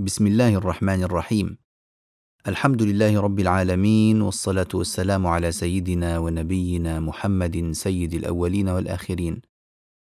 بسم 0.00 0.26
الله 0.26 0.54
الرحمن 0.54 1.02
الرحيم 1.02 1.58
الحمد 2.48 2.82
لله 2.82 3.20
رب 3.20 3.40
العالمين 3.40 4.22
والصلاه 4.22 4.68
والسلام 4.74 5.26
على 5.26 5.52
سيدنا 5.52 6.18
ونبينا 6.18 7.00
محمد 7.00 7.70
سيد 7.72 8.14
الاولين 8.14 8.68
والاخرين 8.68 9.42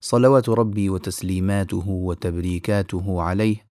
صلوات 0.02 0.50
ربي 0.50 0.90
وتسليماته 0.90 1.90
وتبريكاته 1.90 3.22
عليه 3.22 3.68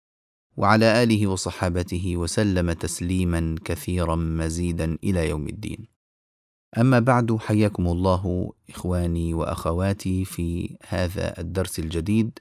وعلى 0.58 1.04
اله 1.04 1.28
وصحابته 1.28 2.18
وسلم 2.18 2.72
تسليما 2.72 3.56
كثيرا 3.66 4.16
مزيدا 4.16 4.98
إلى 5.04 5.30
يوم 5.30 5.48
الدين 5.48 5.88
اما 6.78 7.00
بعد 7.00 7.38
حياكم 7.38 7.88
الله 7.88 8.52
اخواني 8.70 9.34
واخواتي 9.34 10.26
في 10.26 10.78
هذا 10.88 11.40
الدرس 11.40 11.80
الجديد 11.80 12.40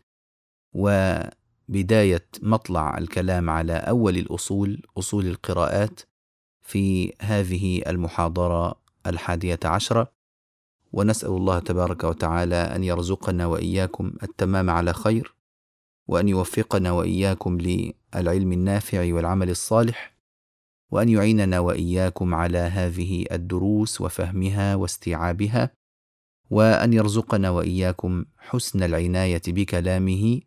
وبدايه 1.68 2.26
مطلع 2.42 2.98
الكلام 2.98 3.50
على 3.50 3.72
أول 3.72 4.16
الأصول 4.16 4.82
أصول 4.98 5.26
القراءات 5.26 6.00
في 6.62 7.12
هذه 7.20 7.82
المحاضرة 7.86 8.80
الحادية 9.06 9.60
عشرة. 9.64 10.12
ونسأل 10.92 11.30
الله 11.30 11.58
تبارك 11.58 12.04
وتعالى 12.04 12.56
أن 12.56 12.84
يرزقنا 12.84 13.46
وإياكم 13.46 14.12
التمام 14.22 14.70
على 14.70 14.92
خير 14.92 15.34
وأن 16.08 16.28
يوفقنا 16.28 16.92
وإياكم 16.92 17.58
للعلم 17.58 18.52
النافع 18.52 19.14
والعمل 19.14 19.50
الصالح 19.50 20.14
وأن 20.90 21.08
يعيننا 21.08 21.58
وإياكم 21.58 22.34
على 22.34 22.58
هذه 22.58 23.24
الدروس 23.32 24.00
وفهمها 24.00 24.74
واستيعابها 24.74 25.70
وأن 26.50 26.92
يرزقنا 26.92 27.50
وإياكم 27.50 28.24
حسن 28.38 28.82
العناية 28.82 29.42
بكلامه 29.48 30.40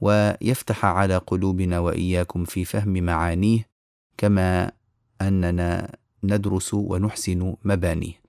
ويفتح 0.00 0.84
على 0.84 1.16
قلوبنا 1.16 1.78
وإياكم 1.78 2.44
في 2.44 2.64
فهم 2.64 2.92
معانيه 2.92 3.68
كما 4.16 4.72
أننا 5.20 5.96
ندرس 6.24 6.74
ونحسن 6.74 7.56
مبانيه. 7.64 8.22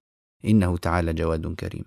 إنه 0.46 0.78
تعالى 0.78 1.14
جواد 1.14 1.56
كريم. 1.56 1.86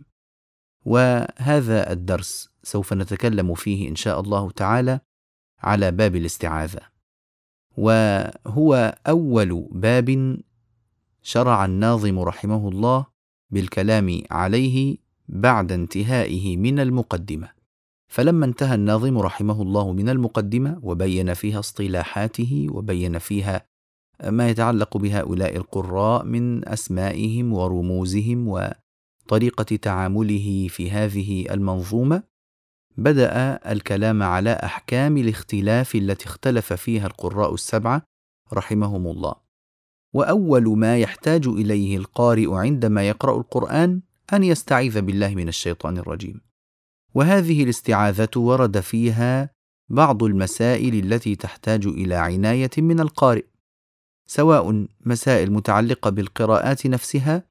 وهذا 0.85 1.93
الدرس 1.93 2.51
سوف 2.63 2.93
نتكلم 2.93 3.55
فيه 3.55 3.89
إن 3.89 3.97
شاء 3.97 4.21
الله 4.21 4.51
تعالى 4.51 5.01
على 5.59 5.91
باب 5.91 6.17
الاستعاذة. 6.17 6.81
وهو 7.77 8.99
أول 9.07 9.69
باب 9.71 10.39
شرع 11.23 11.65
الناظم 11.65 12.19
رحمه 12.19 12.69
الله 12.69 13.07
بالكلام 13.51 14.23
عليه 14.31 14.97
بعد 15.29 15.73
انتهائه 15.73 16.57
من 16.57 16.81
المقدمة. 16.81 17.62
فلما 18.13 18.47
انتهى 18.47 18.75
الناظم 18.75 19.19
رحمه 19.19 19.63
الله 19.63 19.93
من 19.93 20.09
المقدمة 20.09 20.81
وبين 20.83 21.35
فيها 21.35 21.59
اصطلاحاته 21.59 22.67
وبين 22.71 23.19
فيها 23.19 23.67
ما 24.25 24.51
يتعلق 24.51 24.97
بهؤلاء 24.97 25.57
القراء 25.57 26.25
من 26.25 26.69
أسمائهم 26.69 27.53
ورموزهم 27.53 28.49
وطريقة 28.49 29.77
تعامله 29.77 30.69
في 30.69 30.91
هذه 30.91 31.47
المنظومة 31.51 32.23
بدأ 32.97 33.61
الكلام 33.73 34.23
على 34.23 34.51
أحكام 34.51 35.17
الاختلاف 35.17 35.95
التي 35.95 36.27
اختلف 36.27 36.73
فيها 36.73 37.07
القراء 37.07 37.55
السبعة 37.55 38.03
رحمهم 38.53 39.07
الله. 39.07 39.35
وأول 40.15 40.79
ما 40.79 40.99
يحتاج 40.99 41.47
إليه 41.47 41.97
القارئ 41.97 42.55
عندما 42.55 43.09
يقرأ 43.09 43.37
القرآن 43.37 44.01
أن 44.33 44.45
يستعيذ 44.45 45.01
بالله 45.01 45.35
من 45.35 45.49
الشيطان 45.49 45.99
الرجيم. 45.99 46.52
وهذه 47.15 47.65
الاستعاذة 47.65 48.29
ورد 48.37 48.81
فيها 48.81 49.51
بعض 49.89 50.23
المسائل 50.23 51.13
التي 51.13 51.37
تحتاج 51.37 51.87
إلى 51.87 52.15
عناية 52.15 52.71
من 52.79 53.01
القارئ 53.01 53.45
سواء 54.27 54.87
مسائل 55.01 55.53
متعلقة 55.53 56.11
بالقراءات 56.11 56.87
نفسها 56.87 57.45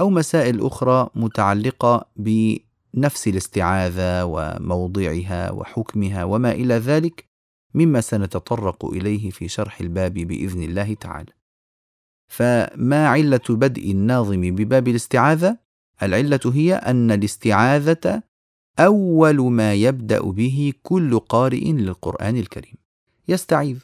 أو 0.00 0.10
مسائل 0.10 0.66
أخرى 0.66 1.10
متعلقة 1.14 2.10
بنفس 2.16 3.28
الاستعاذة 3.28 4.24
وموضعها 4.24 5.50
وحكمها 5.50 6.24
وما 6.24 6.52
إلى 6.52 6.74
ذلك 6.74 7.28
مما 7.74 8.00
سنتطرق 8.00 8.84
إليه 8.84 9.30
في 9.30 9.48
شرح 9.48 9.80
الباب 9.80 10.14
بإذن 10.14 10.62
الله 10.62 10.94
تعالى. 10.94 11.32
فما 12.28 13.08
علة 13.08 13.40
بدء 13.48 13.90
الناظم 13.90 14.40
بباب 14.40 14.88
الاستعاذة؟ 14.88 15.58
العلة 16.02 16.40
هي 16.44 16.74
أن 16.74 17.10
الاستعاذة 17.10 18.22
أول 18.78 19.52
ما 19.52 19.74
يبدأ 19.74 20.20
به 20.20 20.72
كل 20.82 21.18
قارئ 21.18 21.72
للقرآن 21.72 22.36
الكريم. 22.36 22.74
يستعيذ. 23.28 23.78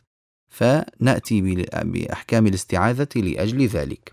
فنأتي 0.49 1.67
بأحكام 1.85 2.47
الاستعاذة 2.47 3.09
لأجل 3.17 3.67
ذلك. 3.67 4.13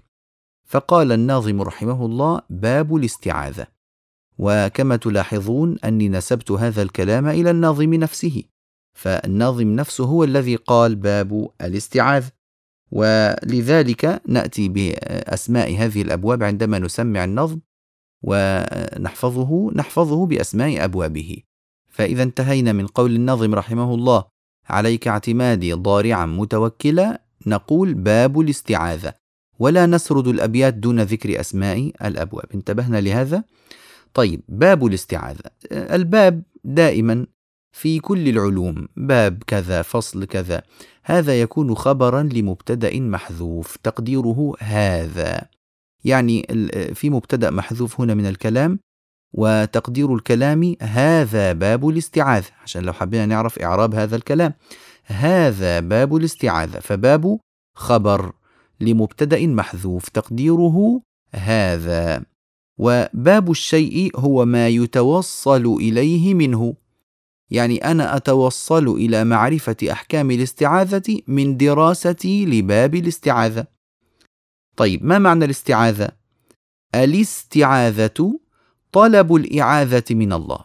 فقال 0.65 1.11
الناظم 1.11 1.61
رحمه 1.61 2.05
الله 2.05 2.41
باب 2.49 2.95
الاستعاذة 2.95 3.67
وكما 4.38 4.95
تلاحظون 4.95 5.77
أني 5.85 6.09
نسبت 6.09 6.51
هذا 6.51 6.81
الكلام 6.81 7.27
إلى 7.27 7.51
الناظم 7.51 7.94
نفسه. 7.94 8.44
فالناظم 8.94 9.67
نفسه 9.67 10.03
هو 10.03 10.23
الذي 10.23 10.55
قال 10.55 10.95
باب 10.95 11.49
الاستعاذه 11.61 12.31
ولذلك 12.91 14.21
نأتي 14.27 14.69
بأسماء 14.69 15.75
هذه 15.77 16.01
الأبواب 16.01 16.44
عندما 16.44 16.79
نسمع 16.79 17.23
النظم 17.23 17.59
ونحفظه 18.23 19.72
نحفظه 19.75 20.25
بأسماء 20.25 20.83
أبوابه. 20.83 21.38
فإذا 21.89 22.23
انتهينا 22.23 22.72
من 22.72 22.88
قول 22.88 23.16
الناظم 23.16 23.55
رحمه 23.55 23.94
الله 23.94 24.23
عليك 24.69 25.07
اعتمادي 25.07 25.73
ضارعا 25.73 26.25
متوكلا 26.25 27.22
نقول 27.47 27.94
باب 27.94 28.39
الاستعاذة 28.39 29.13
ولا 29.59 29.85
نسرد 29.85 30.27
الأبيات 30.27 30.73
دون 30.73 31.00
ذكر 31.00 31.39
أسماء 31.39 31.91
الأبواب. 32.06 32.45
انتبهنا 32.53 33.01
لهذا؟ 33.01 33.44
طيب 34.13 34.41
باب 34.50 34.85
الاستعاذة. 34.85 35.51
الباب 35.72 36.44
دائما 36.63 37.25
في 37.72 38.00
كل 38.00 38.29
العلوم 38.29 38.88
باب 38.95 39.44
كذا 39.47 39.81
فصل 39.81 40.25
كذا. 40.25 40.61
هذا 41.03 41.41
يكون 41.41 41.75
خبرا 41.75 42.23
لمبتدأ 42.23 43.00
محذوف 43.00 43.77
تقديره 43.83 44.53
هذا. 44.59 45.56
يعني 46.05 46.47
في 46.93 47.09
مبتدأ 47.09 47.49
محذوف 47.49 48.01
هنا 48.01 48.13
من 48.13 48.25
الكلام 48.25 48.79
وتقدير 49.33 50.15
الكلام 50.15 50.75
هذا 50.81 51.53
باب 51.53 51.89
الاستعاذة 51.89 52.49
عشان 52.63 52.83
لو 52.83 52.93
حبينا 52.93 53.25
نعرف 53.25 53.59
إعراب 53.59 53.95
هذا 53.95 54.15
الكلام. 54.15 54.53
هذا 55.05 55.79
باب 55.79 56.15
الاستعاذة 56.15 56.79
فباب 56.79 57.39
خبر 57.75 58.33
لمبتدأ 58.79 59.47
محذوف 59.47 60.09
تقديره 60.09 61.01
هذا. 61.35 62.23
وباب 62.77 63.51
الشيء 63.51 64.19
هو 64.19 64.45
ما 64.45 64.67
يتوصل 64.67 65.65
إليه 65.65 66.33
منه. 66.33 66.75
يعني 67.49 67.77
أنا 67.77 68.15
أتوصل 68.15 68.87
إلى 68.87 69.23
معرفة 69.23 69.75
أحكام 69.91 70.31
الاستعاذة 70.31 71.19
من 71.27 71.57
دراستي 71.57 72.45
لباب 72.45 72.95
الاستعاذة. 72.95 73.76
طيب 74.77 75.05
ما 75.05 75.19
معنى 75.19 75.45
الاستعاذة؟ 75.45 76.09
الاستعاذة 76.95 78.39
طلب 78.91 79.35
الإعاذة 79.35 80.03
من 80.11 80.33
الله. 80.33 80.59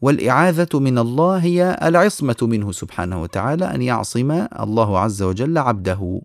والإعاذة 0.00 0.68
من 0.74 0.98
الله 0.98 1.36
هي 1.38 1.78
العصمة 1.82 2.36
منه 2.42 2.72
سبحانه 2.72 3.22
وتعالى 3.22 3.64
أن 3.64 3.82
يعصم 3.82 4.30
الله 4.60 4.98
عز 4.98 5.22
وجل 5.22 5.58
عبده. 5.58 6.22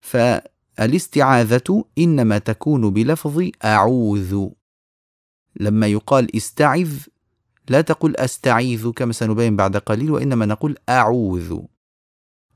فالاستعاذة 0.00 1.84
إنما 1.98 2.38
تكون 2.38 2.90
بلفظ 2.90 3.42
أعوذ. 3.64 4.48
لما 5.60 5.86
يقال 5.86 6.36
استعذ 6.36 6.92
لا 7.68 7.80
تقل 7.80 8.16
استعيذ 8.16 8.90
كما 8.90 9.12
سنبين 9.12 9.56
بعد 9.56 9.76
قليل 9.76 10.10
وإنما 10.10 10.46
نقول 10.46 10.76
أعوذ. 10.88 11.58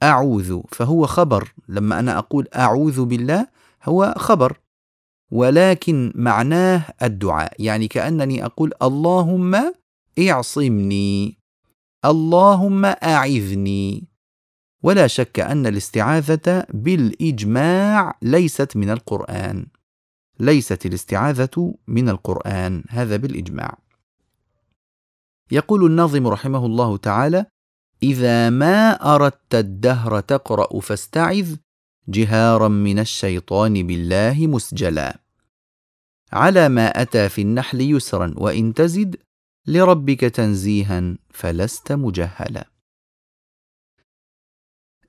أعوذ 0.02 0.61
فهو 0.69 1.06
خبر. 1.06 1.55
لما 1.69 1.99
أنا 1.99 2.19
أقول 2.19 2.49
أعوذ 2.56 3.05
بالله 3.05 3.47
هو 3.85 4.14
خبر. 4.19 4.61
ولكن 5.31 6.12
معناه 6.14 6.82
الدعاء. 7.02 7.52
يعني 7.58 7.88
كأنني 7.88 8.44
أقول 8.44 8.73
اللهم 8.82 9.73
اعصمني 10.19 11.38
اللهم 12.05 12.85
أعذني. 12.85 14.08
ولا 14.82 15.06
شك 15.06 15.41
أن 15.41 15.67
الاستعاذة 15.67 16.67
بالإجماع 16.70 18.19
ليست 18.23 18.76
من 18.76 18.91
القرآن. 18.91 19.67
ليست 20.41 20.87
الاستعاذة 20.87 21.75
من 21.87 22.08
القرآن. 22.08 22.85
هذا 22.88 23.17
بالإجماع. 23.17 23.79
يقول 25.52 25.87
الناظم 25.87 26.26
رحمه 26.26 26.67
الله 26.67 26.97
تعالى 26.97 27.47
إذا 28.02 28.50
ما 28.50 28.91
أردت 29.14 29.55
الدهر 29.55 30.20
تقرأ 30.20 30.81
فاستعذ 30.81 31.56
جهارا 32.08 32.69
من 32.69 32.99
الشيطان 32.99 33.87
بالله 33.87 34.47
مسجلا. 34.47 35.19
على 36.32 36.69
ما 36.69 37.02
أتى 37.02 37.29
في 37.29 37.43
النحل 37.43 37.81
يسرا 37.81 38.35
وإن 38.37 38.75
تزد 38.75 39.17
لربك 39.67 40.20
تنزيها 40.20 41.17
فلست 41.31 41.93
مجهلا. 41.93 42.70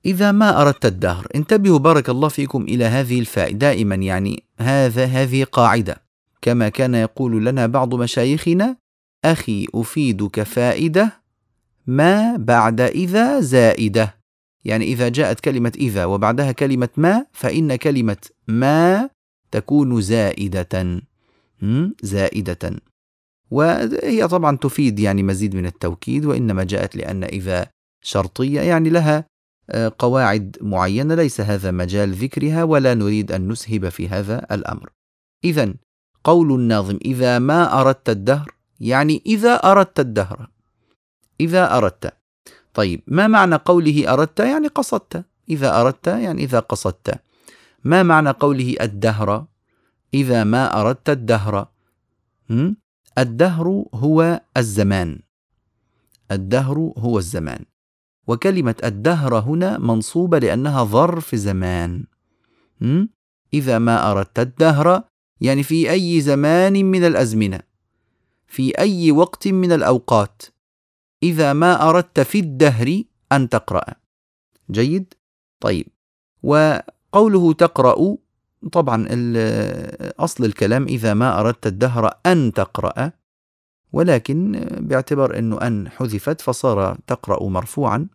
إذا 0.04 0.32
ما 0.32 0.62
أردت 0.62 0.86
الدهر 0.86 1.26
انتبهوا 1.34 1.78
بارك 1.78 2.08
الله 2.08 2.28
فيكم 2.28 2.62
إلى 2.62 2.84
هذه 2.84 3.20
الفاء 3.20 3.52
دائما 3.52 3.94
يعني 3.94 4.42
هذا 4.58 5.04
هذه 5.04 5.44
قاعدة. 5.44 6.02
كما 6.42 6.68
كان 6.68 6.94
يقول 6.94 7.44
لنا 7.44 7.66
بعض 7.66 7.94
مشايخنا 7.94 8.76
أخي 9.24 9.66
أفيدك 9.74 10.42
فائدة 10.42 11.21
ما 11.86 12.36
بعد 12.36 12.80
إذا 12.80 13.40
زائدة. 13.40 14.22
يعني 14.64 14.84
إذا 14.84 15.08
جاءت 15.08 15.40
كلمة 15.40 15.72
إذا 15.76 16.04
وبعدها 16.04 16.52
كلمة 16.52 16.88
ما 16.96 17.26
فإن 17.32 17.76
كلمة 17.76 18.16
ما 18.48 19.10
تكون 19.50 20.00
زائدة. 20.00 21.02
زائدة. 22.02 22.80
وهي 23.50 24.28
طبعا 24.28 24.56
تفيد 24.56 24.98
يعني 24.98 25.22
مزيد 25.22 25.54
من 25.54 25.66
التوكيد 25.66 26.24
وإنما 26.24 26.64
جاءت 26.64 26.96
لأن 26.96 27.24
إذا 27.24 27.66
شرطية 28.02 28.60
يعني 28.60 28.90
لها 28.90 29.24
آه، 29.70 29.92
قواعد 29.98 30.56
معينة 30.60 31.14
ليس 31.14 31.40
هذا 31.40 31.70
مجال 31.70 32.12
ذكرها 32.12 32.64
ولا 32.64 32.94
نريد 32.94 33.32
أن 33.32 33.48
نسهب 33.48 33.88
في 33.88 34.08
هذا 34.08 34.46
الأمر. 34.52 34.90
إذا 35.44 35.74
قول 36.24 36.52
الناظم 36.52 36.98
إذا 37.04 37.38
ما 37.38 37.80
أردت 37.80 38.08
الدهر 38.08 38.54
يعني 38.80 39.22
إذا 39.26 39.54
أردت 39.54 40.00
الدهر. 40.00 40.48
إذا 41.42 41.76
أردت. 41.76 42.12
طيب 42.74 43.02
ما 43.06 43.26
معنى 43.26 43.54
قوله 43.54 44.12
أردت؟ 44.12 44.40
يعني 44.40 44.68
قصدت. 44.68 45.24
إذا 45.50 45.80
أردت 45.80 46.06
يعني 46.06 46.44
إذا 46.44 46.58
قصدت. 46.58 47.20
ما 47.84 48.02
معنى 48.02 48.30
قوله 48.30 48.76
الدهر؟ 48.80 49.46
إذا 50.14 50.44
ما 50.44 50.80
أردت 50.80 51.10
الدهر. 51.10 51.66
الدهر 53.18 53.84
هو 53.94 54.40
الزمان. 54.56 55.20
الدهر 56.30 56.92
هو 56.98 57.18
الزمان. 57.18 57.64
وكلمة 58.26 58.74
الدهر 58.84 59.38
هنا 59.38 59.78
منصوبة 59.78 60.38
لأنها 60.38 60.84
ظرف 60.84 61.34
زمان. 61.34 62.04
إذا 63.54 63.78
ما 63.78 64.10
أردت 64.10 64.38
الدهر 64.38 65.02
يعني 65.40 65.62
في 65.62 65.90
أي 65.90 66.20
زمان 66.20 66.84
من 66.84 67.04
الأزمنة. 67.04 67.60
في 68.46 68.78
أي 68.78 69.10
وقت 69.10 69.48
من 69.48 69.72
الأوقات. 69.72 70.42
إذا 71.22 71.52
ما 71.52 71.88
أردت 71.88 72.20
في 72.20 72.38
الدهر 72.38 73.02
أن 73.32 73.48
تقرأ. 73.48 73.84
جيد؟ 74.70 75.14
طيب. 75.60 75.86
وقوله 76.42 77.52
تقرأ 77.52 78.16
طبعا 78.72 79.06
أصل 80.18 80.44
الكلام 80.44 80.84
إذا 80.84 81.14
ما 81.14 81.40
أردت 81.40 81.66
الدهر 81.66 82.14
أن 82.26 82.52
تقرأ 82.52 83.12
ولكن 83.92 84.66
باعتبار 84.80 85.38
أنه 85.38 85.58
أن 85.60 85.88
حذفت 85.88 86.40
فصار 86.40 86.98
تقرأ 87.06 87.48
مرفوعا. 87.48 88.08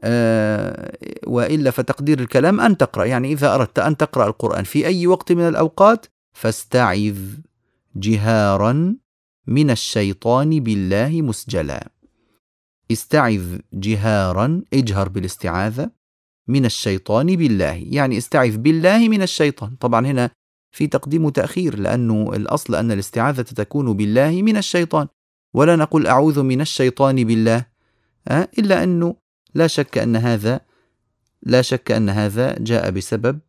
آه، 0.00 0.98
وإلا 1.26 1.70
فتقدير 1.70 2.20
الكلام 2.20 2.60
أن 2.60 2.76
تقرأ 2.76 3.04
يعني 3.04 3.32
إذا 3.32 3.54
أردت 3.54 3.78
أن 3.78 3.96
تقرأ 3.96 4.26
القرآن 4.26 4.64
في 4.64 4.86
أي 4.86 5.06
وقت 5.06 5.32
من 5.32 5.48
الأوقات 5.48 6.06
فاستعذ 6.32 7.18
جهارا 7.96 8.96
من 9.46 9.70
الشيطان 9.70 10.60
بالله 10.60 11.22
مسجلا. 11.22 11.88
استعذ 12.90 13.58
جهارا 13.72 14.62
اجهر 14.74 15.08
بالاستعاذة 15.08 15.90
من 16.48 16.64
الشيطان 16.64 17.36
بالله. 17.36 17.84
يعني 17.86 18.18
استعذ 18.18 18.56
بالله 18.56 19.08
من 19.08 19.22
الشيطان. 19.22 19.76
طبعا 19.76 20.06
هنا 20.06 20.30
في 20.70 20.86
تقديم 20.86 21.24
وتأخير 21.24 21.78
لأنه 21.78 22.32
الأصل 22.34 22.74
أن 22.74 22.92
الاستعاذة 22.92 23.42
تكون 23.42 23.92
بالله 23.92 24.42
من 24.42 24.56
الشيطان. 24.56 25.08
ولا 25.54 25.76
نقول 25.76 26.06
أعوذ 26.06 26.42
من 26.42 26.60
الشيطان 26.60 27.24
بالله 27.24 27.66
أه؟ 28.28 28.48
إلا 28.58 28.84
أنه 28.84 29.16
لا 29.54 29.66
شك 29.66 29.98
أن 29.98 30.16
هذا 30.16 30.60
لا 31.42 31.62
شك 31.62 31.90
أن 31.90 32.08
هذا 32.08 32.58
جاء 32.58 32.90
بسبب 32.90 33.40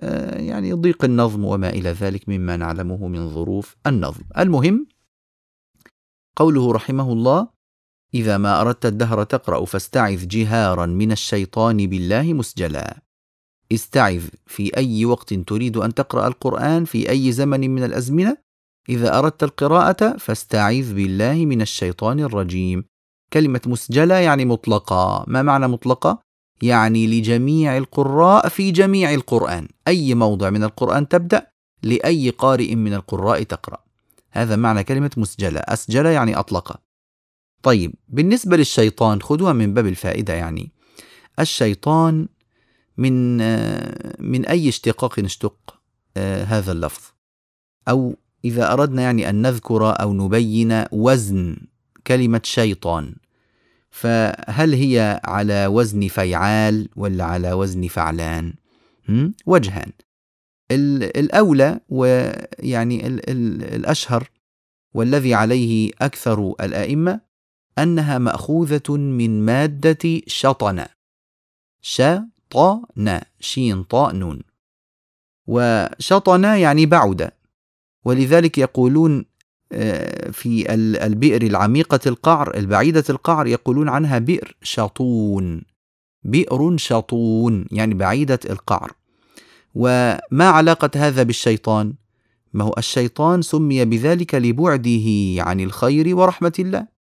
أه 0.00 0.38
يعني 0.38 0.72
ضيق 0.72 1.04
النظم 1.04 1.44
وما 1.44 1.70
إلى 1.70 1.90
ذلك 1.90 2.28
مما 2.28 2.56
نعلمه 2.56 3.08
من 3.08 3.28
ظروف 3.28 3.76
النظم. 3.86 4.22
المهم 4.38 4.86
قوله 6.36 6.72
رحمه 6.72 7.12
الله 7.12 7.48
إذا 8.14 8.38
ما 8.38 8.60
أردت 8.60 8.86
الدهر 8.86 9.24
تقرأ 9.24 9.64
فاستعذ 9.64 10.28
جهارا 10.28 10.86
من 10.86 11.12
الشيطان 11.12 11.86
بالله 11.86 12.32
مسجلا. 12.32 13.02
استعذ 13.72 14.28
في 14.46 14.76
أي 14.76 15.04
وقت 15.04 15.34
تريد 15.34 15.76
أن 15.76 15.94
تقرأ 15.94 16.26
القرآن؟ 16.26 16.84
في 16.84 17.10
أي 17.10 17.32
زمن 17.32 17.70
من 17.70 17.84
الأزمنة؟ 17.84 18.36
إذا 18.88 19.18
أردت 19.18 19.42
القراءة 19.42 20.16
فاستعذ 20.16 20.94
بالله 20.94 21.46
من 21.46 21.62
الشيطان 21.62 22.20
الرجيم. 22.20 22.84
كلمة 23.32 23.60
مسجلة 23.66 24.14
يعني 24.14 24.44
مطلقة. 24.44 25.24
ما 25.26 25.42
معنى 25.42 25.68
مطلقة؟ 25.68 26.22
يعني 26.62 27.06
لجميع 27.06 27.76
القراء 27.76 28.48
في 28.48 28.70
جميع 28.70 29.14
القرآن. 29.14 29.68
أي 29.88 30.14
موضع 30.14 30.50
من 30.50 30.64
القرآن 30.64 31.08
تبدأ؟ 31.08 31.46
لأي 31.82 32.30
قارئ 32.30 32.74
من 32.74 32.94
القراء 32.94 33.42
تقرأ. 33.42 33.78
هذا 34.30 34.56
معنى 34.56 34.84
كلمة 34.84 35.10
مسجلة 35.16 35.60
أسجل 35.60 36.06
يعني 36.06 36.38
أطلق. 36.38 36.80
طيب 37.62 37.94
بالنسبة 38.08 38.56
للشيطان 38.56 39.22
خذوها 39.22 39.52
من 39.52 39.74
باب 39.74 39.86
الفائدة 39.86 40.34
يعني. 40.34 40.72
الشيطان 41.40 42.28
من 42.96 43.36
من 44.22 44.46
أي 44.46 44.68
اشتقاق 44.68 45.18
اشتق 45.18 45.80
آه، 46.16 46.44
هذا 46.44 46.72
اللفظ؟ 46.72 47.02
أو 47.88 48.16
إذا 48.44 48.72
أردنا 48.72 49.02
يعني 49.02 49.28
أن 49.30 49.42
نذكر 49.42 50.00
أو 50.02 50.12
نبين 50.12 50.84
وزن 50.92 51.56
كلمة 52.06 52.40
شيطان 52.44 53.14
فهل 53.90 54.74
هي 54.74 55.20
على 55.24 55.66
وزن 55.66 56.08
فيعال 56.08 56.88
ولا 56.96 57.24
على 57.24 57.52
وزن 57.52 57.86
فعلان؟ 57.86 58.54
وجهان. 59.46 59.92
الأولى 60.70 61.80
ويعني 61.88 63.06
الأشهر 63.06 64.30
والذي 64.94 65.34
عليه 65.34 65.90
أكثر 66.00 66.54
الأئمة 66.60 67.20
أنها 67.82 68.18
مأخوذة 68.18 68.96
من 68.96 69.46
مادة 69.46 70.20
شطن. 70.26 70.86
شطن. 71.80 73.20
شين 73.40 73.82
طاء 73.82 74.14
نون. 74.14 74.40
وشطن 75.46 76.44
يعني 76.44 76.86
بعد. 76.86 77.30
ولذلك 78.04 78.58
يقولون 78.58 79.24
آه، 79.72 80.30
في 80.30 80.74
البئر 81.06 81.42
العميقة 81.42 82.00
القعر 82.06 82.56
البعيدة 82.56 83.04
القعر 83.10 83.46
يقولون 83.46 83.88
عنها 83.88 84.18
بئر 84.18 84.56
شطون. 84.62 85.62
بئر 86.22 86.76
شطون 86.76 87.66
يعني 87.72 87.94
بعيدة 87.94 88.40
القعر. 88.50 88.92
وما 89.74 90.48
علاقة 90.48 90.90
هذا 90.96 91.22
بالشيطان؟ 91.22 91.94
ما 92.52 92.64
هو 92.64 92.74
الشيطان 92.78 93.42
سمي 93.42 93.84
بذلك 93.84 94.34
لبعده 94.34 95.08
عن 95.38 95.60
الخير 95.60 96.16
ورحمة 96.16 96.52
الله. 96.58 96.97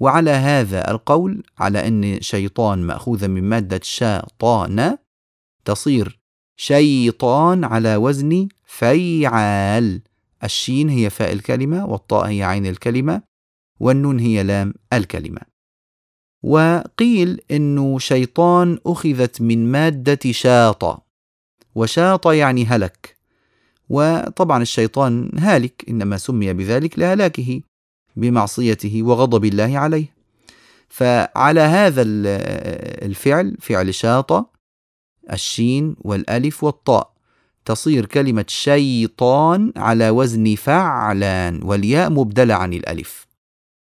وعلى 0.00 0.30
هذا 0.30 0.90
القول 0.90 1.42
على 1.58 1.88
أن 1.88 2.20
شيطان 2.20 2.78
مأخوذة 2.78 3.26
من 3.26 3.42
مادة 3.42 3.80
شاطان 3.82 4.98
تصير 5.64 6.20
شيطان 6.56 7.64
على 7.64 7.96
وزن 7.96 8.48
فيعال. 8.64 10.02
الشين 10.44 10.88
هي 10.88 11.10
فاء 11.10 11.32
الكلمة 11.32 11.86
والطاء 11.86 12.28
هي 12.28 12.42
عين 12.42 12.66
الكلمة 12.66 13.22
والنون 13.80 14.18
هي 14.18 14.42
لام 14.42 14.74
الكلمة. 14.92 15.40
وقيل 16.42 17.40
أنه 17.50 17.98
شيطان 17.98 18.78
أخذت 18.86 19.40
من 19.40 19.72
مادة 19.72 20.18
شاط. 20.30 21.04
وشاط 21.74 22.26
يعني 22.26 22.64
هلك. 22.64 23.16
وطبعا 23.88 24.62
الشيطان 24.62 25.30
هالك 25.38 25.84
إنما 25.88 26.16
سمي 26.16 26.52
بذلك 26.52 26.98
لهلاكه. 26.98 27.60
بمعصيته 28.16 29.02
وغضب 29.02 29.44
الله 29.44 29.78
عليه. 29.78 30.14
فعلى 30.88 31.60
هذا 31.60 32.02
الفعل 33.06 33.56
فعل 33.60 33.94
شاط 33.94 34.50
الشين 35.32 35.96
والألف 36.00 36.64
والطاء 36.64 37.12
تصير 37.64 38.06
كلمة 38.06 38.44
شيطان 38.48 39.72
على 39.76 40.10
وزن 40.10 40.54
فعلان 40.54 41.60
والياء 41.62 42.10
مبدلة 42.10 42.54
عن 42.54 42.72
الألف. 42.72 43.26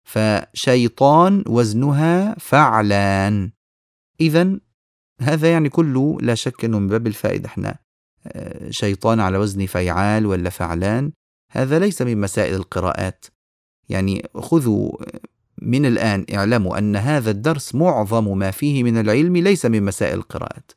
فشيطان 0.04 1.44
وزنها 1.46 2.34
فعلان. 2.38 3.50
إذا 4.20 4.60
هذا 5.20 5.52
يعني 5.52 5.68
كله 5.68 6.18
لا 6.20 6.34
شك 6.34 6.64
أنه 6.64 6.78
من 6.78 6.88
باب 6.88 7.06
الفائدة 7.06 7.46
إحنا 7.46 7.78
آه، 8.26 8.70
شيطان 8.70 9.20
على 9.20 9.38
وزن 9.38 9.66
فيعال 9.66 10.26
ولا 10.26 10.50
فعلان 10.50 11.12
هذا 11.50 11.78
ليس 11.78 12.02
من 12.02 12.20
مسائل 12.20 12.54
القراءات. 12.54 13.24
يعني 13.90 14.28
خذوا 14.34 14.92
من 15.62 15.86
الآن 15.86 16.26
اعلموا 16.34 16.78
أن 16.78 16.96
هذا 16.96 17.30
الدرس 17.30 17.74
معظم 17.74 18.38
ما 18.38 18.50
فيه 18.50 18.82
من 18.82 19.00
العلم 19.00 19.36
ليس 19.36 19.66
من 19.66 19.82
مسائل 19.82 20.18
القراءات 20.18 20.72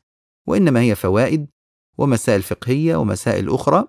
وإنما 0.46 0.80
هي 0.80 0.94
فوائد 0.94 1.46
ومسائل 1.98 2.42
فقهية 2.42 2.96
ومسائل 2.96 3.50
أخرى. 3.50 3.84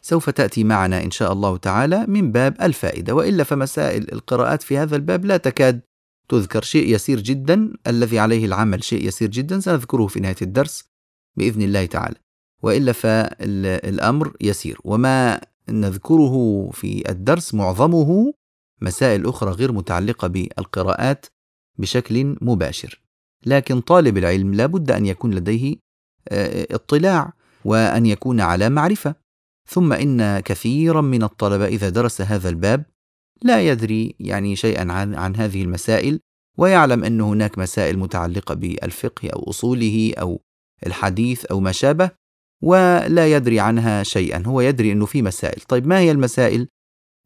سوف 0.00 0.30
تأتي 0.30 0.64
معنا 0.64 1.02
إن 1.02 1.10
شاء 1.10 1.32
الله 1.32 1.56
تعالى 1.56 2.06
من 2.06 2.32
باب 2.32 2.56
الفائدة 2.62 3.14
وإلا 3.14 3.44
فمسائل 3.44 4.12
القراءات 4.12 4.62
في 4.62 4.78
هذا 4.78 4.96
الباب 4.96 5.24
لا 5.24 5.36
تكاد 5.36 5.80
تذكر 6.28 6.62
شيء 6.62 6.94
يسير 6.94 7.20
جدا 7.20 7.72
الذي 7.86 8.18
عليه 8.18 8.44
العمل 8.44 8.84
شيء 8.84 9.08
يسير 9.08 9.28
جدا 9.28 9.60
سنذكره 9.60 10.06
في 10.06 10.20
نهاية 10.20 10.36
الدرس 10.42 10.84
بإذن 11.36 11.62
الله 11.62 11.86
تعالى. 11.86 12.16
وإلا 12.62 12.92
فالأمر 12.92 14.36
يسير. 14.40 14.78
وما 14.84 15.40
نذكره 15.68 16.68
في 16.72 17.10
الدرس 17.10 17.54
معظمه 17.54 18.34
مسائل 18.82 19.26
أخرى 19.26 19.50
غير 19.50 19.72
متعلقة 19.72 20.28
بالقراءات 20.28 21.26
بشكل 21.78 22.36
مباشر. 22.40 23.02
لكن 23.46 23.80
طالب 23.80 24.18
العلم 24.18 24.54
لابد 24.54 24.90
أن 24.90 25.06
يكون 25.06 25.34
لديه 25.34 25.76
آه، 26.28 26.66
اطلاع 26.70 27.32
وأن 27.64 28.06
يكون 28.06 28.40
على 28.40 28.68
معرفة. 28.68 29.14
ثم 29.68 29.92
إن 29.92 30.40
كثيرا 30.40 31.00
من 31.00 31.22
الطلبة 31.22 31.66
إذا 31.66 31.88
درس 31.88 32.20
هذا 32.20 32.48
الباب 32.48 32.84
لا 33.42 33.62
يدري 33.62 34.14
يعني 34.20 34.56
شيئا 34.56 34.92
عن, 34.92 35.14
عن 35.14 35.36
هذه 35.36 35.62
المسائل 35.62 36.20
ويعلم 36.58 37.04
أن 37.04 37.20
هناك 37.20 37.58
مسائل 37.58 37.98
متعلقة 37.98 38.54
بالفقه 38.54 39.30
أو 39.30 39.50
أصوله 39.50 40.12
أو 40.18 40.42
الحديث 40.86 41.44
أو 41.44 41.60
ما 41.60 41.72
شابه. 41.72 42.10
ولا 42.66 43.32
يدري 43.32 43.60
عنها 43.60 44.02
شيئا 44.02 44.42
هو 44.46 44.60
يدري 44.60 44.92
أنه 44.92 45.06
في 45.06 45.22
مسائل 45.22 45.60
طيب 45.60 45.86
ما 45.86 45.98
هي 45.98 46.10
المسائل؟ 46.10 46.68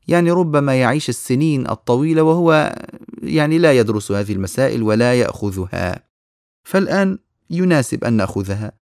يعني 0.08 0.30
ربما 0.30 0.80
يعيش 0.80 1.08
السنين 1.08 1.70
الطويلة 1.70 2.22
وهو 2.22 2.76
يعني 3.22 3.58
لا 3.58 3.72
يدرس 3.72 4.12
هذه 4.12 4.32
المسائل 4.32 4.82
ولا 4.82 5.14
يأخذها 5.14 6.04
فالآن 6.64 7.18
يناسب 7.50 8.04
أن 8.04 8.12
نأخذها 8.12 8.72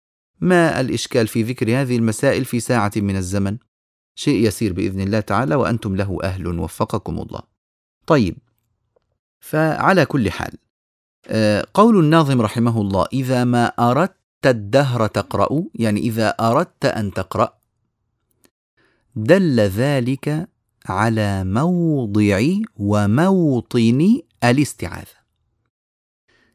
ما 0.40 0.80
الإشكال 0.80 1.26
في 1.26 1.42
ذكر 1.42 1.80
هذه 1.80 1.96
المسائل 1.96 2.44
في 2.44 2.60
ساعة 2.60 2.92
من 2.96 3.16
الزمن؟ 3.16 3.56
شيء 4.14 4.46
يسير 4.46 4.72
بإذن 4.72 5.00
الله 5.00 5.20
تعالى 5.20 5.54
وأنتم 5.54 5.96
له 5.96 6.18
أهل 6.22 6.58
وفقكم 6.58 7.18
الله. 7.18 7.42
طيب 8.06 8.36
فعلى 9.40 10.06
كل 10.06 10.30
حال 10.30 10.52
آه، 11.26 11.66
قول 11.74 11.98
الناظم 11.98 12.42
رحمه 12.42 12.80
الله 12.80 13.06
إذا 13.12 13.44
ما 13.44 13.66
أردت 13.66 14.17
الدهر 14.46 15.06
تقرأ 15.06 15.64
يعني 15.74 16.00
إذا 16.00 16.28
أردت 16.28 16.84
أن 16.84 17.12
تقرأ 17.12 17.58
دل 19.16 19.60
ذلك 19.60 20.48
على 20.86 21.44
موضع 21.44 22.42
وموطن 22.76 24.20
الاستعاذة. 24.44 25.18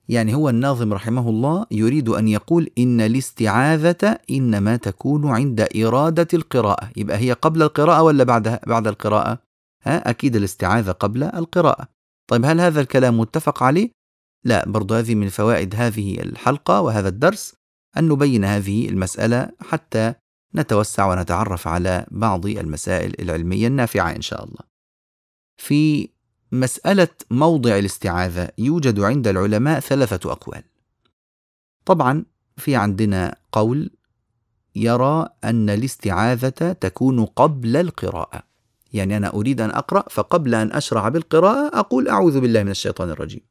يعني 0.10 0.36
هو 0.36 0.50
الناظم 0.50 0.94
رحمه 0.94 1.30
الله 1.30 1.66
يريد 1.72 2.10
أن 2.10 2.28
يقول 2.28 2.70
إن 2.78 3.02
الاستعاذة 3.02 4.20
إنما 4.32 4.76
تكون 4.76 5.28
عند 5.28 5.68
إرادة 5.76 6.28
القراءة. 6.34 6.90
يبقى 6.98 7.18
هي 7.18 7.34
قبل 7.34 7.62
القراءة 7.62 8.02
ولا 8.02 8.24
بعد 8.24 8.60
بعد 8.68 8.88
القراءة؟ 8.88 9.40
ها 9.84 10.10
أكيد 10.10 10.36
الاستعاذة 10.36 10.92
قبل 10.92 11.24
القراءة. 11.24 11.88
طيب 12.28 12.46
هل 12.46 12.62
هذا 12.62 12.82
الكلام 12.82 13.20
متفق 13.20 13.64
عليه؟ 13.64 13.90
لا 14.44 14.70
برضو 14.70 14.94
هذه 14.94 15.16
من 15.16 15.30
فوائد 15.30 15.76
هذه 15.76 16.22
الحلقة 16.22 16.82
وهذا 16.82 17.08
الدرس. 17.10 17.63
أن 17.98 18.08
نبين 18.08 18.46
هذه 18.46 18.90
المسألة 18.90 19.50
حتى 19.60 20.14
نتوسع 20.56 21.12
ونتعرف 21.12 21.68
على 21.68 22.06
بعض 22.12 22.46
المسائل 22.46 23.16
العلمية 23.20 23.68
النافعة 23.68 24.16
إن 24.16 24.22
شاء 24.22 24.44
الله. 24.44 24.62
في 25.58 26.10
مسألة 26.52 27.08
موضع 27.32 27.78
الاستعاذة 27.78 28.50
يوجد 28.58 29.00
عند 29.00 29.28
العلماء 29.28 29.80
ثلاثة 29.80 30.32
أقوال. 30.32 30.64
طبعا 31.86 32.26
في 32.58 32.76
عندنا 32.76 33.36
قول 33.52 33.92
يرى 34.76 35.30
أن 35.44 35.70
الاستعاذة 35.70 36.72
تكون 36.74 37.26
قبل 37.26 37.78
القراءة. 37.78 38.44
يعني 38.94 39.18
أنا 39.18 39.34
أريد 39.34 39.62
أن 39.62 39.70
أقرأ 39.70 40.10
فقبل 40.10 40.56
أن 40.56 40.72
أشرع 40.72 41.10
بالقراءة 41.10 41.80
أقول 41.80 42.10
أعوذ 42.10 42.40
بالله 42.40 42.64
من 42.64 42.72
الشيطان 42.72 43.10
الرجيم. 43.10 43.42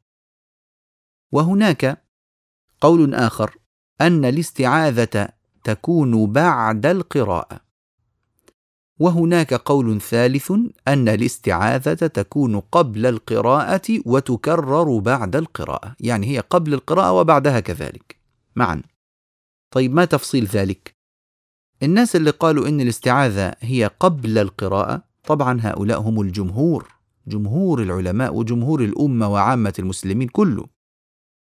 وهناك 1.31 2.03
قول 2.81 3.15
آخر 3.15 3.57
أن 4.01 4.25
الاستعاذة 4.25 5.29
تكون 5.63 6.31
بعد 6.31 6.85
القراءة. 6.85 7.59
وهناك 8.99 9.53
قول 9.53 10.01
ثالث 10.01 10.51
أن 10.87 11.09
الاستعاذة 11.09 12.07
تكون 12.07 12.59
قبل 12.59 13.05
القراءة 13.05 14.01
وتكرر 14.05 14.99
بعد 14.99 15.35
القراءة، 15.35 15.95
يعني 15.99 16.27
هي 16.27 16.39
قبل 16.39 16.73
القراءة 16.73 17.11
وبعدها 17.11 17.59
كذلك 17.59 18.17
معا. 18.55 18.81
طيب 19.71 19.93
ما 19.93 20.05
تفصيل 20.05 20.45
ذلك؟ 20.45 20.95
الناس 21.83 22.15
اللي 22.15 22.29
قالوا 22.29 22.67
إن 22.67 22.81
الاستعاذة 22.81 23.55
هي 23.59 23.91
قبل 23.99 24.37
القراءة 24.37 25.03
طبعا 25.23 25.59
هؤلاء 25.61 26.01
هم 26.01 26.21
الجمهور، 26.21 26.87
جمهور 27.27 27.81
العلماء 27.81 28.35
وجمهور 28.35 28.83
الأمة 28.83 29.27
وعامة 29.27 29.73
المسلمين 29.79 30.27
كله. 30.27 30.65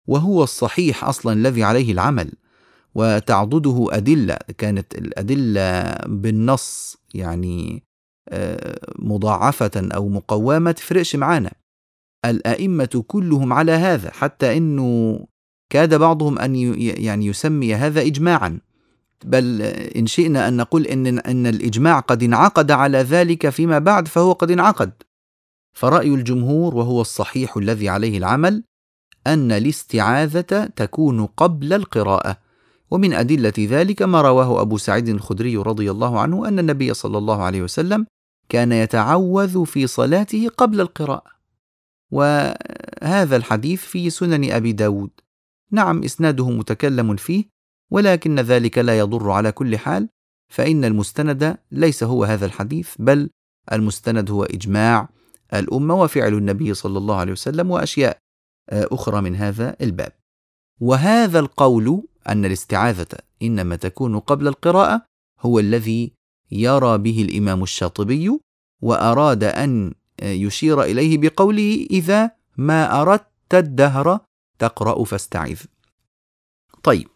وهو 0.08 0.44
الصحيح 0.44 1.04
أصلا 1.04 1.34
الذي 1.34 1.64
عليه 1.64 1.92
العمل. 1.92 2.32
وتعضده 2.98 3.88
أدلة 3.90 4.38
كانت 4.58 4.96
الأدلة 4.96 5.96
بالنص 6.06 6.98
يعني 7.14 7.84
آه، 8.30 8.80
مضاعفة 9.00 9.72
أو 9.76 10.10
مقومة 10.10 10.72
تفرقش 10.72 11.16
معانا 11.16 11.52
الأئمة 12.26 13.04
كلهم 13.08 13.54
على 13.54 13.72
هذا 13.72 14.12
حتى 14.12 14.58
أنه 14.58 15.20
كاد 15.70 15.96
بعضهم 15.96 16.40
أن 16.40 16.56
يعني 16.80 17.26
يسمي 17.26 17.76
هذا 17.76 18.02
إجماعا 18.02 18.60
بل 19.26 19.62
إن 19.96 20.08
شئنا 20.08 20.48
أن 20.48 20.58
نقول 20.58 20.86
إن, 20.86 21.20
إن 21.20 21.48
الإجماع 21.48 22.00
قد 22.00 22.24
انعقد 22.24 22.72
على 22.72 22.98
ذلك 22.98 23.50
فيما 23.50 23.80
بعد 23.80 24.08
فهو 24.08 24.32
قد 24.32 24.52
انعقد 24.52 24.92
فرأي 25.74 26.08
الجمهور 26.08 26.76
وهو 26.76 27.02
الصحيح 27.02 27.58
الذي 27.58 27.90
عليه 27.90 28.18
العمل 28.18 28.64
أن 29.28 29.52
الاستعاذة 29.52 30.66
تكون 30.76 31.26
قبل 31.26 31.74
القراءة. 31.74 32.38
ومن 32.92 33.14
أدلة 33.14 33.54
ذلك 33.60 34.02
ما 34.02 34.22
رواه 34.22 34.62
أبو 34.62 34.78
سعيد 34.78 35.10
الخدري 35.10 35.58
رضي 35.58 35.92
الله 35.92 36.20
عنه 36.20 36.48
أن 36.48 36.60
النبي 36.60 36.94
صلى 36.94 37.18
الله 37.18 37.44
عليه 37.44 37.62
وسلم 37.62 38.06
كان 38.50 38.72
يتعوذ 38.72 39.66
في 39.66 39.88
صلاته 39.88 40.50
قبل 40.58 40.82
القراءة. 40.82 41.32
وهذا 42.12 43.36
الحديث 43.36 43.82
في 43.82 44.10
سنن 44.10 44.52
أبي 44.52 44.72
داود. 44.72 45.10
نعم 45.72 46.04
إسناده 46.04 46.50
متكلم 46.50 47.16
فيه 47.16 47.46
ولكن 47.92 48.40
ذلك 48.40 48.78
لا 48.78 49.00
يضر 49.00 49.32
على 49.32 49.52
كل 49.52 49.78
حال 49.78 50.10
فإن 50.50 50.86
المستند 50.86 51.58
ليس 51.72 52.04
هو 52.04 52.24
هذا 52.24 52.46
الحديث 52.46 52.96
بل 53.00 53.30
المستند 53.72 54.32
هو 54.32 54.44
إجماع 54.44 55.10
الأمة 55.54 56.02
وفعل 56.02 56.34
النبي 56.34 56.74
صلى 56.74 56.98
الله 56.98 57.16
عليه 57.16 57.32
وسلم 57.32 57.72
وأشياء 57.72 58.18
أخرى 58.70 59.22
من 59.22 59.36
هذا 59.36 59.76
الباب 59.82 60.12
وهذا 60.82 61.40
القول 61.40 62.04
أن 62.30 62.46
الاستعاذة 62.46 63.08
إنما 63.42 63.76
تكون 63.76 64.20
قبل 64.20 64.48
القراءة 64.48 65.06
هو 65.40 65.60
الذي 65.60 66.12
يرى 66.52 66.98
به 66.98 67.22
الإمام 67.22 67.64
الشاطبي 67.64 68.40
وأراد 68.82 69.44
أن 69.44 69.94
يشير 70.22 70.84
إليه 70.84 71.18
بقوله 71.18 71.88
إذا 71.92 72.32
ما 72.58 73.02
أردت 73.02 73.54
الدهر 73.54 74.20
تقرأ 74.60 75.04
فاستعذ. 75.04 75.62
طيب، 76.84 77.08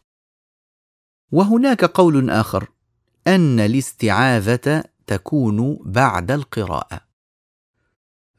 وهناك 1.31 1.85
قول 1.85 2.29
آخر 2.29 2.67
أن 3.27 3.59
الاستعاذة 3.59 4.83
تكون 5.07 5.79
بعد 5.85 6.31
القراءة. 6.31 7.10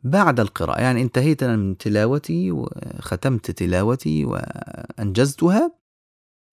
بعد 0.02 0.40
القراءة 0.40 0.80
يعني 0.80 1.02
انتهيت 1.02 1.44
من 1.44 1.76
تلاوتي 1.76 2.50
وختمت 2.52 3.50
تلاوتي 3.50 4.24
وأنجزتها 4.24 5.72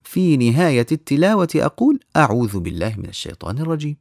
في 0.02 0.36
نهاية 0.36 0.86
التلاوة 0.92 1.48
أقول 1.56 2.00
أعوذ 2.16 2.60
بالله 2.60 2.94
من 2.98 3.08
الشيطان 3.08 3.58
الرجيم. 3.58 3.96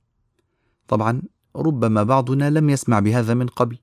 طبعا 0.88 1.22
ربما 1.56 2.04
بعضنا 2.04 2.50
لم 2.50 2.70
يسمع 2.70 3.00
بهذا 3.00 3.34
من 3.34 3.48
قبل 3.48 3.78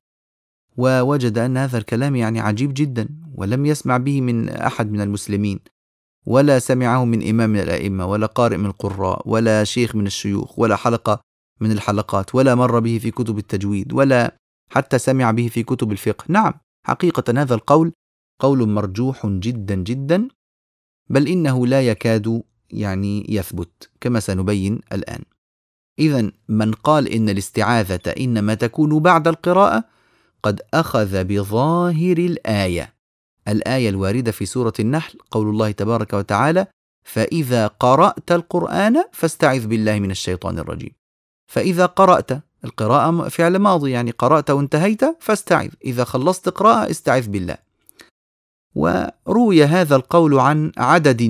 ووجد 0.77 1.39
أن 1.39 1.57
هذا 1.57 1.79
الكلام 1.79 2.17
يعني 2.17 2.41
عجيب 2.41 2.75
جدا 2.75 3.09
ولم 3.35 3.67
يسمع 3.67 3.97
به 3.97 4.21
من 4.21 4.49
أحد 4.49 4.93
من 4.93 5.01
المسلمين 5.01 5.61
ولا 6.27 6.59
سمعه 6.59 7.05
من 7.05 7.29
إمام 7.29 7.51
من 7.51 7.61
الأئمة 7.61 8.07
ولا 8.07 8.27
قارئ 8.27 8.57
من 8.57 8.67
القراء 8.67 9.29
ولا 9.29 9.65
شيخ 9.65 9.97
من 9.97 10.07
الشيوخ 10.07 10.59
ولا 10.59 10.77
حلقة 10.77 11.21
من 11.61 11.73
الحلقات 11.73 12.35
ولا 12.35 12.55
مر 12.55 12.79
به 12.81 12.99
في 12.99 13.11
كتب 13.11 13.39
التجويد 13.39 13.93
ولا 13.93 14.37
حتى 14.71 14.99
سمع 14.99 15.31
به 15.31 15.49
في 15.49 15.63
كتب 15.63 15.93
الفقه 15.93 16.25
نعم 16.29 16.55
حقيقة 16.87 17.43
هذا 17.43 17.55
القول 17.55 17.93
قول 18.41 18.69
مرجوح 18.69 19.27
جدا 19.27 19.75
جدا 19.75 20.29
بل 21.11 21.29
إنه 21.29 21.67
لا 21.67 21.83
يكاد 21.83 22.43
يعني 22.71 23.27
يثبت 23.29 23.91
كما 24.01 24.21
سنبين 24.21 24.81
الآن. 24.93 25.23
إذا 25.99 26.31
من 26.49 26.73
قال 26.73 27.09
إن 27.09 27.29
الاستعاذة 27.29 28.15
إنما 28.21 28.55
تكون 28.55 28.99
بعد 28.99 29.29
القراءة 29.29 29.85
قد 30.43 30.61
أخذ 30.75 31.25
بظاهر 31.25 32.19
الآية. 32.19 32.95
الآية 33.49 33.89
الواردة 33.89 34.33
في 34.33 34.47
سورة 34.47 34.73
النحل 34.81 35.19
قول 35.31 35.49
الله 35.49 35.71
تبارك 35.71 36.13
وتعالى: 36.13 36.67
فإذا 37.05 37.67
قرأت 37.67 38.33
القرآن 38.33 39.05
فاستعذ 39.13 39.67
بالله 39.67 39.99
من 39.99 40.11
الشيطان 40.11 40.59
الرجيم. 40.59 40.93
فإذا 41.47 41.87
قرأت 41.87 42.31
القراءة 42.67 43.29
فعل 43.29 43.57
ماضي 43.57 43.91
يعني 43.91 44.11
قرأت 44.11 44.51
وانتهيت 44.51 45.01
فاستعذ، 45.21 45.69
إذا 45.85 46.05
خلصت 46.05 46.49
قراءة 46.49 46.91
استعذ 46.91 47.29
بالله. 47.29 47.57
وروي 48.75 49.65
هذا 49.65 49.97
القول 49.97 50.39
عن 50.39 50.73
عدد 50.79 51.23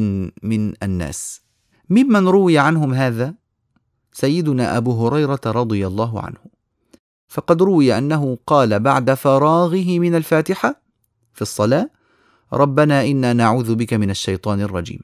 من 0.43 0.75
الناس. 0.83 1.41
ممن 1.91 2.29
روي 2.29 2.59
عنهم 2.59 2.95
هذا؟ 2.95 3.35
سيدنا 4.13 4.77
أبو 4.77 5.07
هريرة 5.07 5.41
رضي 5.47 5.87
الله 5.87 6.21
عنه. 6.21 6.39
فقد 7.29 7.63
روي 7.63 7.99
أنه 7.99 8.39
قال 8.47 8.81
بعد 8.81 9.15
فراغه 9.15 9.99
من 9.99 10.15
الفاتحة 10.15 10.83
في 11.33 11.43
الصلاة 11.43 11.91
ربنا 12.53 13.05
إنا 13.05 13.33
نعوذ 13.33 13.75
بك 13.75 13.93
من 13.95 14.11
الشيطان 14.11 14.61
الرجيم. 14.61 15.01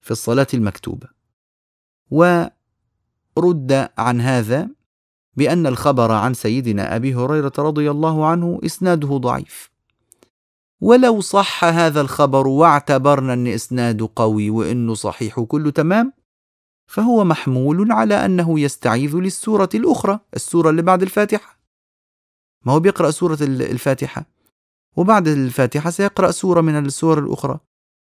في 0.00 0.10
الصلاة 0.10 0.46
المكتوبة. 0.54 1.08
ورد 2.10 2.50
عن 3.98 4.20
هذا 4.20 4.68
بأن 5.38 5.66
الخبر 5.66 6.12
عن 6.12 6.34
سيدنا 6.34 6.96
أبي 6.96 7.14
هريرة 7.14 7.52
رضي 7.58 7.90
الله 7.90 8.26
عنه 8.26 8.60
إسناده 8.64 9.16
ضعيف. 9.16 9.70
ولو 10.80 11.20
صح 11.20 11.64
هذا 11.64 12.00
الخبر 12.00 12.46
واعتبرنا 12.46 13.32
أن 13.32 13.46
إسناده 13.46 14.08
قوي 14.16 14.50
وإنه 14.50 14.94
صحيح 14.94 15.38
وكله 15.38 15.70
تمام 15.70 16.12
فهو 16.86 17.24
محمول 17.24 17.92
على 17.92 18.14
أنه 18.24 18.60
يستعيذ 18.60 19.16
للسورة 19.16 19.68
الأخرى 19.74 20.20
السورة 20.36 20.70
اللي 20.70 20.82
بعد 20.82 21.02
الفاتحة. 21.02 21.58
ما 22.66 22.72
هو 22.72 22.80
بيقرأ 22.80 23.10
سورة 23.10 23.38
الفاتحة؟ 23.42 24.24
وبعد 24.96 25.28
الفاتحة 25.28 25.90
سيقرأ 25.90 26.30
سورة 26.30 26.60
من 26.60 26.86
السور 26.86 27.18
الأخرى. 27.18 27.58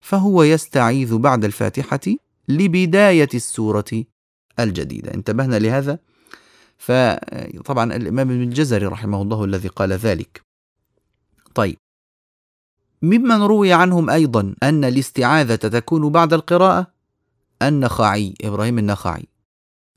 فهو 0.01 0.43
يستعيذ 0.43 1.17
بعد 1.17 1.45
الفاتحة 1.45 1.99
لبداية 2.47 3.29
السورة 3.33 4.03
الجديدة. 4.59 5.13
انتبهنا 5.13 5.59
لهذا. 5.59 5.99
فطبعا 6.81 7.95
الإمام 7.95 8.31
ابن 8.31 8.43
الجزري 8.43 8.85
رحمه 8.85 9.21
الله 9.21 9.43
الذي 9.45 9.67
قال 9.67 9.93
ذلك. 9.93 10.41
طيب. 11.55 11.77
ممن 13.01 13.41
روي 13.41 13.73
عنهم 13.73 14.09
أيضا 14.09 14.55
أن 14.63 14.83
الاستعاذة 14.83 15.55
تكون 15.55 16.09
بعد 16.09 16.33
القراءة؟ 16.33 16.87
النخعي 17.61 18.33
إبراهيم 18.41 18.79
النخعي. 18.79 19.27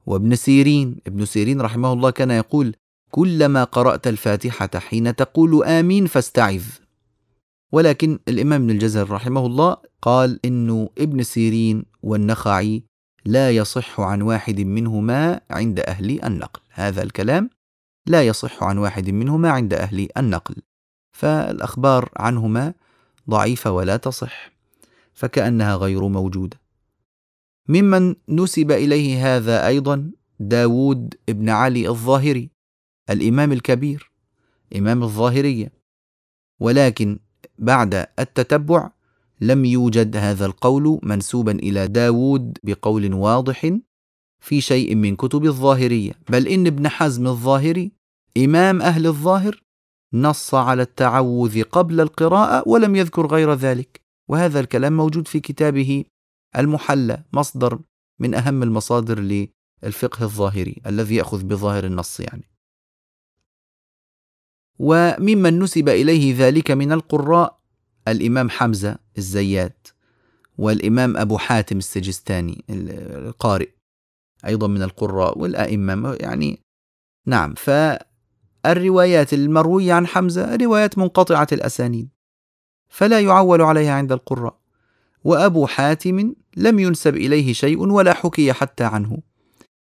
وابن 0.07 0.35
سيرين 0.35 0.97
ابن 1.07 1.25
سيرين 1.25 1.61
رحمه 1.61 1.93
الله 1.93 2.11
كان 2.11 2.31
يقول 2.31 2.77
كلما 3.11 3.65
قرأت 3.65 4.07
الفاتحة 4.07 4.71
حين 4.79 5.17
تقول 5.17 5.65
آمين 5.65 6.07
فاستعذ. 6.07 6.65
ولكن 7.73 8.19
الإمام 8.29 8.63
ابن 8.63 8.71
الجزر 8.71 9.11
رحمه 9.11 9.47
الله 9.47 9.77
قال 10.03 10.41
إنه 10.45 10.91
ابن 10.99 11.23
سيرين 11.23 11.85
والنخعي 12.03 12.83
لا 13.25 13.51
يصح 13.51 14.01
عن 14.01 14.23
واحد 14.23 14.61
منهما 14.61 15.41
عند 15.51 15.81
أهل 15.81 16.25
النقل. 16.25 16.61
هذا 16.71 17.03
الكلام 17.03 17.51
لا 18.07 18.27
يصح 18.27 18.65
عن 18.65 18.79
واحد 18.79 19.11
منهما 19.11 19.51
عند 19.51 19.75
أهل 19.75 20.09
النقل. 20.17 20.57
فالأخبار 21.13 22.11
عنهما 22.17 22.75
ضعيفة 23.31 23.71
ولا 23.71 23.97
تصح 23.97 24.53
فكأنها 25.13 25.77
غير 25.77 26.09
موجودة. 26.09 26.61
ممن 27.69 28.15
نسب 28.29 28.71
إليه 28.71 29.37
هذا 29.37 29.67
أيضا 29.67 30.11
داود 30.41 31.15
ابن 31.29 31.49
علي 31.49 31.89
الظاهري 31.89 32.51
الإمام 33.11 33.53
الكبير 33.53 34.11
إمام 34.77 35.03
الظاهرية. 35.03 35.73
ولكن 36.61 37.19
بعد 37.59 37.95
التتبع 38.19 38.91
لم 39.45 39.65
يوجد 39.65 40.17
هذا 40.17 40.47
القول 40.47 41.01
منسوبا 41.03 41.53
إلى 41.53 41.87
داود 41.87 42.59
بقول 42.63 43.15
واضح 43.15 43.73
في 44.41 44.61
شيء 44.61 44.95
من 44.95 45.17
كتب 45.17 45.45
الظاهرية. 45.45 46.13
بل 46.29 46.49
إن 46.49 46.67
ابن 46.67 46.89
حزم 46.89 47.27
الظاهري 47.27 47.93
إمام 48.37 48.83
أهل 48.83 49.07
الظاهر 49.07 49.63
نص 50.15 50.55
على 50.55 50.83
التعوذ 50.83 51.63
قبل 51.63 52.01
القراءة 52.01 52.69
ولم 52.69 52.97
يذكر 52.97 53.27
غير 53.27 53.55
ذلك. 53.55 54.01
وهذا 54.29 54.61
الكلام 54.61 54.97
موجود 54.97 55.29
في 55.29 55.41
كتابه 55.41 56.05
المحلى 56.59 57.25
مصدر 57.33 57.79
من 58.21 58.35
أهم 58.35 58.63
المصادر 58.63 59.21
للفقه 59.21 60.25
الظاهري 60.25 60.83
الذي 60.87 61.15
يأخذ 61.15 61.45
بظاهر 61.45 61.85
النص 61.85 62.21
يعني. 62.21 62.49
وممن 64.79 65.59
نسب 65.59 65.89
إليه 65.89 66.35
ذلك 66.39 66.71
من 66.71 66.93
القراء 66.93 67.61
الإمام 68.09 68.51
حمزة 68.51 69.04
الزيات. 69.19 69.89
والإمام 70.59 71.17
أبو 71.17 71.39
حاتم 71.39 71.79
السجستاني 71.79 72.65
القارئ 72.71 73.69
أيضا 74.47 74.67
من 74.67 74.83
القراء 74.83 75.39
والأئمة 75.39 76.15
يعني 76.21 76.61
نعم. 77.27 77.55
ف 77.55 77.71
الروايات 78.67 79.33
المروية 79.35 79.93
عن 79.93 80.07
حمزة 80.07 80.57
روايات 80.57 80.99
منقطعة 80.99 81.47
الأسانيد 81.53 82.09
فلا 82.89 83.21
يعول 83.21 83.63
عليها 83.63 83.93
عند 83.93 84.13
القراء. 84.13 84.59
وأبو 85.25 85.67
حاتم 85.67 86.35
لم 86.57 86.79
ينسب 86.79 87.17
إليه 87.17 87.53
شيء 87.53 87.79
ولا 87.79 88.13
حكي 88.15 88.53
حتى 88.53 88.85
عنه 88.85 89.19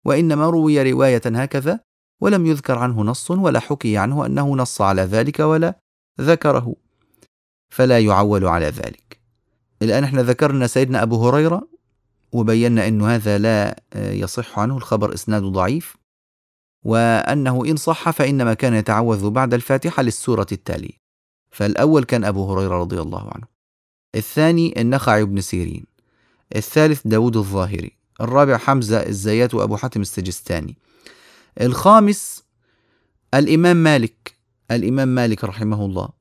وإنما 0.05 0.49
روي 0.49 0.91
رواية 0.91 1.21
هكذا 1.25 1.79
ولم 2.21 2.45
يذكر 2.45 2.77
عنه 2.77 3.01
نص 3.01 3.31
ولا 3.31 3.59
حكي 3.59 3.97
عنه 3.97 4.25
أنه 4.25 4.55
نص 4.55 4.81
على 4.81 5.01
ذلك 5.01 5.39
ولا 5.39 5.79
ذكره. 6.21 6.75
فلا 7.69 7.99
يعول 7.99 8.45
على 8.45 8.65
ذلك. 8.65 9.18
الآن 9.81 10.03
إحنا 10.03 10.23
ذكرنا 10.23 10.67
سيدنا 10.67 11.03
أبو 11.03 11.27
هريرة 11.27 11.67
وبينا 12.31 12.87
أنه 12.87 13.15
هذا 13.15 13.37
لا 13.37 13.81
يصح 13.95 14.59
عنه 14.59 14.77
الخبر 14.77 15.13
إسناد 15.13 15.43
ضعيف 15.43 15.95
وأنه 16.83 17.65
إن 17.65 17.75
صح 17.75 18.09
فإنما 18.09 18.53
كان 18.53 18.73
يتعوذ 18.73 19.29
بعد 19.29 19.53
الفاتحة 19.53 20.03
للسورة 20.03 20.47
التالية. 20.51 20.99
فالأول 21.51 22.03
كان 22.03 22.23
أبو 22.23 22.53
هريرة 22.53 22.79
رضي 22.79 23.01
الله 23.01 23.29
عنه. 23.35 23.47
الثاني 24.15 24.81
النخعي 24.81 25.25
بن 25.25 25.41
سيرين. 25.41 25.85
الثالث 26.55 27.01
داود 27.05 27.37
الظاهري. 27.37 27.91
الرابع 28.21 28.57
حمزة 28.57 28.97
الزيات 28.97 29.53
وأبو 29.53 29.77
حاتم 29.77 30.01
السجستاني. 30.01 30.77
الخامس 31.61 32.43
الإمام 33.33 33.77
مالك. 33.77 34.35
الإمام 34.71 35.07
مالك 35.07 35.43
رحمه 35.43 35.85
الله. 35.85 36.18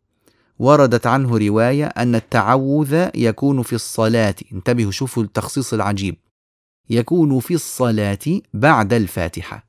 وردت 0.58 1.06
عنه 1.06 1.38
رواية 1.38 1.86
أن 1.86 2.14
التعوذ 2.14 3.08
يكون 3.14 3.62
في 3.62 3.72
الصلاة. 3.72 4.34
انتبهوا 4.52 4.90
شوفوا 4.90 5.22
التخصيص 5.22 5.74
العجيب. 5.74 6.16
يكون 6.90 7.40
في 7.40 7.54
الصلاة 7.54 8.40
بعد 8.54 8.92
الفاتحة. 8.92 9.68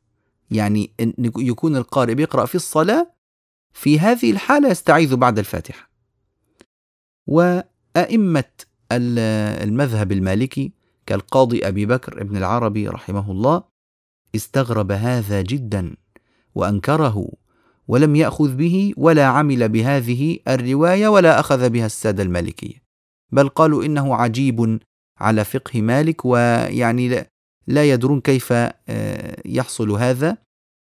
يعني 0.52 0.92
يكون 1.38 1.76
القارئ 1.76 2.14
بيقرأ 2.14 2.46
في 2.46 2.56
الصلاة 2.56 3.12
في 3.74 4.00
هذه 4.00 4.32
الحالة 4.32 4.70
يستعيذ 4.70 5.16
بعد 5.16 5.40
الفاتحة. 5.40 5.90
وأئمة 7.28 8.44
المذهب 8.92 10.12
المالكي 10.12 10.72
كالقاضي 11.06 11.68
أبي 11.68 11.86
بكر 11.86 12.22
ابن 12.22 12.38
العربي 12.38 12.88
رحمه 12.88 13.32
الله 13.32 13.64
استغرب 14.36 14.92
هذا 14.92 15.42
جدا 15.42 15.96
وأنكره 16.56 17.28
ولم 17.90 18.16
يأخذ 18.16 18.56
به 18.56 18.94
ولا 18.98 19.26
عمل 19.26 19.70
بهذه 19.70 20.40
الرواية 20.48 21.08
ولا 21.08 21.40
أخذ 21.40 21.70
بها 21.70 21.86
السادة 21.86 22.24
المالكية. 22.24 22.84
بل 23.32 23.50
قالوا 23.50 23.86
إنه 23.86 24.16
عجيب 24.16 24.80
على 25.18 25.46
فقه 25.46 25.82
مالك 25.82 26.26
ويعني 26.26 27.26
لا 27.68 27.90
يدرون 27.90 28.22
كيف 28.22 28.54
آه، 28.54 29.42
يحصل 29.46 29.92
هذا. 29.92 30.38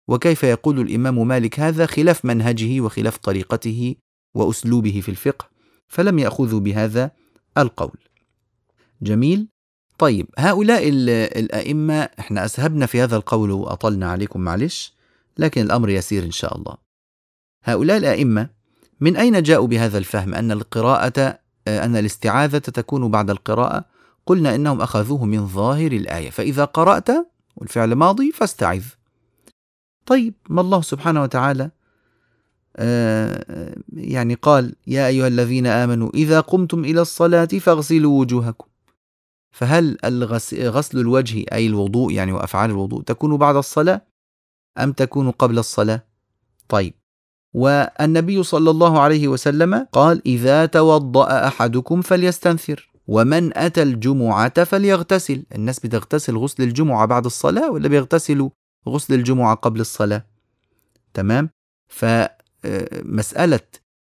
وكيف 0.09 0.45
يقول 0.45 0.81
الإمام 0.81 1.29
مالك 1.29 1.61
هذا 1.61 1.87
خلاف 1.87 2.25
منهجه 2.25 2.81
وخلاف 2.81 3.17
طريقته 3.17 3.95
وأسلوبه 4.35 5.01
في 5.01 5.09
الفقه 5.09 5.49
فلم 5.89 6.19
يأخذوا 6.19 6.61
بهذا 6.61 7.11
القول. 7.59 7.99
جميل؟ 9.03 9.49
طيب 9.99 10.27
هؤلاء 10.39 10.89
الأئمة 10.89 12.09
إحنا 12.19 12.45
أسهبنا 12.45 12.87
في 12.87 13.01
هذا 13.01 13.17
القول 13.17 13.51
وأطلنا 13.51 14.11
عليكم 14.11 14.41
معلش 14.41 14.95
لكن 15.39 15.61
الأمر 15.63 15.89
يسير 15.91 16.25
إن 16.25 16.31
شاء 16.31 16.57
الله. 16.57 16.88
هؤلاء 17.69 17.97
الأئمة 17.97 18.49
من 19.01 19.17
أين 19.17 19.43
جاءوا 19.43 19.67
بهذا 19.67 19.99
الفهم؟ 19.99 20.35
أن 20.35 20.53
القراءة 20.53 21.39
أن 21.69 21.97
الاستعاذة 21.97 22.59
تكون 22.59 23.11
بعد 23.11 23.31
القراءة؟ 23.31 23.85
قلنا 24.27 24.55
إنهم 24.55 24.81
أخذوه 24.81 25.25
من 25.25 25.47
ظاهر 25.47 25.93
الآية 25.93 26.31
فإذا 26.31 26.65
قرأت 26.65 27.09
والفعل 27.57 27.93
ماضي 27.93 28.33
فاستعذ. 28.33 28.85
طيب 30.07 30.35
ما 30.49 30.61
الله 30.61 30.83
سبحانه 30.83 31.23
وتعالى 31.23 31.71
آه، 32.77 33.75
يعني 33.97 34.35
قال 34.35 34.75
يا 34.87 35.07
أيها 35.07 35.27
الذين 35.27 35.67
آمنوا 35.67 36.11
إذا 36.15 36.41
قمتم 36.41 36.85
إلى 36.85 37.01
الصلاة 37.01 37.45
فاغسلوا 37.45 38.21
وجوهكم. 38.21 38.69
فهل 39.51 39.99
غسل 40.55 40.99
الوجه 40.99 41.45
أي 41.53 41.67
الوضوء 41.67 42.13
يعني 42.13 42.33
وافعال 42.33 42.71
الوضوء 42.71 43.03
تكون 43.03 43.37
بعد 43.37 43.57
الصلاة 43.57 44.03
أم 44.79 44.93
تكون 44.93 45.31
قبل 45.31 45.59
الصلاة؟ 45.59 46.05
طيب 46.69 46.95
والنبي 47.55 48.43
صلى 48.43 48.71
الله 48.71 49.01
عليه 49.01 49.29
وسلم 49.29 49.87
قال 49.93 50.23
إذا 50.27 50.67
توضأ 50.67 51.47
أحدكم 51.47 52.03
فليستنثر 52.03 52.91
ومن 53.07 53.59
أتى 53.59 53.83
الجمعة 53.83 54.65
فليغتسل. 54.65 55.45
الناس 55.55 55.81
بتغتسل 55.81 56.37
غسل 56.37 56.63
الجمعة 56.63 57.07
بعد 57.07 57.25
الصلاة 57.25 57.71
ولا 57.71 57.89
بيغتسلوا 57.89 58.51
غسل 58.89 59.15
الجمعة 59.15 59.55
قبل 59.55 59.81
الصلاة؟ 59.81 60.25
تمام؟ 61.15 61.51
فمسألة 61.89 63.61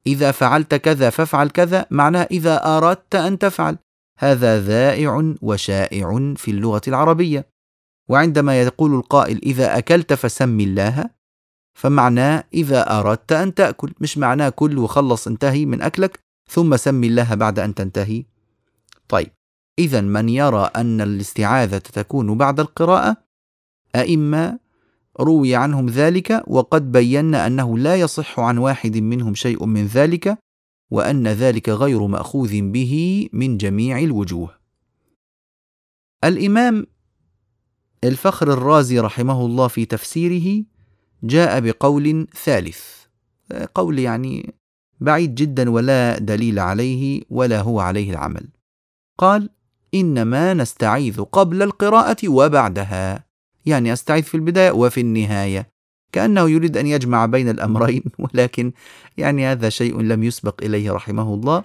إذا 0.07 0.31
فعلت 0.31 0.75
كذا 0.75 1.11
فافعل 1.11 1.49
كذا 1.51 1.87
معناه 1.91 2.29
إذا 2.31 2.77
أردت 2.77 3.15
أن 3.15 3.39
تفعل. 3.39 3.79
هذا 4.19 4.61
ذائع 4.61 5.35
وشائع 5.43 6.35
في 6.37 6.51
اللغة 6.51 6.83
العربية. 6.89 7.47
وعندما 8.09 8.63
يقول 8.63 8.95
القائل 8.95 9.41
إذا 9.43 9.79
أكلت 9.79 10.15
فسم 10.15 10.61
الله 10.61 11.18
فمعناه 11.79 12.45
إذا 12.55 12.99
أردت 12.99 13.33
أن 13.33 13.55
تأكل 13.55 13.93
مش 14.01 14.19
معناه 14.19 14.49
كل 14.49 14.79
وخلص 14.79 15.27
انتهي 15.27 15.67
من 15.67 15.83
أكلك 15.83 16.21
ثم 16.51 16.77
سم 16.77 17.05
الله 17.05 17.35
بعد 17.35 17.59
أن 17.59 17.75
تنتهي 17.75 18.25
طيب 19.09 19.31
إذا 19.79 20.01
من 20.01 20.29
يرى 20.29 20.71
أن 20.77 21.01
الاستعاذة 21.01 21.79
تكون 21.79 22.39
بعد 22.39 22.61
القراءة 22.61 23.17
أئمة 23.97 24.59
روي 25.21 25.55
عنهم 25.55 25.87
ذلك 25.87 26.43
وقد 26.47 26.93
بينا 26.93 27.47
أنه 27.47 27.79
لا 27.79 27.97
يصح 27.97 28.41
عن 28.41 28.59
واحد 28.59 28.97
منهم 28.97 29.35
شيء 29.35 29.67
من 29.67 29.87
ذلك 29.87 30.39
وأن 30.91 31.29
ذلك 31.29 31.69
غير 31.69 32.07
مأخوذ 32.07 32.61
به 32.61 33.29
من 33.33 33.57
جميع 33.57 33.99
الوجوه. 33.99 34.59
الإمام 36.25 36.87
الفخر 38.05 38.53
الرازي 38.53 38.99
رحمه 38.99 39.47
الله 39.47 39.69
في 39.69 39.85
تفسيره 39.85 40.65
جاء 41.23 41.61
بقول 41.61 42.27
ثالث. 42.45 42.85
قول 43.75 43.99
يعني 43.99 44.55
بعيد 45.01 45.35
جدا 45.35 45.71
ولا 45.71 46.19
دليل 46.19 46.59
عليه 46.59 47.23
ولا 47.31 47.61
هو 47.61 47.81
عليه 47.81 48.11
العمل. 48.11 48.49
قال 49.19 49.51
إنما 49.95 50.55
نستعيذ 50.55 51.21
قبل 51.21 51.63
القراءة 51.63 52.29
وبعدها. 52.29 53.25
يعني 53.67 53.93
أستعيذ 53.93 54.23
في 54.23 54.35
البداية 54.35 54.71
وفي 54.71 55.01
النهاية. 55.01 55.71
كأنه 56.13 56.51
يريد 56.51 56.77
أن 56.77 56.87
يجمع 56.87 57.27
بين 57.27 57.49
الأمرين 57.49 58.03
ولكن 58.35 58.73
يعني 59.17 59.47
هذا 59.47 59.69
شيء 59.69 60.01
لم 60.01 60.23
يسبق 60.23 60.63
إليه 60.63 60.93
رحمه 60.93 61.35
الله 61.35 61.65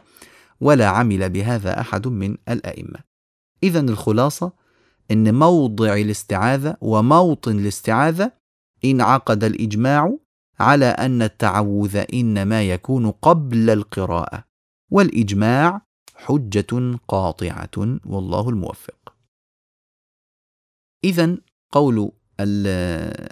ولا 0.61 0.87
عمل 0.87 1.29
بهذا 1.29 1.79
أحد 1.79 2.07
من 2.07 2.37
الأئمة. 2.49 2.99
اذا 3.63 3.79
الخلاصة 3.79 4.51
إن 5.11 5.35
موضع 5.35 5.93
الاستعاذة 5.93 6.77
وموطن 6.81 7.59
الاستعاذة 7.59 8.31
انعقد 8.85 9.43
الإجماع 9.43 10.17
على 10.59 10.85
أن 10.85 11.21
التعوذ 11.21 12.03
إنما 12.13 12.63
يكون 12.63 13.11
قبل 13.11 13.69
القراءة 13.69 14.43
والإجماع 14.91 15.81
حجة 16.15 16.97
قاطعة 17.07 17.99
والله 18.05 18.49
الموفق. 18.49 19.13
اذا 21.03 21.37
قول 21.71 22.11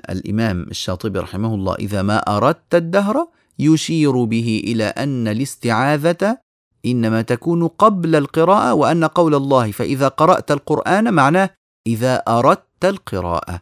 الإمام 0.10 0.62
الشاطبي 0.62 1.20
رحمه 1.20 1.56
الله 1.56 1.76
إذا 1.76 2.02
ما 2.02 2.18
أردت 2.18 2.76
الدهر 2.76 3.28
يشير 3.60 4.24
به 4.24 4.62
إلى 4.64 4.84
أن 4.84 5.28
الاستعاذة 5.28 6.38
إنما 6.86 7.22
تكون 7.22 7.68
قبل 7.68 8.16
القراءة 8.16 8.74
وأن 8.74 9.06
قول 9.06 9.36
الله 9.36 9.72
فإذا 9.72 10.08
قرأت 10.08 10.52
القرآن 10.52 11.14
معناه 11.14 11.50
إذا 11.88 12.16
أردت 12.16 12.86
القراءة. 12.86 13.62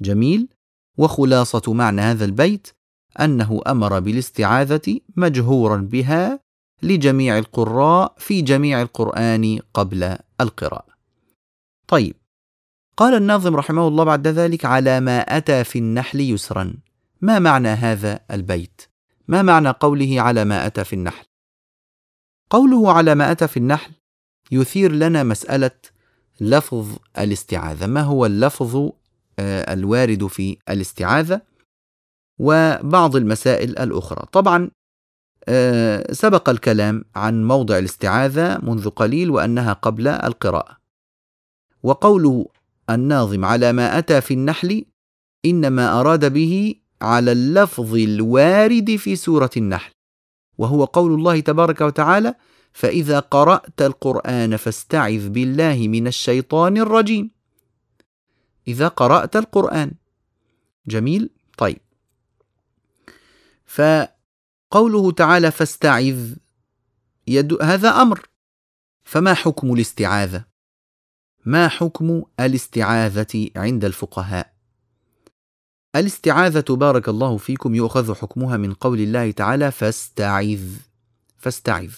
جميل. 0.00 0.48
وخلاصة 0.98 1.72
معنى 1.72 2.00
هذا 2.00 2.24
البيت 2.24 2.68
أنه 3.20 3.60
أمر 3.66 4.00
بالاستعاذة 4.00 4.98
مجهورا 5.16 5.76
بها 5.76 6.40
لجميع 6.82 7.38
القراء 7.38 8.14
في 8.18 8.42
جميع 8.42 8.82
القرآن 8.82 9.58
قبل 9.74 10.16
القراءة. 10.40 10.92
طيب 11.88 12.16
قال 12.96 13.14
الناظم 13.14 13.56
رحمه 13.56 13.88
الله 13.88 14.04
بعد 14.04 14.26
ذلك 14.26 14.64
على 14.64 15.00
ما 15.00 15.20
أتى 15.20 15.64
في 15.64 15.78
النحل 15.78 16.20
يسرا. 16.20 16.74
ما 17.20 17.38
معنى 17.38 17.68
هذا 17.68 18.20
البيت؟ 18.30 18.82
ما 19.28 19.42
معنى 19.42 19.68
قوله 19.68 20.20
على 20.20 20.44
ما 20.44 20.66
أتى 20.66 20.84
في 20.84 20.92
النحل؟ 20.92 21.24
قوله 22.50 22.92
على 22.92 23.14
ما 23.14 23.32
أتى 23.32 23.48
في 23.48 23.56
النحل 23.56 23.92
يثير 24.50 24.92
لنا 24.92 25.22
مسألة 25.22 25.70
لفظ 26.40 26.96
الاستعاذة. 27.18 27.86
ما 27.86 28.02
هو 28.02 28.26
اللفظ 28.26 28.90
الوارد 29.38 30.26
في 30.26 30.56
الاستعاذة 30.68 31.40
وبعض 32.38 33.16
المسائل 33.16 33.78
الأخرى. 33.78 34.26
طبعا 34.32 34.70
آه، 35.48 36.12
سبق 36.12 36.48
الكلام 36.48 37.04
عن 37.14 37.44
موضع 37.44 37.78
الاستعاذة 37.78 38.58
منذ 38.62 38.88
قليل 38.88 39.30
وأنها 39.30 39.72
قبل 39.72 40.08
القراءة. 40.08 40.76
وقوله 41.82 42.46
الناظم 42.90 43.44
على 43.44 43.72
ما 43.72 43.98
أتى 43.98 44.20
في 44.20 44.34
النحل 44.34 44.84
إنما 45.44 46.00
أراد 46.00 46.32
به 46.32 46.74
على 47.02 47.32
اللفظ 47.32 47.94
الوارد 47.94 48.96
في 48.96 49.16
سورة 49.16 49.50
النحل 49.56 49.92
وهو 50.58 50.84
قول 50.84 51.14
الله 51.14 51.40
تبارك 51.40 51.80
وتعالى 51.80 52.34
فإذا 52.72 53.20
قرأت 53.20 53.82
القرآن 53.82 54.56
فاستعذ 54.56 55.28
بالله 55.28 55.88
من 55.88 56.06
الشيطان 56.06 56.76
الرجيم 56.78 57.30
إذا 58.68 58.88
قرأت 58.88 59.36
القرآن. 59.36 59.92
جميل؟ 60.86 61.30
طيب. 61.58 61.80
فقوله 63.66 65.12
تعالى 65.12 65.50
فاستعذ 65.50 66.34
يد 67.26 67.62
هذا 67.62 67.88
أمر. 67.88 68.28
فما 69.04 69.34
حكم 69.34 69.72
الاستعاذة؟ 69.72 70.44
ما 71.44 71.68
حكم 71.68 72.22
الاستعاذة 72.40 73.48
عند 73.56 73.84
الفقهاء؟ 73.84 74.52
الاستعاذة 75.96 76.64
بارك 76.70 77.08
الله 77.08 77.36
فيكم 77.36 77.74
يؤخذ 77.74 78.14
حكمها 78.14 78.56
من 78.56 78.74
قول 78.74 79.00
الله 79.00 79.30
تعالى 79.30 79.70
فاستعذ 79.70 80.76
فاستعذ. 81.36 81.92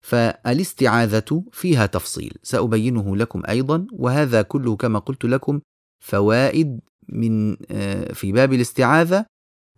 فالاستعاذة 0.00 1.44
فيها 1.52 1.86
تفصيل 1.86 2.34
سأبينه 2.42 3.16
لكم 3.16 3.42
أيضا 3.48 3.86
وهذا 3.92 4.42
كله 4.42 4.76
كما 4.76 4.98
قلت 4.98 5.24
لكم 5.24 5.60
فوائد 6.00 6.80
من 7.08 7.56
آه، 7.70 8.12
في 8.12 8.32
باب 8.32 8.52
الاستعاذة 8.52 9.26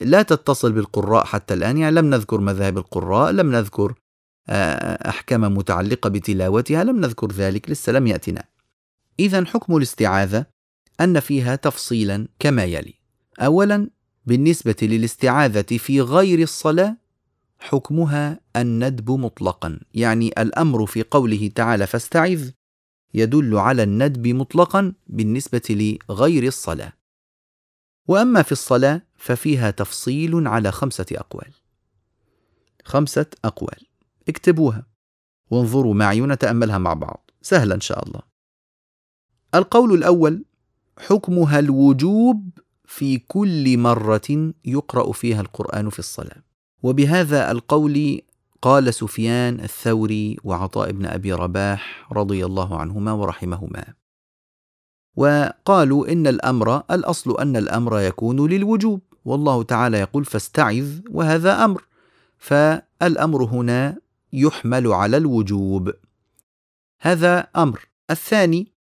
لا 0.00 0.22
تتصل 0.22 0.72
بالقراء 0.72 1.24
حتى 1.24 1.54
الآن 1.54 1.78
يعني 1.78 1.96
لم 1.96 2.10
نذكر 2.10 2.40
مذاهب 2.40 2.78
القراء 2.78 3.32
لم 3.32 3.52
نذكر 3.52 3.94
آه، 4.48 5.08
أحكام 5.08 5.56
متعلقة 5.56 6.10
بتلاوتها 6.10 6.84
لم 6.84 7.00
نذكر 7.00 7.32
ذلك 7.32 7.70
لسه 7.70 7.92
لم 7.92 8.06
يأتنا. 8.06 8.44
إذا 9.20 9.44
حكم 9.44 9.76
الاستعاذة 9.76 10.46
أن 11.00 11.20
فيها 11.20 11.56
تفصيلا 11.56 12.28
كما 12.38 12.64
يلي. 12.64 12.94
أولا 13.40 13.90
بالنسبة 14.26 14.76
للاستعاذة 14.82 15.78
في 15.78 16.00
غير 16.00 16.38
الصلاة 16.42 16.96
حكمها 17.58 18.40
الندب 18.56 19.10
مطلقا 19.10 19.80
يعني 19.94 20.32
الأمر 20.38 20.86
في 20.86 21.02
قوله 21.02 21.50
تعالى 21.54 21.86
فاستعذ 21.86 22.50
يدل 23.14 23.56
على 23.56 23.82
الندب 23.82 24.26
مطلقا 24.26 24.92
بالنسبة 25.06 25.96
لغير 26.08 26.42
الصلاة. 26.42 26.92
وأما 28.08 28.42
في 28.42 28.52
الصلاة 28.52 29.02
ففيها 29.16 29.70
تفصيل 29.70 30.46
على 30.48 30.72
خمسة 30.72 31.06
أقوال. 31.12 31.52
خمسة 32.84 33.26
أقوال 33.44 33.86
اكتبوها 34.28 34.86
وانظروا 35.50 35.94
معي 35.94 36.20
ونتأملها 36.20 36.78
مع 36.78 36.94
بعض 36.94 37.30
سهلا 37.42 37.74
إن 37.74 37.80
شاء 37.80 38.06
الله. 38.06 38.20
القول 39.54 39.92
الأول 39.94 40.44
حكمها 40.98 41.58
الوجوب 41.58 42.58
في 42.84 43.18
كل 43.18 43.78
مرة 43.78 44.52
يقرأ 44.64 45.12
فيها 45.12 45.40
القرآن 45.40 45.90
في 45.90 45.98
الصلاة. 45.98 46.42
وبهذا 46.82 47.50
القول 47.50 48.20
قال 48.62 48.94
سفيان 48.94 49.60
الثوري 49.60 50.36
وعطاء 50.44 50.92
بن 50.92 51.06
أبي 51.06 51.32
رباح 51.32 52.12
رضي 52.12 52.46
الله 52.46 52.80
عنهما 52.80 53.12
ورحمهما. 53.12 53.84
وقالوا 55.16 56.12
إن 56.12 56.26
الأمر 56.26 56.82
الأصل 56.90 57.38
أن 57.40 57.56
الأمر 57.56 58.00
يكون 58.00 58.46
للوجوب. 58.46 59.00
والله 59.24 59.62
تعالى 59.62 59.98
يقول 59.98 60.24
فاستعذ 60.24 61.00
وهذا 61.10 61.64
أمر. 61.64 61.84
فالأمر 62.38 63.44
هنا 63.44 63.98
يحمل 64.32 64.86
على 64.86 65.16
الوجوب. 65.16 65.92
هذا 67.00 67.38
أمر. 67.56 67.88
الثاني 68.10 68.72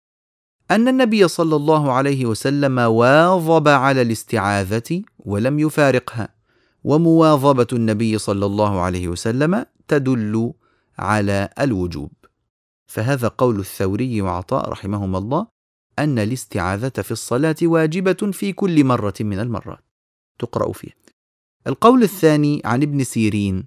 أن 0.71 0.89
النبي 0.89 1.29
صلى 1.29 1.57
الله 1.57 1.93
عليه 1.93 2.27
وسلم 2.27 2.79
واظب 2.79 3.69
على 3.69 4.03
الاستعاذة 4.03 5.03
ولم 5.19 5.59
يفارقها. 5.59 6.40
ومواظبة 6.85 7.67
النبي 7.73 8.19
صلى 8.19 8.47
الله 8.47 8.81
عليه 8.81 9.09
وسلم 9.09 9.67
تدل 9.89 10.53
على 10.99 11.49
الوجوب. 11.61 12.11
فهذا 12.87 13.29
قول 13.29 13.59
الثوري 13.61 14.21
وعطاء 14.21 14.69
رحمهما 14.69 15.19
الله 15.19 15.47
أن 15.99 16.19
الاستعاذة 16.19 16.89
في 17.03 17.11
الصلاة 17.11 17.57
واجبة 17.63 18.31
في 18.33 18.53
كل 18.53 18.85
مرة 18.85 19.15
من 19.21 19.39
المرات. 19.39 19.85
تقرأ 20.39 20.73
فيها 20.73 20.95
القول 21.67 22.03
الثاني 22.03 22.63
عن 22.65 22.83
ابن 22.83 23.05
سيرين 23.05 23.65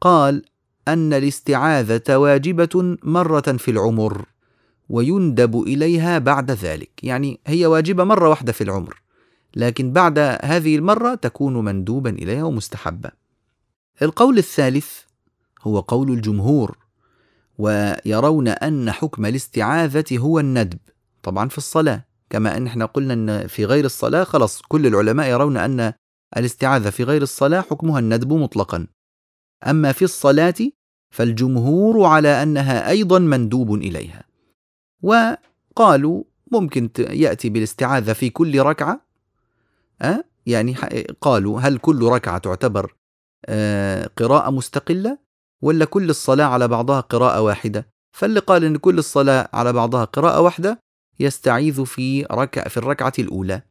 قال 0.00 0.44
أن 0.88 1.12
الاستعاذة 1.12 2.16
واجبة 2.16 2.96
مرة 3.02 3.40
في 3.40 3.70
العمر 3.70 4.24
ويندب 4.88 5.62
إليها 5.62 6.18
بعد 6.18 6.50
ذلك. 6.50 7.04
يعني 7.04 7.40
هي 7.46 7.66
واجبة 7.66 8.04
مرة 8.04 8.28
واحدة 8.28 8.52
في 8.52 8.64
العمر. 8.64 9.02
لكن 9.56 9.92
بعد 9.92 10.18
هذه 10.42 10.76
المرة 10.76 11.14
تكون 11.14 11.64
مندوبا 11.64 12.10
إليها 12.10 12.44
ومستحبة. 12.44 13.10
القول 14.02 14.38
الثالث 14.38 15.00
هو 15.62 15.80
قول 15.80 16.10
الجمهور 16.10 16.76
ويرون 17.58 18.48
أن 18.48 18.92
حكم 18.92 19.26
الاستعاذة 19.26 20.18
هو 20.18 20.38
الندب 20.38 20.78
طبعا 21.22 21.48
في 21.48 21.58
الصلاة 21.58 22.04
كما 22.30 22.56
أن 22.56 22.66
إحنا 22.66 22.84
قلنا 22.84 23.14
أن 23.14 23.46
في 23.46 23.64
غير 23.64 23.84
الصلاة 23.84 24.24
خلاص 24.24 24.62
كل 24.62 24.86
العلماء 24.86 25.30
يرون 25.30 25.56
أن 25.56 25.92
الاستعاذة 26.36 26.90
في 26.90 27.04
غير 27.04 27.22
الصلاة 27.22 27.60
حكمها 27.60 27.98
الندب 27.98 28.32
مطلقا 28.32 28.86
أما 29.66 29.92
في 29.92 30.04
الصلاة 30.04 30.54
فالجمهور 31.10 32.04
على 32.04 32.42
أنها 32.42 32.88
أيضا 32.90 33.18
مندوب 33.18 33.74
إليها 33.74 34.24
وقالوا 35.02 36.24
ممكن 36.52 36.90
يأتي 36.98 37.48
بالاستعاذة 37.48 38.12
في 38.12 38.30
كل 38.30 38.60
ركعة 38.60 39.09
أه؟ 40.02 40.24
يعني 40.46 40.74
قالوا 41.20 41.60
هل 41.60 41.78
كل 41.78 42.08
ركعة 42.08 42.38
تعتبر 42.38 42.94
آه، 43.46 44.10
قراءة 44.16 44.50
مستقلة 44.50 45.18
ولا 45.62 45.84
كل 45.84 46.10
الصلاة 46.10 46.44
على 46.44 46.68
بعضها 46.68 47.00
قراءة 47.00 47.40
واحدة؟ 47.40 47.88
فاللي 48.16 48.40
قال 48.40 48.64
إن 48.64 48.76
كل 48.76 48.98
الصلاة 48.98 49.48
على 49.52 49.72
بعضها 49.72 50.04
قراءة 50.04 50.40
واحدة 50.40 50.80
يستعيذ 51.20 51.84
في 51.84 52.22
ركع 52.22 52.68
في 52.68 52.76
الركعة 52.76 53.12
الأولى. 53.18 53.62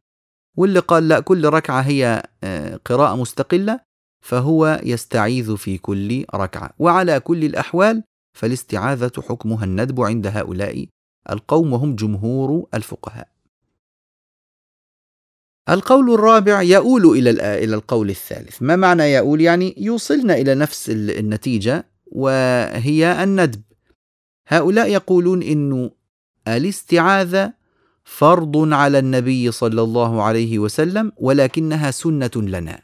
واللي 0.56 0.80
قال 0.80 1.08
لا 1.08 1.20
كل 1.20 1.48
ركعة 1.48 1.80
هي 1.80 2.22
آه، 2.44 2.80
قراءة 2.84 3.16
مستقلة 3.16 3.80
فهو 4.24 4.80
يستعيذ 4.84 5.56
في 5.56 5.78
كل 5.78 6.24
ركعة. 6.34 6.70
وعلى 6.78 7.20
كل 7.20 7.44
الأحوال 7.44 8.02
فالاستعاذة 8.38 9.12
حكمها 9.28 9.64
الندب 9.64 10.00
عند 10.00 10.26
هؤلاء 10.26 10.86
القوم 11.30 11.72
وهم 11.72 11.96
جمهور 11.96 12.66
الفقهاء. 12.74 13.29
القول 15.70 16.14
الرابع 16.14 16.62
يؤول 16.62 17.06
إلى 17.06 17.30
إلى 17.64 17.74
القول 17.74 18.10
الثالث. 18.10 18.62
ما 18.62 18.76
معنى 18.76 19.12
يؤول؟ 19.12 19.40
يعني 19.40 19.74
يوصلنا 19.78 20.34
إلى 20.34 20.54
نفس 20.54 20.90
النتيجة 20.90 21.86
وهي 22.06 23.22
الندب. 23.22 23.62
هؤلاء 24.48 24.88
يقولون 24.88 25.42
إنه 25.42 25.90
الاستعاذة 26.48 27.52
فرض 28.04 28.72
على 28.72 28.98
النبي 28.98 29.50
صلى 29.50 29.82
الله 29.82 30.22
عليه 30.22 30.58
وسلم 30.58 31.12
ولكنها 31.16 31.90
سنة 31.90 32.30
لنا. 32.36 32.82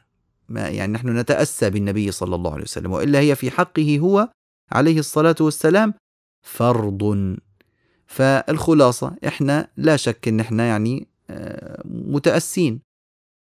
ما 0.49 0.69
يعني 0.69 0.93
نحن 0.93 1.19
نتأسى 1.19 1.71
بالنبي 1.71 2.11
صلى 2.11 2.35
الله 2.35 2.53
عليه 2.53 2.63
وسلم 2.63 2.93
وإلا 2.93 3.19
هي 3.19 3.35
في 3.35 3.51
حقه 3.51 3.99
هو 3.99 4.29
عليه 4.73 4.99
الصلاة 4.99 5.37
والسلام 5.41 5.95
فرض. 6.43 7.37
فالخلاصة 8.07 9.17
إحنا 9.27 9.69
لا 9.77 9.97
شك 9.97 10.29
إن 10.29 10.41
إحنا 10.41 10.67
يعني 10.67 11.09
متأسين. 11.85 12.81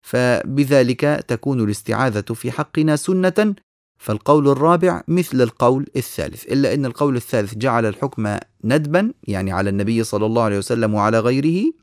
فبذلك 0.01 1.25
تكون 1.27 1.63
الاستعاذة 1.63 2.33
في 2.33 2.51
حقنا 2.51 2.95
سنة 2.95 3.55
فالقول 3.97 4.47
الرابع 4.47 5.03
مثل 5.07 5.41
القول 5.41 5.87
الثالث 5.95 6.45
إلا 6.45 6.73
أن 6.73 6.85
القول 6.85 7.15
الثالث 7.15 7.55
جعل 7.55 7.85
الحكم 7.85 8.37
ندبا 8.63 9.13
يعني 9.23 9.51
على 9.51 9.69
النبي 9.69 10.03
صلى 10.03 10.25
الله 10.25 10.43
عليه 10.43 10.57
وسلم 10.57 10.93
وعلى 10.93 11.19
غيره. 11.19 11.73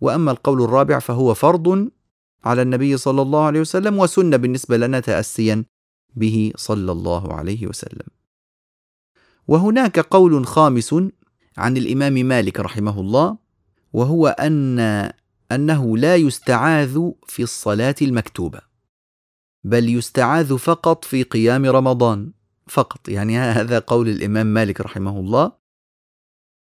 وأما 0.00 0.30
القول 0.30 0.62
الرابع 0.62 0.98
فهو 0.98 1.34
فرض 1.34 1.90
على 2.44 2.62
النبي 2.62 2.96
صلى 2.96 3.22
الله 3.22 3.44
عليه 3.44 3.60
وسلم 3.60 3.98
وسنة 3.98 4.36
بالنسبة 4.36 4.76
لنا 4.76 5.00
تأسيا 5.00 5.64
به 6.14 6.52
صلى 6.56 6.92
الله 6.92 7.34
عليه 7.34 7.66
وسلم. 7.66 8.06
وهناك 9.48 9.98
قول 9.98 10.46
خامس 10.46 10.94
عن 11.56 11.76
الإمام 11.76 12.12
مالك 12.12 12.60
رحمه 12.60 13.00
الله 13.00 13.45
وهو 13.92 14.26
أن 14.26 14.78
أنه 15.52 15.96
لا 15.98 16.16
يستعاذ 16.16 17.10
في 17.26 17.42
الصلاة 17.42 17.94
المكتوبة 18.02 18.60
بل 19.64 19.88
يستعاذ 19.88 20.56
فقط 20.58 21.04
في 21.04 21.22
قيام 21.22 21.66
رمضان 21.66 22.32
فقط. 22.66 23.08
يعني 23.08 23.38
هذا 23.38 23.78
قول 23.78 24.08
الإمام 24.08 24.46
مالك 24.46 24.80
رحمه 24.80 25.20
الله. 25.20 25.52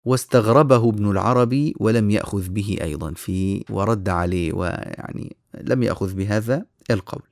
واستغربه 0.06 0.90
ابن 0.90 1.12
العربي 1.12 1.76
ولم 1.80 2.10
يأخذ 2.10 2.50
به 2.50 2.78
أيضا 2.82 3.14
في 3.14 3.64
ورد 3.70 4.10
عليه 4.10 4.54
ويعني 4.54 5.36
لم 5.62 5.84
يأخذ 5.84 6.14
بهذا 6.14 6.66
القول. 6.92 7.24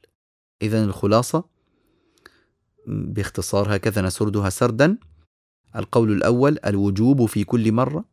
إذا 0.62 0.84
الخلاصة 0.84 1.44
باختصار 2.88 3.76
هكذا 3.76 4.02
نسردها 4.02 4.50
سردا. 4.50 4.98
القول 5.76 6.12
الأول 6.12 6.60
الوجوب 6.66 7.26
في 7.26 7.44
كل 7.44 7.72
مرة. 7.72 8.06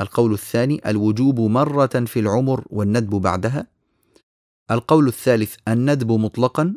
القول 0.00 0.32
الثاني 0.32 0.90
الوجوب 0.90 1.40
مرة 1.40 1.86
في 1.86 2.20
العمر 2.20 2.64
والندب 2.70 3.10
بعدها. 3.10 3.66
القول 4.70 5.08
الثالث 5.08 5.56
الندب 5.68 6.12
مطلقا 6.12 6.74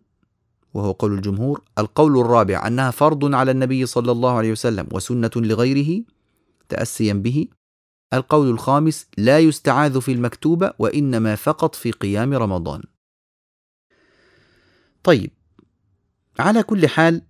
وهو 0.73 0.91
قول 0.91 1.13
الجمهور. 1.13 1.63
القول 1.78 2.19
الرابع 2.19 2.67
أنها 2.67 2.91
فرض 2.91 3.36
على 3.36 3.52
النبي 3.52 3.86
صلى 3.86 4.12
الله 4.12 4.32
عليه 4.32 4.52
وسلم 4.52 4.88
وسنة 4.91 5.32
لغيره 5.36 6.04
تأسيا 6.69 7.13
به. 7.13 7.47
القول 8.13 8.49
الخامس 8.49 9.08
لا 9.17 9.39
يستعاذ 9.39 10.02
في 10.02 10.12
المكتوبة 10.12 10.73
وإنما 10.80 11.36
فقط 11.36 11.76
في 11.76 11.91
قيام 11.91 12.34
رمضان. 12.34 12.84
طيب 15.04 15.32
على 16.39 16.63
كل 16.63 16.88
حال 16.88 17.21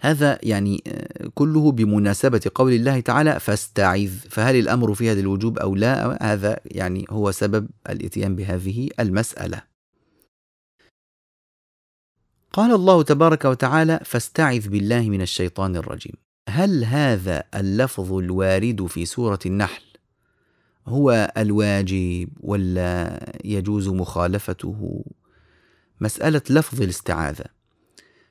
هذا 0.00 0.38
يعني 0.42 0.82
آه، 0.86 1.30
كله 1.34 1.72
بمناسبة 1.72 2.50
قول 2.54 2.72
الله 2.72 3.00
تعالى 3.00 3.40
فاستعذ. 3.40 4.10
فهل 4.30 4.56
الأمر 4.56 4.94
في 4.94 5.10
هذا 5.10 5.20
الوجوب 5.20 5.58
أو 5.58 5.74
لا؟ 5.74 6.18
هذا 6.32 6.60
يعني 6.64 7.06
هو 7.10 7.30
سبب 7.30 7.68
الإتيان 7.90 8.36
بهذه 8.36 8.88
المسألة. 9.00 9.62
قال 12.52 12.74
الله 12.74 13.02
تبارك 13.02 13.44
وتعالى 13.44 14.00
فاستعذ 14.04 14.68
بالله 14.68 15.10
من 15.10 15.22
الشيطان 15.22 15.76
الرجيم. 15.76 16.14
هل 16.48 16.84
هذا 16.84 17.44
اللفظ 17.54 18.12
الوارد 18.12 18.86
في 18.86 19.06
سورة 19.06 19.38
النحل 19.46 19.82
هو 20.86 21.32
الواجب 21.36 22.28
ولا 22.40 23.20
يجوز 23.44 23.88
مخالفته؟ 23.88 25.04
مسألة 26.00 26.42
لفظ 26.50 26.82
الاستعاذة. 26.82 27.44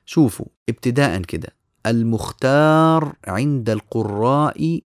شوفوا 0.04 0.46
ابتداء 0.68 1.22
كده. 1.22 1.59
المختار 1.86 3.16
عند 3.26 3.70
القراء 3.70 4.80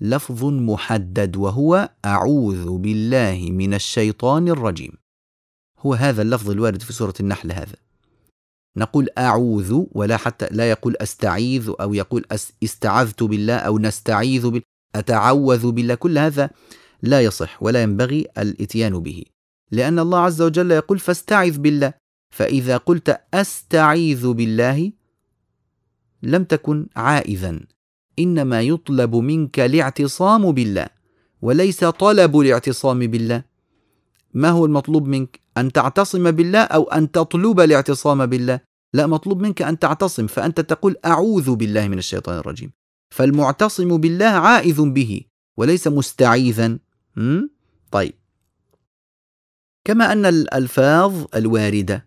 لفظ 0.00 0.44
محدد 0.44 1.36
وهو 1.36 1.90
أعوذ 2.04 2.78
بالله 2.78 3.48
من 3.50 3.74
الشيطان 3.74 4.48
الرجيم. 4.48 4.92
هو 5.78 5.94
هذا 5.94 6.22
اللفظ 6.22 6.50
الوارد 6.50 6.82
في 6.82 6.92
سورة 6.92 7.14
النحل 7.20 7.52
هذا. 7.52 7.76
نقول 8.76 9.08
أعوذ 9.18 9.84
ولا 9.92 10.16
حتى 10.16 10.48
لا 10.50 10.70
يقول 10.70 10.96
أستعيذ 10.96 11.72
أو 11.80 11.94
يقول 11.94 12.24
استعذت 12.64 13.22
بالله 13.22 13.56
أو 13.56 13.78
نستعيذ 13.78 14.42
بالله 14.42 14.62
أتعوذ 14.94 15.70
بالله. 15.70 15.94
كل 15.94 16.18
هذا 16.18 16.50
لا 17.02 17.20
يصح 17.20 17.62
ولا 17.62 17.82
ينبغي 17.82 18.26
الإتيان 18.38 18.98
به. 18.98 19.24
لأن 19.70 19.98
الله 19.98 20.18
عز 20.18 20.42
وجل 20.42 20.70
يقول 20.70 20.98
فاستعذ 20.98 21.58
بالله. 21.58 21.92
فإذا 22.34 22.76
قلت 22.76 23.20
أستعيذ 23.34 24.32
بالله 24.32 24.92
لم 26.22 26.44
تكن 26.44 26.86
عائذا. 26.96 27.60
إنما 28.18 28.62
يطلب 28.62 29.16
منك 29.16 29.60
الاعتصام 29.60 30.52
بالله 30.52 30.86
وليس 31.42 31.84
طلب 31.84 32.40
الاعتصام 32.40 32.98
بالله. 32.98 33.42
ما 34.34 34.48
هو 34.48 34.66
المطلوب 34.66 35.08
منك؟ 35.08 35.40
أن 35.56 35.72
تعتصم 35.72 36.30
بالله 36.30 36.62
أو 36.62 36.82
أن 36.82 37.10
تطلب 37.10 37.60
الاعتصام 37.60 38.26
بالله؟ 38.26 38.60
لا 38.94 39.06
مطلوب 39.06 39.40
منك 39.40 39.62
أن 39.62 39.78
تعتصم 39.78 40.26
فأنت 40.26 40.60
تقول 40.60 40.96
أعوذ 41.04 41.54
بالله 41.54 41.88
من 41.88 41.98
الشيطان 41.98 42.38
الرجيم. 42.38 42.70
فالمعتصم 43.10 43.96
بالله 43.96 44.26
عائذ 44.26 44.82
به 44.82 45.20
وليس 45.56 45.88
مستعيذا. 45.88 46.78
طيب. 47.90 48.14
كما 49.84 50.12
أن 50.12 50.26
الألفاظ 50.26 51.24
الواردة 51.34 52.06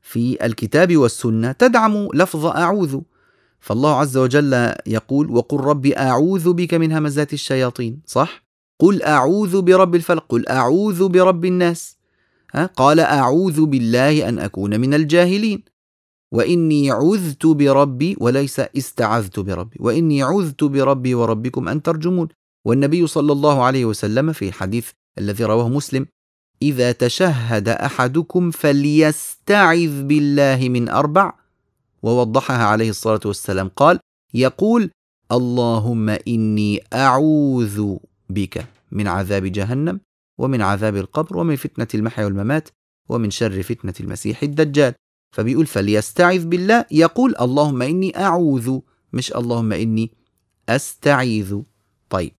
في 0.00 0.46
الكتاب 0.46 0.96
والسنة 0.96 1.52
تدعم 1.52 2.08
لفظ 2.14 2.46
أعوذ. 2.46 3.00
فالله 3.62 3.94
عز 4.00 4.16
وجل 4.16 4.74
يقول 4.86 5.30
وقل 5.30 5.56
رب 5.56 5.86
أعوذ 5.86 6.52
بك 6.52 6.74
من 6.74 6.92
همزات 6.92 7.32
الشياطين 7.32 8.00
صح؟ 8.06 8.44
قل 8.78 9.02
أعوذ 9.02 9.62
برب 9.62 9.94
الفلق 9.94 10.26
قل 10.28 10.48
أعوذ 10.48 11.08
برب 11.08 11.44
الناس 11.44 11.96
ها؟ 12.54 12.66
قال 12.66 13.00
أعوذ 13.00 13.64
بالله 13.64 14.28
أن 14.28 14.38
أكون 14.38 14.80
من 14.80 14.94
الجاهلين 14.94 15.62
وإني 16.32 16.90
عذت 16.90 17.46
بربي 17.46 18.16
وليس 18.20 18.60
استعذت 18.60 19.40
بربي 19.40 19.76
وإني 19.80 20.22
عذت 20.22 20.64
بربي 20.64 21.14
وربكم 21.14 21.68
أن 21.68 21.82
ترجمون 21.82 22.28
والنبي 22.64 23.06
صلى 23.06 23.32
الله 23.32 23.62
عليه 23.62 23.84
وسلم 23.84 24.32
في 24.32 24.48
الحديث 24.48 24.90
الذي 25.18 25.44
رواه 25.44 25.68
مسلم 25.68 26.06
إذا 26.62 26.92
تشهد 26.92 27.68
أحدكم 27.68 28.50
فليستعذ 28.50 30.02
بالله 30.02 30.68
من 30.68 30.88
أربع 30.88 31.41
ووضحها 32.02 32.64
عليه 32.64 32.90
الصلاة 32.90 33.20
والسلام. 33.24 33.68
قال 33.68 33.98
يقول 34.34 34.90
اللهم 35.32 36.08
إني 36.08 36.82
أعوذ 36.92 37.96
بك 38.30 38.66
من 38.92 39.08
عذاب 39.08 39.44
جهنم 39.44 40.00
ومن 40.38 40.62
عذاب 40.62 40.96
القبر 40.96 41.36
ومن 41.36 41.56
فتنة 41.56 41.86
المحيا 41.94 42.24
والممات 42.24 42.68
ومن 43.08 43.30
شر 43.30 43.62
فتنة 43.62 43.94
المسيح 44.00 44.42
الدجال. 44.42 44.94
فبيقول 45.36 45.66
فليستعذ 45.66 46.46
بالله. 46.46 46.84
يقول 46.90 47.34
اللهم 47.40 47.82
إني 47.82 48.18
أعوذ 48.18 48.78
مش 49.12 49.32
اللهم 49.32 49.72
إني 49.72 50.10
أستعيذ. 50.68 51.60
طيب. 52.10 52.32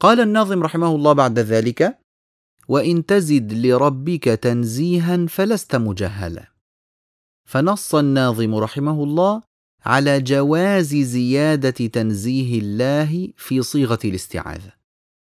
قال 0.00 0.20
الناظم 0.20 0.62
رحمه 0.62 0.94
الله 0.94 1.12
بعد 1.12 1.38
ذلك 1.38 1.98
وإن 2.68 3.06
تزد 3.06 3.52
لربك 3.52 4.24
تنزيها 4.24 5.26
فلست 5.26 5.76
مجهلا. 5.76 6.51
فنص 7.52 7.94
الناظم 7.94 8.54
رحمه 8.54 9.04
الله 9.04 9.42
على 9.84 10.20
جواز 10.20 10.94
زيادة 10.94 11.70
تنزيه 11.70 12.58
الله 12.58 13.28
في 13.36 13.62
صيغة 13.62 13.98
الاستعاذة 14.04 14.72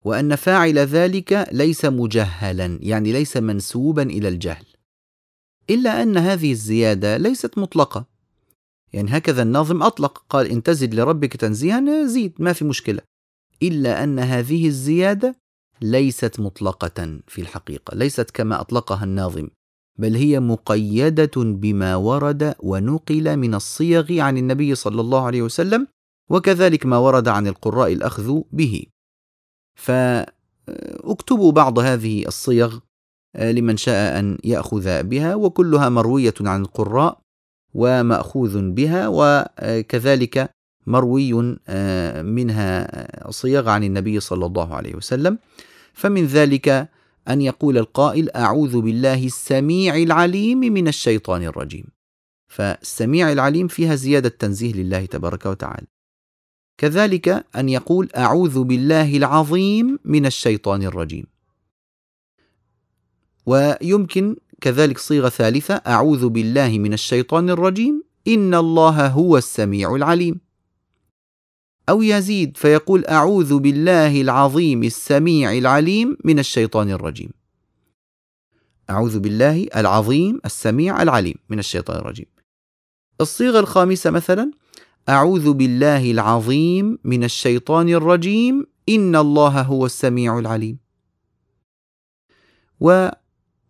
وأن 0.06 0.36
فاعل 0.36 0.80
ذلك 0.80 1.48
ليس 1.52 1.86
مجهلا 1.86 2.80
يعني 2.82 3.12
ليس 3.12 3.38
منسوبا 3.38 4.04
إلى 4.04 4.28
الجهل 4.28 4.66
إلا 5.70 6.04
أن 6.04 6.18
هذه 6.18 6.52
الزيادة 6.52 7.18
ليست 7.18 7.58
مطلقة. 7.58 8.06
يعني 8.94 9.18
هكذا 9.18 9.42
الناظم 9.42 9.84
أطلق 9.84 10.24
قال 10.30 10.48
إن 10.48 10.64
تزد 10.64 10.96
لربك 10.96 11.36
تنزيها 11.36 12.06
زيد 12.06 12.34
ما 12.40 12.54
في 12.54 12.66
مشكلة 12.66 13.02
إلا 13.64 14.04
أن 14.04 14.20
هذه 14.20 14.68
الزيادة 14.68 15.36
ليست 15.82 16.40
مطلقة 16.40 17.20
في 17.28 17.42
الحقيقة 17.42 17.96
ليست 17.96 18.32
كما 18.32 18.62
أطلقها 18.62 19.04
الناظم. 19.04 19.48
بل 19.98 20.16
هي 20.16 20.40
مقيدة 20.40 21.32
بما 21.36 21.96
ورد 21.96 22.56
ونقل 22.60 23.38
من 23.38 23.56
الصيغ 23.56 24.20
عن 24.20 24.38
النبي 24.38 24.76
صلى 24.76 25.02
الله 25.02 25.26
عليه 25.26 25.42
وسلم 25.42 25.88
وكذلك 26.30 26.86
ما 26.86 26.98
ورد 26.98 27.28
عن 27.28 27.48
القراء 27.48 27.94
الأخذ 27.94 28.42
به. 28.52 28.84
فاكتبوا 29.76 31.52
بعض 31.52 31.80
هذه 31.80 32.28
الصيغ 32.28 32.80
آه، 33.36 33.52
لمن 33.52 33.78
شاء 33.78 34.20
أن 34.20 34.38
يأخذ 34.44 35.04
بها 35.04 35.36
وكلها 35.36 35.90
مروية 35.90 36.34
عن 36.42 36.62
القراء 36.62 37.20
ومأخوذ 37.74 38.72
بها 38.72 39.08
وكذلك 39.08 40.50
مروي 40.88 41.58
آه، 41.68 42.22
منها 42.22 42.88
صيغ 43.32 43.70
عن 43.70 43.84
النبي 43.84 44.20
صلى 44.20 44.46
الله 44.46 44.76
عليه 44.76 44.96
وسلم. 44.96 45.38
فمن 45.94 46.26
ذلك 46.26 46.90
أن 47.30 47.42
يقول 47.42 47.78
القائل 47.78 48.30
أعوذ 48.36 48.82
بالله 48.82 49.26
السميع 49.26 49.96
العليم 49.96 50.60
من 50.60 50.88
الشيطان 50.88 51.44
الرجيم. 51.44 51.86
فالسميع 52.48 53.32
العليم 53.32 53.68
فيها 53.68 53.96
زيادة 53.96 54.30
تنزيه 54.30 54.74
لله 54.74 55.06
تبارك 55.06 55.46
وتعالى. 55.46 55.88
كذلك 56.78 57.46
أن 57.56 57.70
يقول 57.70 58.10
أعوذ 58.18 58.64
بالله 58.64 59.18
العظيم 59.18 60.00
من 60.06 60.26
الشيطان 60.26 60.84
الرجيم. 60.84 61.26
ويمكن 63.46 64.36
كذلك 64.62 64.98
صيغة 64.98 65.30
ثالثة 65.30 65.74
أعوذ 65.74 66.30
بالله 66.30 66.80
من 66.80 66.94
الشيطان 66.94 67.50
الرجيم. 67.50 68.04
إن 68.28 68.54
الله 68.54 69.08
هو 69.08 69.38
السميع 69.38 69.96
العليم. 69.96 70.47
أو 71.90 72.02
يزيد 72.02 72.58
فيقول 72.58 73.06
أعوذ 73.06 73.60
بالله 73.60 74.22
العظيم 74.22 74.84
السميع 74.84 75.58
العليم 75.58 76.18
من 76.26 76.40
الشيطان 76.40 76.92
الرجيم. 76.92 77.30
أعوذ 78.90 79.20
بالله 79.20 79.68
العظيم 79.76 80.42
السميع 80.46 81.02
العليم 81.02 81.36
من 81.50 81.60
الشيطان 81.60 81.98
الرجيم. 81.98 82.26
الصيغة 83.22 83.60
الخامسة 83.60 84.10
مثلا 84.12 84.52
أعوذ 85.10 85.54
بالله 85.54 86.12
العظيم 86.12 87.00
من 87.04 87.24
الشيطان 87.24 87.90
الرجيم 87.90 88.66
إن 88.90 89.16
الله 89.16 89.62
هو 89.62 89.86
السميع 89.86 90.40
العليم. 90.40 90.78
و 92.80 93.10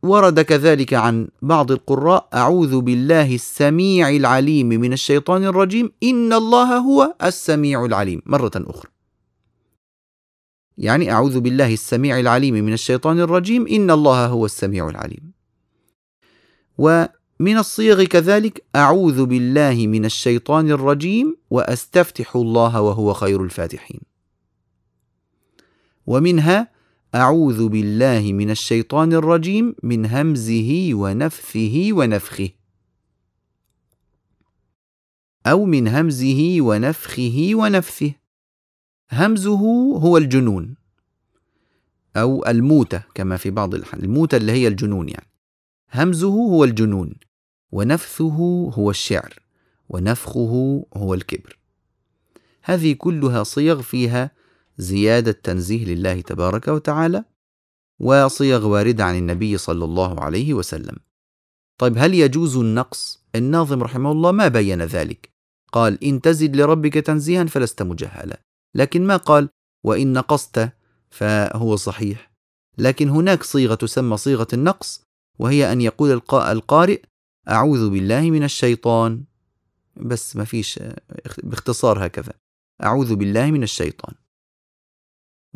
ورد 0.03 0.39
كذلك 0.39 0.93
عن 0.93 1.27
بعض 1.41 1.71
القراء 1.71 2.29
أعوذ 2.33 2.81
بالله 2.81 3.35
السميع 3.35 4.09
العليم 4.09 4.69
من 4.69 4.93
الشيطان 4.93 5.43
الرجيم 5.43 5.91
إن 6.03 6.33
الله 6.33 6.77
هو 6.77 7.15
السميع 7.23 7.85
العليم. 7.85 8.21
مرة 8.25 8.51
أخرى. 8.55 8.91
يعني 10.77 11.11
أعوذ 11.11 11.39
بالله 11.39 11.73
السميع 11.73 12.19
العليم 12.19 12.53
من 12.53 12.73
الشيطان 12.73 13.19
الرجيم 13.19 13.67
إن 13.67 13.91
الله 13.91 14.25
هو 14.25 14.45
السميع 14.45 14.89
العليم. 14.89 15.31
ومن 16.77 17.57
الصيغ 17.57 18.03
كذلك 18.03 18.65
أعوذ 18.75 19.25
بالله 19.25 19.87
من 19.87 20.05
الشيطان 20.05 20.71
الرجيم 20.71 21.37
وأستفتح 21.49 22.35
الله 22.35 22.81
وهو 22.81 23.13
خير 23.13 23.43
الفاتحين. 23.43 24.01
ومنها 26.07 26.76
أعوذ 27.15 27.67
بالله 27.67 28.33
من 28.33 28.49
الشيطان 28.49 29.13
الرجيم 29.13 29.75
من 29.83 30.05
همزه 30.05 30.89
ونفثه 30.93 31.89
ونفخه. 31.91 32.49
أو 35.45 35.65
من 35.65 35.87
همزه 35.87 36.57
ونفخه 36.61 37.51
ونفثه. 37.53 38.13
همزه 39.11 39.57
هو 39.97 40.17
الجنون. 40.17 40.75
أو 42.15 42.45
الموتة 42.47 43.03
كما 43.15 43.37
في 43.37 43.49
بعض 43.49 43.75
الحال 43.75 44.03
الموتة 44.03 44.37
اللي 44.37 44.51
هي 44.51 44.67
الجنون 44.67 45.09
يعني. 45.09 45.31
همزه 45.93 46.27
هو 46.27 46.63
الجنون 46.63 47.13
ونفثه 47.71 48.71
هو 48.73 48.89
الشعر 48.89 49.33
ونفخه 49.89 50.85
هو 50.97 51.13
الكبر. 51.13 51.59
هذه 52.63 52.93
كلها 52.93 53.43
صيغ 53.43 53.81
فيها 53.81 54.31
زيادة 54.77 55.31
تنزيه 55.31 55.85
لله 55.85 56.21
تبارك 56.21 56.67
وتعالى 56.67 57.23
وصيغ 57.99 58.67
واردة 58.67 59.05
عن 59.05 59.15
النبي 59.17 59.57
صلى 59.57 59.85
الله 59.85 60.19
عليه 60.19 60.53
وسلم. 60.53 60.95
طيب 61.79 61.97
هل 61.97 62.13
يجوز 62.13 62.57
النقص؟ 62.57 63.23
الناظم 63.35 63.83
رحمه 63.83 64.11
الله 64.11 64.31
ما 64.31 64.47
بين 64.47 64.81
ذلك. 64.81 65.29
قال: 65.71 66.03
إن 66.03 66.21
تزد 66.21 66.55
لربك 66.55 66.93
تنزيها 66.93 67.45
فلست 67.45 67.81
مجهلا، 67.81 68.41
لكن 68.75 69.07
ما 69.07 69.17
قال: 69.17 69.49
وإن 69.83 70.13
نقصت 70.13 70.69
فهو 71.09 71.75
صحيح. 71.75 72.31
لكن 72.77 73.09
هناك 73.09 73.43
صيغة 73.43 73.75
تسمى 73.75 74.17
صيغة 74.17 74.47
النقص 74.53 75.03
وهي 75.39 75.71
أن 75.71 75.81
يقول 75.81 76.21
القارئ: 76.33 77.01
أعوذ 77.49 77.89
بالله 77.89 78.31
من 78.31 78.43
الشيطان. 78.43 79.23
بس 79.95 80.35
ما 80.35 80.43
فيش 80.43 80.79
باختصار 81.43 82.05
هكذا. 82.05 82.33
أعوذ 82.83 83.15
بالله 83.15 83.51
من 83.51 83.63
الشيطان. 83.63 84.13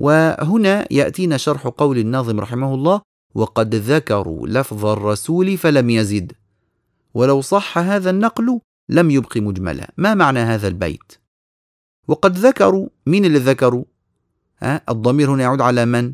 وهنا 0.01 0.87
يأتينا 0.91 1.37
شرح 1.37 1.67
قول 1.67 1.97
الناظم 1.97 2.39
رحمه 2.39 2.73
الله 2.73 3.01
وقد 3.35 3.75
ذكروا 3.75 4.47
لفظ 4.47 4.85
الرسول 4.85 5.57
فلم 5.57 5.89
يزد. 5.89 6.31
ولو 7.13 7.41
صح 7.41 7.77
هذا 7.77 8.09
النقل 8.09 8.59
لم 8.89 9.11
يبق 9.11 9.37
مجملا. 9.37 9.91
ما 9.97 10.13
معنى 10.13 10.39
هذا 10.39 10.67
البيت؟ 10.67 11.13
وقد 12.07 12.37
ذكروا 12.37 12.87
من 13.05 13.25
اللي 13.25 13.39
ذكروا؟ 13.39 13.83
ها 14.59 14.81
الضمير 14.89 15.31
هنا 15.31 15.43
يعود 15.43 15.61
على 15.61 15.85
من؟ 15.85 16.13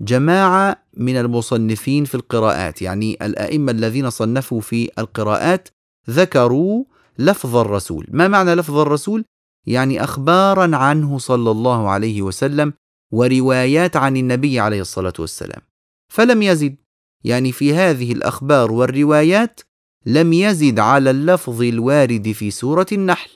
جماعة 0.00 0.82
من 0.96 1.16
المصنفين 1.16 2.04
في 2.04 2.14
القراءات 2.14 2.82
يعني 2.82 3.18
الأئمة 3.22 3.72
الذين 3.72 4.10
صنفوا 4.10 4.60
في 4.60 4.90
القراءات 4.98 5.68
ذكروا 6.10 6.84
لفظ 7.18 7.56
الرسول. 7.56 8.06
ما 8.10 8.28
معنى 8.28 8.54
لفظ 8.54 8.78
الرسول؟ 8.78 9.24
يعني 9.66 10.04
أخبارا 10.04 10.76
عنه 10.76 11.18
صلى 11.18 11.50
الله 11.50 11.88
عليه 11.88 12.22
وسلم 12.22 12.72
وروايات 13.10 13.96
عن 13.96 14.16
النبي 14.16 14.60
عليه 14.60 14.80
الصلاة 14.80 15.12
والسلام. 15.18 15.62
فلم 16.08 16.42
يزد 16.42 16.76
يعني 17.24 17.52
في 17.52 17.74
هذه 17.74 18.12
الأخبار 18.12 18.72
والروايات 18.72 19.60
لم 20.06 20.32
يزد 20.32 20.78
على 20.78 21.10
اللفظ 21.10 21.62
الوارد 21.62 22.32
في 22.32 22.50
سورة 22.50 22.86
النحل. 22.92 23.30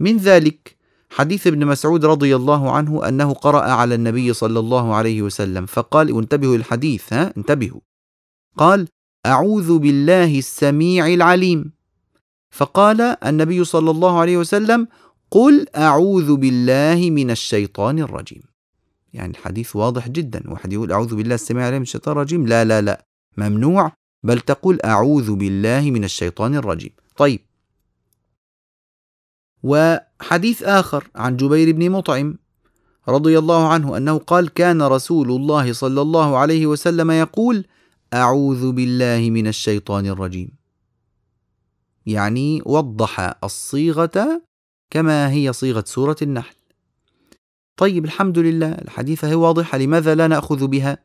من 0.00 0.16
ذلك 0.16 0.76
حديث 1.10 1.46
ابن 1.46 1.66
مسعود 1.66 2.04
رضي 2.04 2.36
الله 2.36 2.72
عنه 2.72 3.08
أنه 3.08 3.32
قرأ 3.32 3.60
على 3.60 3.94
النبي 3.94 4.32
صلى 4.32 4.58
الله 4.58 4.94
عليه 4.94 5.22
وسلم 5.22 5.66
فقال 5.66 6.12
وانتبهوا 6.12 6.56
الحديث 6.56 7.12
ها 7.12 7.32
انتبهوا. 7.36 7.80
قال 8.56 8.88
أعوذ 9.26 9.78
بالله 9.78 10.38
السميع 10.38 11.06
العليم. 11.06 11.72
فقال 12.50 13.00
النبي 13.00 13.64
صلى 13.64 13.90
الله 13.90 14.20
عليه 14.20 14.36
وسلم 14.36 14.88
قل 15.30 15.66
أعوذ 15.76 16.36
بالله 16.36 17.10
من 17.10 17.30
الشيطان 17.30 17.98
الرجيم. 17.98 18.42
يعني 19.12 19.30
الحديث 19.30 19.76
واضح 19.76 20.08
جدا. 20.08 20.42
واحد 20.46 20.72
يقول 20.72 20.92
أعوذ 20.92 21.16
بالله 21.16 21.34
السميع 21.34 21.62
العليم 21.62 21.76
من 21.76 21.82
الشيطان 21.82 22.12
الرجيم. 22.12 22.46
لا 22.46 22.64
لا 22.64 22.80
لا. 22.80 23.04
ممنوع 23.36 23.92
بل 24.22 24.40
تقول 24.40 24.78
أعوذ 24.84 25.34
بالله 25.34 25.90
من 25.90 26.04
الشيطان 26.04 26.54
الرجيم. 26.54 26.90
طيب. 27.16 27.40
وحديث 29.62 30.62
آخر 30.62 31.08
عن 31.14 31.36
جبير 31.36 31.72
بن 31.72 31.90
مطعم 31.90 32.38
رضي 33.08 33.38
الله 33.38 33.68
عنه 33.68 33.96
أنه 33.96 34.18
قال 34.18 34.48
كان 34.48 34.82
رسول 34.82 35.30
الله 35.30 35.72
صلى 35.72 36.00
الله 36.00 36.36
عليه 36.36 36.66
وسلم 36.66 37.10
يقول 37.10 37.64
أعوذ 38.14 38.72
بالله 38.72 39.30
من 39.30 39.46
الشيطان 39.46 40.06
الرجيم. 40.06 40.50
يعني 42.06 42.62
وضح 42.66 43.34
الصيغة 43.44 44.42
كما 44.90 45.30
هي 45.30 45.52
صيغة 45.52 45.84
سورة 45.86 46.16
النحل. 46.22 46.56
طيب 47.76 48.04
الحمد 48.04 48.38
لله 48.38 48.72
الحديثة 48.72 49.28
هي 49.28 49.34
واضحة 49.34 49.78
لماذا 49.78 50.14
لا 50.14 50.26
نأخذ 50.26 50.66
بها؟ 50.66 50.98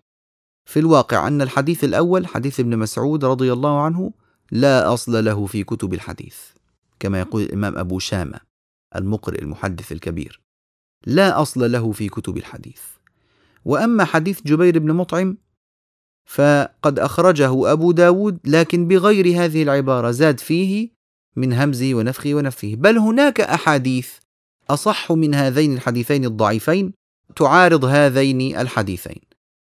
في 0.65 0.79
الواقع 0.79 1.27
أن 1.27 1.41
الحديث 1.41 1.83
الأول 1.83 2.27
حديث 2.27 2.59
ابن 2.59 2.77
مسعود 2.77 3.25
رضي 3.25 3.53
الله 3.53 3.81
عنه 3.81 4.13
لا 4.51 4.93
أصل 4.93 5.25
له 5.25 5.45
في 5.45 5.63
كتب 5.63 5.93
الحديث 5.93 6.37
كما 6.99 7.19
يقول 7.19 7.41
الإمام 7.41 7.77
أبو 7.77 7.99
شامة 7.99 8.39
المقرئ 8.95 9.41
المحدث 9.41 9.91
الكبير 9.91 10.41
لا 11.05 11.41
أصل 11.41 11.71
له 11.71 11.91
في 11.91 12.09
كتب 12.09 12.37
الحديث 12.37 12.81
وأما 13.65 14.05
حديث 14.05 14.41
جبير 14.41 14.79
بن 14.79 14.91
مطعم 14.93 15.37
فقد 16.25 16.99
أخرجه 16.99 17.71
أبو 17.71 17.91
داود 17.91 18.39
لكن 18.45 18.87
بغير 18.87 19.43
هذه 19.43 19.63
العبارة 19.63 20.11
زاد 20.11 20.39
فيه 20.39 20.89
من 21.35 21.53
همزه 21.53 21.93
ونفخه 21.93 22.33
ونفثه 22.33 22.75
بل 22.75 22.97
هناك 22.97 23.41
أحاديث 23.41 24.09
أصح 24.69 25.11
من 25.11 25.35
هذين 25.35 25.73
الحديثين 25.73 26.25
الضعيفين 26.25 26.93
تعارض 27.35 27.85
هذين 27.85 28.55
الحديثين. 28.57 29.21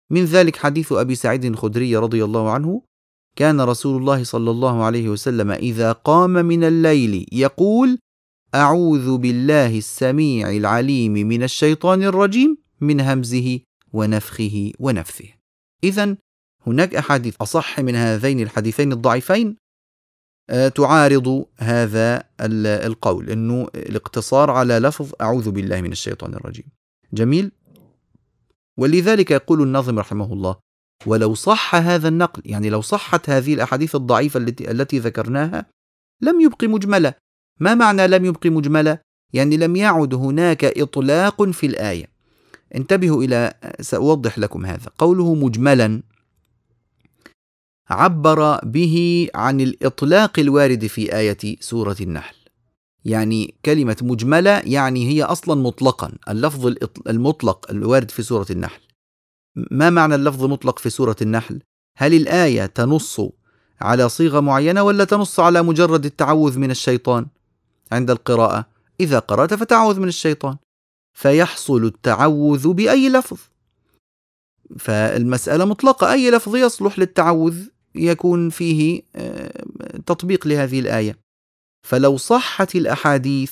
من 0.10 0.26
ذلك 0.26 0.56
حديث 0.56 0.92
أبي 0.92 1.16
سعيد 1.16 1.46
الخدري 1.46 1.98
رضي 1.98 2.24
الله 2.24 2.52
عنه 2.52 2.82
كان 3.36 3.62
رسول 3.62 4.02
الله 4.02 4.24
صلى 4.24 4.52
الله 4.52 4.84
عليه 4.84 5.10
وسلم 5.10 5.52
إذا 5.52 5.92
قام 5.92 6.30
من 6.30 6.64
الليل 6.64 7.26
يقول 7.32 8.00
أعوذ 8.56 9.18
بالله 9.18 9.78
السميع 9.78 10.50
العليم 10.50 11.14
من 11.14 11.44
الشيطان 11.44 12.04
الرجيم 12.04 12.58
من 12.82 13.02
همزه 13.02 13.60
ونفخه 13.94 14.72
ونفثه. 14.80 15.30
إذا 15.84 16.16
هناك 16.68 16.96
أحاديث 16.96 17.36
أصح 17.42 17.80
من 17.80 17.96
هذين 17.96 18.40
الحديثين 18.40 18.92
الضعيفين 18.92 19.56
تعارض 20.76 21.46
هذا 21.58 22.24
القول 22.42 23.30
إنه 23.30 23.68
الاقتصار 23.76 24.52
على 24.52 24.80
لفظ 24.80 25.12
أعوذ 25.22 25.52
بالله 25.52 25.82
من 25.82 25.92
الشيطان 25.92 26.34
الرجيم. 26.34 26.66
جميل؟ 27.14 27.52
ولذلك 28.78 29.32
يقول 29.32 29.62
الناظم 29.62 30.00
رحمه 30.00 30.34
الله: 30.34 30.56
ولو 31.06 31.34
صح 31.34 31.76
هذا 31.76 32.08
النقل، 32.08 32.42
يعني 32.46 32.70
لو 32.70 32.82
صحت 32.82 33.30
هذه 33.30 33.54
الأحاديث 33.54 33.96
الضعيفة 33.96 34.38
التي 34.38 34.72
التي 34.72 35.00
ذكرناها 35.00 35.66
لم 36.22 36.42
يبق 36.42 36.64
مجملة. 36.64 37.14
ما 37.60 37.76
معنى 37.76 38.08
لم 38.08 38.26
يبق 38.26 38.48
مجملة؟ 38.48 39.00
يعني 39.34 39.58
لم 39.58 39.76
يعد 39.76 40.14
هناك 40.14 40.66
إطلاق 40.66 41.44
في 41.44 41.66
الآية. 41.66 42.06
انتبهوا 42.76 43.24
إلى 43.24 43.54
سأوضح 43.82 44.40
لكم 44.40 44.66
هذا، 44.66 44.92
قوله 44.98 45.36
مجملا 45.36 46.02
عبر 47.90 48.66
به 48.66 49.28
عن 49.36 49.62
الإطلاق 49.62 50.40
الوارد 50.40 50.88
في 50.88 51.18
آية 51.18 51.58
سورة 51.60 51.96
النحل. 52.02 52.36
يعني 53.06 53.56
كلمة 53.66 53.98
مجملة 54.02 54.52
يعني 54.52 55.08
هي 55.08 55.24
أصلا 55.24 55.62
مطلقا 55.62 56.12
اللفظ 56.30 56.74
المطلق 57.08 57.72
الوارد 57.72 58.12
في 58.12 58.24
سورة 58.24 58.46
النحل. 58.50 58.82
ما 59.72 59.90
معنى 59.90 60.16
اللفظ 60.16 60.44
مطلق 60.44 60.80
في 60.80 60.90
سورة 60.90 61.16
النحل؟ 61.22 61.62
هل 61.98 62.14
الآية 62.14 62.66
تنص 62.66 63.22
على 63.82 64.10
صيغة 64.10 64.40
معينة 64.40 64.84
ولا 64.84 65.04
تنص 65.04 65.40
على 65.40 65.62
مجرد 65.62 66.06
التعوذ 66.06 66.60
من 66.60 66.72
الشيطان؟ 66.72 67.28
عند 67.92 68.12
القراءة 68.12 68.66
إذا 69.00 69.20
قرأت 69.20 69.54
فتعوذ 69.54 70.00
من 70.00 70.08
الشيطان. 70.08 70.58
فيحصل 71.14 71.86
التعوذ 71.86 72.74
بأي 72.74 73.10
لفظ. 73.10 73.38
فالمسألة 74.80 75.66
مطلقة 75.66 76.12
أي 76.12 76.32
لفظ 76.32 76.56
يصلح 76.56 77.00
للتعوذ؟ 77.00 77.58
يكون 77.96 78.50
فيه 78.50 79.02
آه، 79.16 79.64
تطبيق 80.06 80.48
لهذه 80.48 80.80
الآية. 80.80 81.18
فلو 81.88 82.18
صحت 82.18 82.76
الأحاديث 82.76 83.52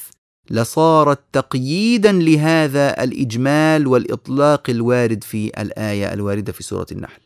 لصارت 0.49 1.19
تقييدا 1.33 2.11
لهذا 2.11 3.03
الإجمال 3.03 3.87
والإطلاق 3.87 4.69
الوارد 4.69 5.23
في 5.23 5.61
الآية 5.61 6.13
الواردة 6.13 6.53
في 6.53 6.63
سورة 6.63 6.87
النحل. 6.91 7.21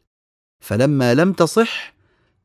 فلما 0.64 1.14
لم 1.14 1.34
تصح 1.34 1.94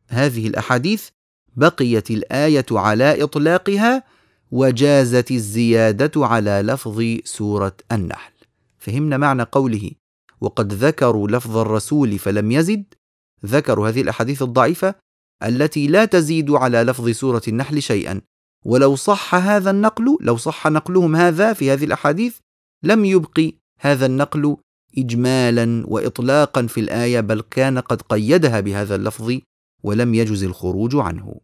هذه 0.09 0.47
الأحاديث 0.47 1.09
بقيت 1.57 2.11
الآية 2.11 2.67
على 2.71 3.23
إطلاقها 3.23 4.03
وجازت 4.51 5.31
الزيادة 5.31 6.27
على 6.27 6.63
لفظ 6.65 7.03
سورة 7.25 7.77
النحل. 7.93 8.33
فهمنا 8.79 9.17
معنى 9.17 9.43
قوله 9.43 9.91
وقد 10.41 10.73
ذكروا 10.73 11.29
لفظ 11.29 11.57
الرسول 11.57 12.19
فلم 12.19 12.53
يزد 12.53 12.85
ذكروا 13.47 13.89
هذه 13.89 14.01
الأحاديث 14.01 14.43
الضعيفة 14.43 14.95
التي 15.43 15.87
لا 15.87 16.05
تزيد 16.05 16.51
على 16.51 16.83
لفظ 16.83 17.09
سورة 17.09 17.43
النحل 17.49 17.83
شيئا. 17.83 18.21
ولو 18.65 18.97
صح 18.97 19.35
هذا 19.35 19.71
النقل 19.71 20.19
لو 20.21 20.37
صح 20.37 20.67
نقلهم 20.67 21.17
هذا 21.17 21.53
في 21.53 21.71
هذه 21.71 21.85
الأحاديث 21.85 22.39
لم 22.83 23.05
يبقي 23.05 23.53
هذا 23.81 24.07
النقل 24.07 24.57
اجمالا 24.99 25.85
واطلاقا 25.87 26.67
في 26.67 26.81
الآية 26.81 27.21
بل 27.21 27.41
كان 27.41 27.79
قد 27.79 28.03
قيدها 28.03 28.61
بهذا 28.61 28.95
اللفظ 28.95 29.39
ولم 29.83 30.15
يجز 30.15 30.45
الخروج 30.45 30.97
عنه. 30.97 31.41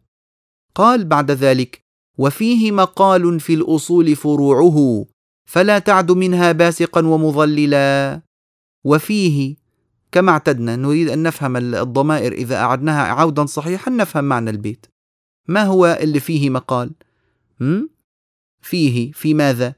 قال 0.75 1.05
بعد 1.05 1.31
ذلك 1.31 1.81
وفيه 2.17 2.71
مقال 2.71 3.39
في 3.39 3.53
الأصول 3.53 4.15
فروعه 4.15 5.05
فلا 5.49 5.79
تعد 5.79 6.11
منها 6.11 6.51
باسقا 6.51 7.05
ومضللا 7.07 8.21
وفيه 8.85 9.55
كما 10.11 10.31
اعتدنا 10.31 10.75
نريد 10.75 11.09
أن 11.09 11.23
نفهم 11.23 11.57
الضمائر 11.57 12.31
إذا 12.31 12.55
أعدناها 12.55 13.01
عودا 13.01 13.45
صحيحا 13.45 13.91
نفهم 13.91 14.23
معنى 14.23 14.49
البيت. 14.49 14.85
ما 15.47 15.63
هو 15.63 15.97
اللي 16.01 16.19
فيه 16.19 16.49
مقال؟ 16.49 16.91
م? 17.59 17.81
فيه 18.61 19.11
في 19.11 19.33
ماذا؟ 19.33 19.73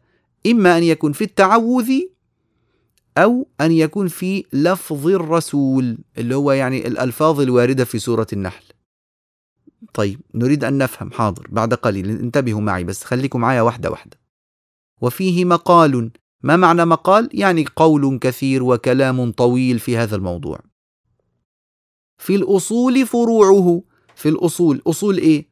إما 0.47 0.77
أن 0.77 0.84
يكون 0.84 1.11
في 1.13 1.23
التعوذ 1.23 1.91
أو 3.17 3.47
أن 3.61 3.71
يكون 3.71 4.07
في 4.07 4.45
لفظ 4.53 5.07
الرسول 5.07 5.97
اللي 6.17 6.36
هو 6.36 6.51
يعني 6.51 6.88
الألفاظ 6.88 7.41
الواردة 7.41 7.86
في 7.86 7.99
سورة 7.99 8.27
النحل. 8.34 8.63
طيب 9.93 10.19
نريد 10.34 10.63
أن 10.63 10.77
نفهم. 10.77 11.11
حاضر 11.11 11.47
بعد 11.49 11.73
قليل 11.73 12.09
انتبهوا 12.09 12.61
معي 12.61 12.84
بس 12.84 13.03
خليكم 13.03 13.39
معايا 13.39 13.61
واحدة 13.61 13.91
واحدة. 13.91 14.17
وفيه 15.01 15.45
مقال 15.45 16.11
ما 16.44 16.56
معنى 16.56 16.86
مقال؟ 16.86 17.30
يعني 17.34 17.66
قول 17.76 18.20
كثير 18.20 18.64
وكلام 18.64 19.32
طويل 19.32 19.80
في 19.80 19.98
هذا 19.98 20.16
الموضوع. 20.16 20.60
في 22.18 22.36
الأصول 22.36 23.06
فروعه، 23.06 23.82
في 24.16 24.30
الأصول، 24.30 24.82
أصول 24.88 25.18
إيه؟ 25.18 25.48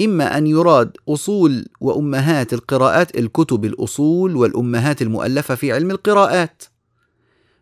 إما 0.00 0.38
أن 0.38 0.46
يراد 0.46 0.96
أصول 1.08 1.66
وأمهات 1.80 2.52
القراءات 2.52 3.18
الكتب 3.18 3.64
الأصول 3.64 4.36
والأمهات 4.36 5.02
المؤلفة 5.02 5.54
في 5.54 5.72
علم 5.72 5.90
القراءات. 5.90 6.62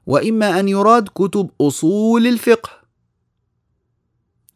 وإما 0.06 0.60
أن 0.60 0.68
يراد 0.68 1.08
كتب 1.08 1.50
أصول 1.60 2.26
الفقه. 2.26 2.70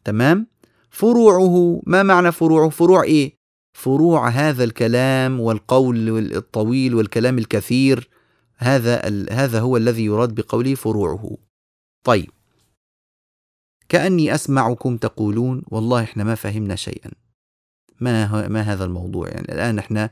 تمام؟ 0.03 0.47
فروعه، 0.89 1.81
ما 1.85 2.03
معنى 2.03 2.31
فروعه؟ 2.31 2.69
فروع 2.69 3.03
إيه؟ 3.03 3.40
فروع 3.81 4.29
هذا 4.29 4.63
الكلام 4.63 5.39
والقول 5.39 6.35
الطويل 6.35 6.95
والكلام 6.95 7.37
الكثير 7.37 8.09
هذا 8.57 9.01
هذا 9.31 9.59
هو 9.59 9.77
الذي 9.77 10.05
يراد 10.05 10.35
بقوله 10.35 10.75
فروعه. 10.75 11.37
طيب. 12.03 12.29
كأني 13.89 14.35
أسمعكم 14.35 14.97
تقولون 14.97 15.63
والله 15.67 16.03
إحنا 16.03 16.23
ما 16.23 16.35
فهمنا 16.35 16.75
شيئا. 16.75 17.11
ما 17.99 18.47
ما 18.47 18.61
هذا 18.61 18.85
الموضوع 18.85 19.27
يعني؟ 19.27 19.51
الآن 19.53 19.79
إحنا 19.79 20.09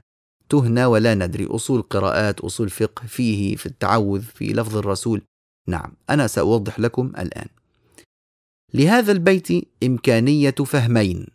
تهنا 0.50 0.88
ولا 0.88 1.16
ندري. 1.16 1.46
أصول 1.46 1.82
قراءات 1.82 2.40
أصول 2.40 2.70
فقه 2.70 3.08
فيه 3.08 3.56
في 3.56 3.66
التعوذ 3.66 4.22
في 4.22 4.54
لفظ 4.54 4.78
الرسول. 4.78 5.22
نعم 5.68 5.92
أنا 6.10 6.28
سأوضح 6.28 6.80
لكم 6.80 7.08
الآن. 7.08 7.48
لهذا 8.74 9.12
البيت 9.12 9.48
إمكانية 9.84 10.56
فهمين. 10.66 11.28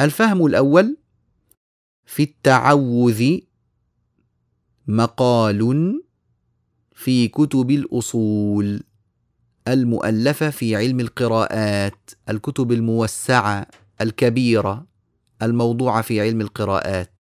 الفهم 0.00 0.46
الأول 0.46 0.99
في 2.10 2.22
التعوذ 2.22 3.38
مقال 4.86 6.02
في 6.94 7.28
كتب 7.28 7.70
الأصول 7.70 8.82
المؤلفة 9.68 10.50
في 10.50 10.76
علم 10.76 11.00
القراءات 11.00 12.10
الكتب 12.28 12.72
الموسعة 12.72 13.66
الكبيرة 14.00 14.86
الموضوعة 15.42 16.02
في 16.02 16.20
علم 16.20 16.40
القراءات. 16.40 17.14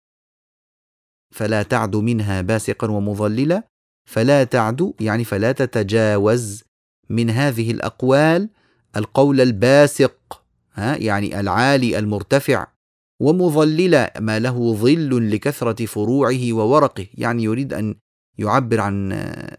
فلا 1.34 1.62
تعد 1.62 1.97
منها 1.97 2.41
باسقا 2.41 2.91
ومضللا 2.91 3.68
فلا 4.09 4.45
تعد 4.45 4.95
يعني 5.01 5.24
فلا 5.24 5.53
تتجاوز 5.53 6.62
من 7.09 7.30
هذه 7.30 7.70
الأقوال 7.70 8.51
القول 8.97 9.41
الباسق 9.41 10.43
ها 10.72 10.97
يعني 10.97 11.41
العالي 11.41 11.99
المرتفع. 11.99 12.78
ومظللا 13.20 14.12
ما 14.20 14.38
له 14.38 14.74
ظل 14.74 15.30
لكثرة 15.30 15.86
فروعه 15.86 16.52
وورقه. 16.52 17.06
يعني 17.14 17.42
يريد 17.42 17.72
أن 17.72 17.94
يعبر 18.38 18.80
عن 18.80 19.12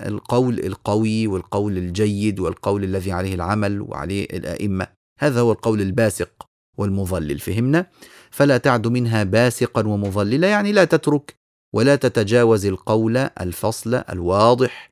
القول 0.06 0.60
القوي 0.60 1.28
والقول 1.28 1.78
الجيد 1.78 2.40
والقول 2.40 2.84
الذي 2.84 3.12
عليه 3.12 3.36
العمل 3.36 3.82
وعليه 3.82 4.24
الأئمة. 4.24 4.88
هذا 5.20 5.40
هو 5.40 5.52
القول 5.52 5.82
الباسق 5.82 6.30
والمظلل 6.78 7.40
فهمنا؟ 7.40 7.86
فلا 8.32 8.58
تعد 8.58 8.88
منها 8.88 9.24
باسقا 9.24 9.88
ومظللا 9.88 10.50
يعني 10.50 10.72
لا 10.72 10.84
تترك 10.86 11.36
ولا 11.74 11.96
تتجاوز 11.96 12.66
القول 12.66 13.18
الفصل 13.18 13.94
الواضح 13.96 14.90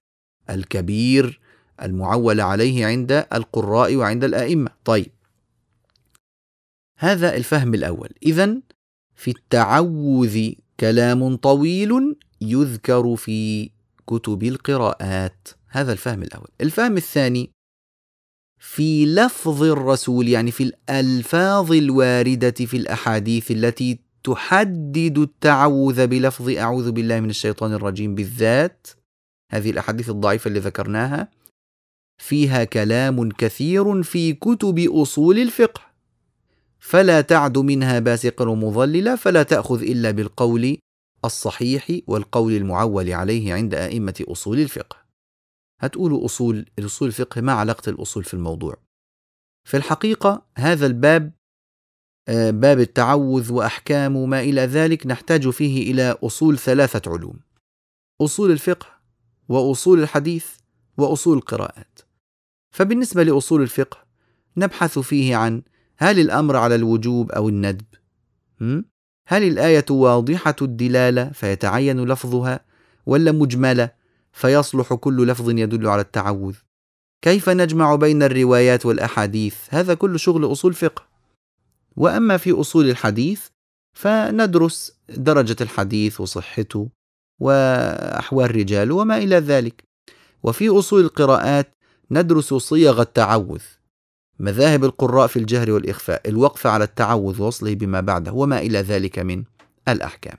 الكبير 0.50 1.40
المعول 1.84 2.42
عليه 2.42 2.86
عند 2.86 3.26
القراء 3.34 3.96
وعند 3.96 4.24
الأئمة. 4.24 4.70
طيب 4.86 5.12
هذا 6.98 7.36
الفهم 7.36 7.74
الأول. 7.74 8.10
إذا 8.26 8.62
في 9.16 9.32
التعوذ 9.32 10.52
كلام 10.80 11.36
طويل 11.36 12.16
يذكر 12.42 13.16
في 13.16 13.70
كتب 14.08 14.44
القراءات. 14.44 15.48
هذا 15.68 15.92
الفهم 15.92 16.24
الأول. 16.24 16.50
الفهم 16.62 16.98
الثاني 16.98 17.52
في 18.60 19.06
لفظ 19.06 19.64
الرسول 19.64 20.28
يعني 20.28 20.52
في 20.52 20.64
الألفاظ 20.64 21.72
الواردة 21.72 22.52
في 22.66 22.78
الأحاديث 22.78 23.52
التي 23.52 24.00
تحدد 24.24 25.18
التعوذ 25.18 26.08
بلفظ 26.08 26.50
أعوذ 26.50 26.92
بالله 26.92 27.20
من 27.20 27.30
الشيطان 27.30 27.74
الرجيم 27.74 28.16
بالذات 28.16 28.88
هذه 29.52 29.70
الأحاديث 29.70 30.10
الضعيفة 30.10 30.48
اللي 30.48 30.60
ذكرناها 30.60 31.32
فيها 32.18 32.64
كلام 32.64 33.30
كثير 33.32 34.04
في 34.04 34.34
كتب 34.34 34.80
أصول 34.80 35.40
الفقه. 35.40 35.82
فلا 36.80 37.22
تعد 37.22 37.58
منها 37.58 38.00
باسقا 38.00 38.50
ومضللا 38.50 39.16
فلا 39.16 39.44
تأخذ 39.44 39.82
إلا 39.82 40.12
بالقول 40.12 40.78
الصحيح 41.26 42.00
والقول 42.08 42.54
المعول 42.54 43.10
عليه 43.10 43.54
عند 43.54 43.74
أئمة 43.74 44.26
أصول 44.28 44.60
الفقه. 44.60 44.98
هتقولوا 45.80 46.26
أصول 46.26 46.66
الأصول 46.80 47.08
الفقه 47.08 47.42
ما 47.42 47.54
علاقة 47.54 47.90
الأصول 47.90 48.24
في 48.24 48.34
الموضوع؟ 48.34 48.78
في 49.68 49.78
الحقيقة 49.78 50.46
هذا 50.58 50.86
الباب 50.86 51.32
آه، 52.30 52.50
باب 52.50 52.80
التعوذ 52.80 53.54
وأحكام 53.54 54.16
وما 54.16 54.42
إلى 54.42 54.62
ذلك 54.62 55.08
نحتاج 55.08 55.50
فيه 55.50 55.92
إلى 55.92 56.18
أصول 56.24 56.58
ثلاثة 56.58 57.12
علوم 57.12 57.40
أصول 58.22 58.52
الفقه 58.52 58.88
وأصول 59.50 60.04
الحديث 60.04 60.48
وأصول 60.98 61.38
القراءات. 61.38 62.00
فبالنسبة 62.72 63.24
لأصول 63.24 63.62
الفقه 63.62 63.98
نبحث 64.58 65.00
فيه 65.00 65.36
عن 65.36 65.62
هل 65.98 66.20
الأمر 66.20 66.56
على 66.56 66.76
الوجوب 66.76 67.32
أو 67.32 67.50
الندب؟ 67.50 67.86
هل 69.28 69.44
الآية 69.44 69.86
واضحة 69.90 70.56
الدلالة 70.62 71.30
فيتعين 71.30 72.06
لفظها 72.06 72.60
ولا 73.06 73.32
مجملة 73.32 73.90
فيصلح 74.32 74.94
كل 74.94 75.28
لفظ 75.28 75.50
يدل 75.50 75.88
على 75.88 76.02
التعوذ؟ 76.02 76.56
كيف 77.22 77.50
نجمع 77.50 77.96
بين 77.96 78.24
الروايات 78.24 78.86
والأحاديث؟ 78.86 79.56
هذا 79.70 79.94
كل 79.94 80.20
شغل 80.20 80.52
أصول 80.52 80.74
فقه. 80.74 81.08
وأما 81.96 82.38
في 82.38 82.52
أصول 82.52 82.90
الحديث 82.90 83.46
فندرس 83.94 84.94
درجة 85.10 85.56
الحديث 85.62 86.22
وصحته 86.22 86.90
وأحوال 87.40 88.56
رجاله 88.56 88.96
وما 88.96 89.18
إلى 89.18 89.36
ذلك. 89.36 89.84
وفي 90.44 90.70
أصول 90.70 91.02
القراءات 91.02 91.74
ندرس 92.12 92.54
صيغ 92.54 93.02
التعوذ 93.02 93.62
مذاهب 94.40 94.84
القراء 94.84 95.28
في 95.28 95.40
الجهر 95.40 95.72
والإخفاء 95.72 96.30
الوقف 96.30 96.68
على 96.68 96.84
التعوذ 96.84 97.42
وصله 97.42 97.74
بما 97.74 98.02
بعده 98.02 98.34
وما 98.34 98.60
إلى 98.60 98.80
ذلك 98.80 99.20
من 99.20 99.44
الأحكام 99.88 100.38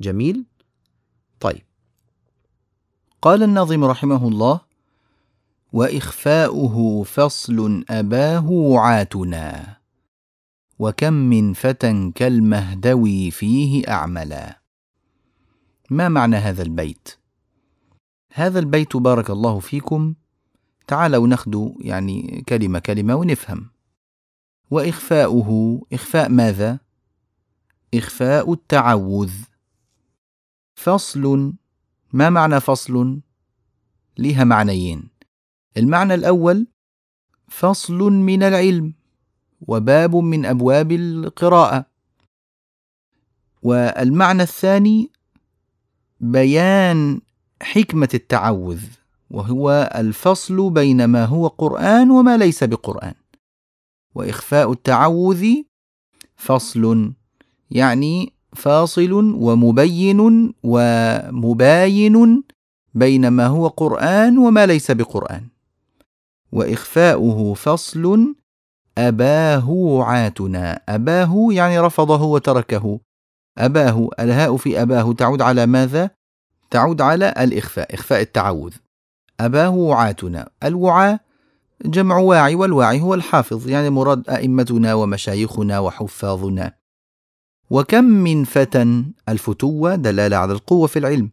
جميل؟ 0.00 0.44
طيب 1.40 1.62
قال 3.22 3.42
الناظم 3.42 3.84
رحمه 3.84 4.28
الله 4.28 4.60
وإخفاؤه 5.72 7.02
فصل 7.02 7.84
أباه 7.90 8.50
وعاتنا 8.50 9.76
وكم 10.78 11.12
من 11.12 11.52
فتى 11.52 12.12
كالمهدوي 12.14 13.30
فيه 13.30 13.88
أعملا 13.88 14.60
ما 15.90 16.08
معنى 16.08 16.36
هذا 16.36 16.62
البيت؟ 16.62 17.08
هذا 18.32 18.58
البيت 18.58 18.96
بارك 18.96 19.30
الله 19.30 19.58
فيكم 19.60 20.14
تعالوا 20.86 21.26
ناخذ 21.26 21.68
يعني 21.80 22.44
كلمة 22.48 22.78
كلمة 22.78 23.14
ونفهم. 23.14 23.70
وإخفاؤه 24.70 25.80
إخفاء 25.92 26.28
ماذا؟ 26.28 26.78
إخفاء 27.94 28.52
التعوذ. 28.52 29.32
فصل 30.74 31.52
ما 32.12 32.30
معنى 32.30 32.60
فصل؟ 32.60 33.20
لها 34.18 34.44
معنيين. 34.44 35.08
المعنى 35.76 36.14
الأول 36.14 36.66
فصل 37.48 37.98
من 38.12 38.42
العلم 38.42 38.94
وباب 39.60 40.16
من 40.16 40.46
أبواب 40.46 40.92
القراءة. 40.92 41.86
والمعنى 43.62 44.42
الثاني 44.42 45.10
بيان 46.20 47.20
حكمة 47.62 48.08
التعوذ. 48.14 48.84
وهو 49.30 49.90
الفصل 49.94 50.70
بين 50.70 51.04
ما 51.04 51.24
هو 51.24 51.46
قرآن 51.46 52.10
وما 52.10 52.36
ليس 52.36 52.64
بقرآن. 52.64 53.14
وإخفاء 54.14 54.72
التعوذ 54.72 55.46
فصل 56.36 57.12
يعني 57.70 58.32
فاصل 58.52 59.12
ومبين 59.12 60.52
ومباين 60.62 62.42
بين 62.94 63.28
ما 63.28 63.46
هو 63.46 63.68
قرآن 63.68 64.38
وما 64.38 64.66
ليس 64.66 64.90
بقرآن. 64.90 65.48
وإخفاؤه 66.52 67.54
فصل 67.54 68.34
أباه 68.98 69.70
وعاتنا 69.70 70.80
أباه 70.88 71.48
يعني 71.50 71.80
رفضه 71.80 72.22
وتركه. 72.22 73.00
أباه 73.58 74.08
الهاء 74.20 74.56
في 74.56 74.82
أباه 74.82 75.12
تعود 75.12 75.42
على 75.42 75.66
ماذا؟ 75.66 76.10
تعود 76.70 77.00
على 77.00 77.34
الإخفاء 77.38 77.94
إخفاء 77.94 78.20
التعوذ. 78.20 78.74
أباه 79.40 79.70
وعاتنا. 79.70 80.48
الوعاء 80.64 81.20
جمع 81.84 82.18
واعي 82.18 82.54
والواعي 82.54 83.00
هو 83.00 83.14
الحافظ 83.14 83.68
يعني 83.68 83.90
مراد 83.90 84.28
أئمتنا 84.30 84.94
ومشايخنا 84.94 85.78
وحفاظنا. 85.78 86.72
وكم 87.70 88.04
من 88.04 88.44
فتى 88.44 89.04
الفتوة 89.28 89.94
دلالة 89.94 90.36
على 90.36 90.52
القوة 90.52 90.86
في 90.86 90.98
العلم. 90.98 91.30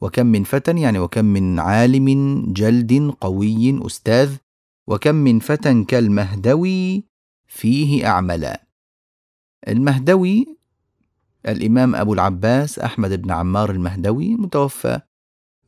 وكم 0.00 0.26
من 0.26 0.44
فتى 0.44 0.80
يعني 0.80 0.98
وكم 0.98 1.24
من 1.24 1.58
عالم 1.58 2.08
جلد 2.52 3.14
قوي 3.20 3.86
أستاذ. 3.86 4.36
وكم 4.88 5.14
من 5.14 5.38
فتى 5.38 5.84
كالمهدوي 5.84 7.04
فيه 7.46 8.06
أعملا 8.06 8.62
المهدوي 9.68 10.58
الإمام 11.48 11.94
أبو 11.94 12.14
العباس 12.14 12.78
أحمد 12.78 13.22
بن 13.22 13.30
عمار 13.30 13.70
المهدوي 13.70 14.34
متوفى 14.34 15.00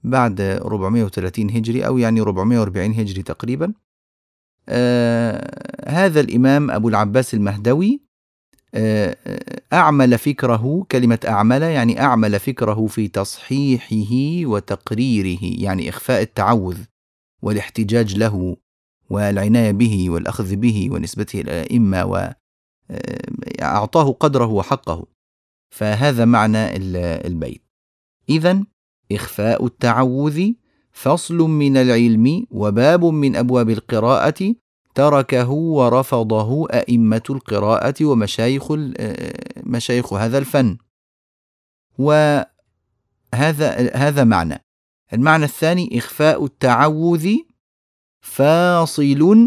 بعد 0.05 0.41
430 0.41 1.51
هجري 1.51 1.87
أو 1.87 1.99
يعني 1.99 2.21
440 2.21 2.93
هجري 2.93 3.23
تقريبا. 3.23 3.73
آه 4.69 5.89
هذا 5.89 6.21
الإمام 6.21 6.71
أبو 6.71 6.89
العباس 6.89 7.35
المهدوي 7.35 8.01
آه 8.75 9.17
أعمل 9.73 10.19
فكره 10.19 10.87
كلمة 10.91 11.19
أعمل 11.29 11.63
يعني 11.63 12.01
أعمل 12.01 12.41
فكره 12.41 12.87
في 12.87 13.09
تصحيحه 13.09 14.51
وتقريره 14.51 15.39
يعني 15.43 15.89
إخفاء 15.89 16.23
التعوذ 16.23 16.79
والاحتجاج 17.43 18.17
له 18.17 18.57
والعناية 19.11 19.71
به 19.71 20.11
والأخذ 20.11 20.57
به 20.57 20.89
ونسبته 20.93 21.41
إلى 21.41 21.51
الأئمة 21.51 22.05
وأعطاه 22.05 24.09
آه، 24.09 24.17
قدره 24.21 24.47
وحقه. 24.47 25.07
فهذا 25.71 26.25
معنى 26.25 26.77
البيت. 27.27 27.63
إذا 28.29 28.65
إخفاء 29.13 29.67
التعوذ 29.67 30.53
فصل 30.93 31.37
من 31.37 31.77
العلم 31.77 32.47
وباب 32.51 33.05
من 33.05 33.37
أبواب 33.37 33.71
القراءة 33.71 34.55
تركه 34.95 35.51
ورفضه 35.51 36.69
أئمة 36.71 37.23
القراءة 37.31 38.05
ومشايخ 38.05 38.73
مشايخ 39.57 40.13
هذا 40.13 40.39
الفن. 40.39 40.77
وهذا 41.99 42.47
هذا 43.95 44.25
معنى. 44.25 44.65
المعنى 45.13 45.45
الثاني 45.45 45.99
إخفاء 45.99 46.45
التعوذ 46.45 47.29
فاصل 48.21 49.47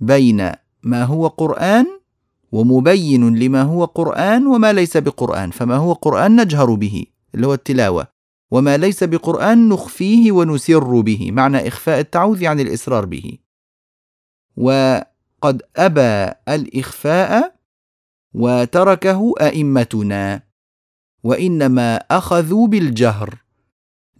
بين 0.00 0.52
ما 0.82 1.04
هو 1.04 1.26
قرآن 1.26 1.86
ومبين 2.52 3.38
لما 3.38 3.62
هو 3.62 3.84
قرآن 3.84 4.46
وما 4.46 4.72
ليس 4.72 4.96
بقرآن، 4.96 5.50
فما 5.50 5.76
هو 5.76 5.92
قرآن 5.92 6.40
نجهر 6.40 6.74
به 6.74 7.06
اللي 7.34 7.46
هو 7.46 7.54
التلاوة، 7.54 8.11
وما 8.52 8.76
ليس 8.76 9.04
بقرآن 9.04 9.68
نخفيه 9.68 10.32
ونسر 10.32 11.00
به 11.00 11.30
معنى 11.32 11.68
إخفاء 11.68 12.00
التعوذ 12.00 12.42
يعني 12.42 12.62
الإسرار 12.62 13.04
به. 13.04 13.38
وقد 14.56 15.62
أبى 15.76 16.32
الإخفاء 16.48 17.54
وتركه 18.34 19.34
أئمتنا 19.40 20.42
وإنما 21.24 21.96
أخذوا 21.96 22.68
بالجهر 22.68 23.42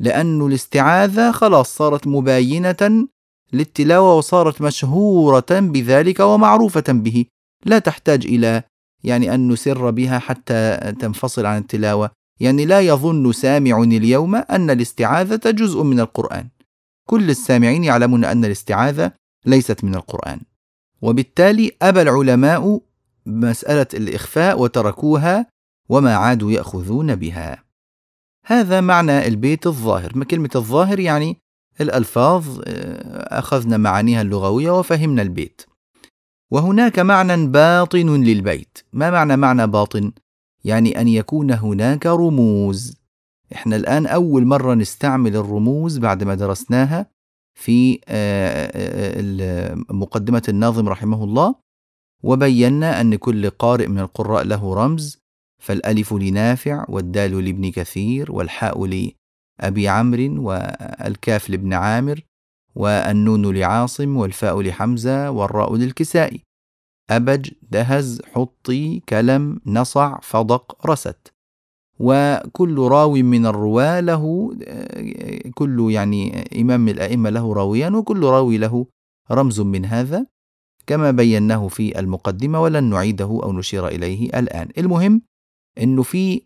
لأن 0.00 0.46
الاستعاذة 0.46 1.30
خلاص 1.30 1.76
صارت 1.76 2.06
مباينة 2.06 3.08
للتلاوة 3.52 4.14
وصارت 4.14 4.62
مشهورة 4.62 5.50
بذلك 5.50 6.20
ومعروفة 6.20 6.84
به. 6.88 7.26
لا 7.64 7.78
تحتاج 7.78 8.26
إلى 8.26 8.62
يعني 9.04 9.34
أن 9.34 9.48
نسر 9.48 9.90
بها 9.90 10.18
حتى 10.18 10.92
تنفصل 11.00 11.46
عن 11.46 11.58
التلاوة. 11.58 12.21
يعني 12.42 12.64
لا 12.64 12.80
يظن 12.80 13.32
سامع 13.32 13.82
اليوم 13.82 14.34
أن 14.34 14.70
الاستعاذة 14.70 15.50
جزء 15.50 15.82
من 15.82 16.00
القرآن. 16.00 16.48
كل 17.08 17.30
السامعين 17.30 17.84
يعلمون 17.84 18.24
أن 18.24 18.44
الاستعاذة 18.44 19.12
ليست 19.46 19.84
من 19.84 19.94
القرآن. 19.94 20.40
وبالتالي 21.02 21.72
أبى 21.82 22.02
العلماء 22.02 22.80
مسألة 23.26 23.86
الإخفاء 23.94 24.60
وتركوها 24.60 25.46
وما 25.88 26.14
عادوا 26.14 26.52
يأخذون 26.52 27.14
بها. 27.14 27.64
هذا 28.46 28.80
معنى 28.80 29.26
البيت 29.26 29.66
الظاهر. 29.66 30.12
ما 30.14 30.24
كلمة 30.24 30.50
الظاهر 30.56 31.00
يعني 31.00 31.36
الألفاظ 31.80 32.60
آه، 32.64 33.38
أخذنا 33.38 33.76
معانيها 33.76 34.22
اللغوية 34.22 34.78
وفهمنا 34.78 35.22
البيت. 35.22 35.62
وهناك 36.50 36.98
معنى 36.98 37.46
باطن 37.46 38.22
للبيت. 38.22 38.78
ما 38.92 39.10
معنى 39.10 39.36
معنى 39.36 39.66
باطن؟ 39.66 40.12
يعني 40.64 41.00
أن 41.00 41.08
يكون 41.08 41.50
هناك 41.50 42.06
رموز. 42.06 42.96
إحنا 43.52 43.76
الآن 43.76 44.06
أول 44.06 44.46
مرة 44.46 44.74
نستعمل 44.74 45.36
الرموز 45.36 45.98
بعد 45.98 46.24
ما 46.24 46.34
درسناها 46.34 47.06
في 47.54 48.00
آه، 48.08 48.70
آه، 48.74 49.74
مقدمة 49.90 50.42
الناظم 50.48 50.88
رحمه 50.88 51.24
الله 51.24 51.54
وبينا 52.22 53.00
أن 53.00 53.14
كل 53.14 53.50
قارئ 53.50 53.86
من 53.86 53.98
القراء 53.98 54.44
له 54.44 54.74
رمز 54.74 55.22
فالألف 55.62 56.12
لنافع 56.12 56.84
والدال 56.88 57.44
لابن 57.44 57.70
كثير 57.70 58.32
والحاء 58.32 58.86
لأبي 58.86 59.88
عمرو 59.88 60.46
والكاف 60.46 61.50
لابن 61.50 61.72
عامر 61.72 62.20
والنون 62.74 63.56
لعاصم 63.56 64.16
والفاء 64.16 64.60
لحمزة 64.60 65.30
والراء 65.30 65.76
للكسائي. 65.76 66.42
أبج 67.10 67.50
دهز 67.70 68.22
حطي 68.22 69.00
كلم 69.08 69.60
نصع 69.66 70.18
فضق 70.20 70.86
رست. 70.86 71.32
وكل 71.98 72.78
راوي 72.78 73.22
من 73.22 73.46
الرواة 73.46 74.00
له 74.00 74.52
كل 75.54 75.90
يعني 75.90 76.44
إمام 76.60 76.88
الأئمة 76.88 77.30
له 77.30 77.54
راويا 77.54 77.88
وكل 77.88 78.24
راوي 78.24 78.58
له 78.58 78.86
رمز 79.30 79.60
من 79.60 79.84
هذا 79.84 80.26
كما 80.86 81.10
بيناه 81.10 81.68
في 81.68 81.98
المقدمة 81.98 82.62
ولن 82.62 82.84
نعيده 82.84 83.24
أو 83.42 83.52
نشير 83.52 83.88
إليه 83.88 84.38
الآن. 84.38 84.68
المهم 84.78 85.22
أنه 85.78 86.02
في 86.02 86.42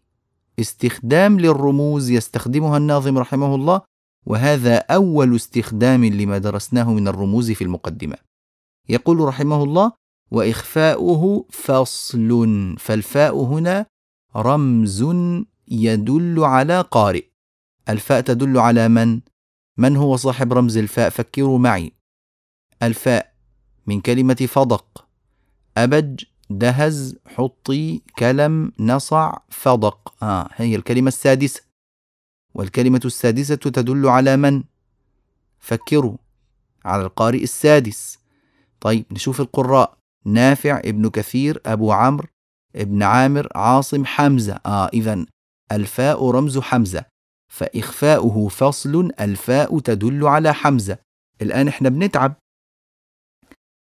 استخدام 0.61 1.41
للرموز 1.41 2.11
يستخدمها 2.11 2.77
الناظم 2.77 3.19
رحمه 3.19 3.55
الله 3.55 3.81
وهذا 4.27 4.77
أول 4.77 5.37
استخدام 5.37 6.05
لما 6.05 6.39
درسناه 6.39 6.93
من 6.93 7.09
الرموز 7.09 7.51
في 7.51 7.65
المقدمة. 7.65 8.17
يقول 8.89 9.21
رحمه 9.21 9.63
الله 9.63 9.93
وإخفاؤه 10.31 11.47
فصل 11.51 12.31
فالفاء 12.79 13.45
هنا 13.45 13.87
رمز 14.37 15.05
يدل 15.69 16.45
على 16.45 16.81
قارئ. 16.81 17.25
الفاء 17.89 18.21
تدل 18.21 18.59
على 18.59 18.89
من؟ 18.89 19.21
من 19.77 19.97
هو 19.97 20.17
صاحب 20.17 20.53
رمز 20.53 20.77
الفاء؟ 20.77 21.11
فكروا 21.11 21.59
معي. 21.59 21.93
الفاء 22.83 23.35
من 23.87 24.01
كلمة 24.01 24.49
فضق. 24.49 25.07
أبج 25.77 26.25
دهز 26.51 27.17
حطي 27.27 28.03
كلم 28.19 28.73
نصع 28.79 29.39
فضق. 29.49 30.15
آه 30.23 30.49
هي 30.53 30.77
الكلمة 30.77 31.09
السادسة. 31.09 31.63
والكلمة 32.55 33.01
السادسة 33.05 33.55
تدل 33.55 34.09
على 34.09 34.37
من؟ 34.37 34.65
فكروا 35.59 36.17
على 36.85 37.03
القارئ 37.03 37.43
السادس. 37.43 38.19
طيب 38.81 39.05
نشوف 39.13 39.41
القراء. 39.41 39.99
نافع 40.27 40.79
ابن 40.85 41.11
كثير 41.11 41.61
أبو 41.67 41.93
عمرو 41.93 42.29
ابن 42.77 43.03
عامر 43.03 43.49
عاصم 43.55 44.05
حمزة. 44.05 44.61
آه 44.67 44.87
إذا 44.87 45.27
الفاء 45.73 46.31
رمز 46.31 46.59
حمزة 46.59 47.05
فإخفاؤه 47.53 48.49
فصل 48.49 49.11
الفاء 49.21 49.79
تدل 49.79 50.27
على 50.27 50.55
حمزة. 50.55 50.99
الآن 51.43 51.69
إحنا 51.69 51.89
بنتعب 51.89 52.35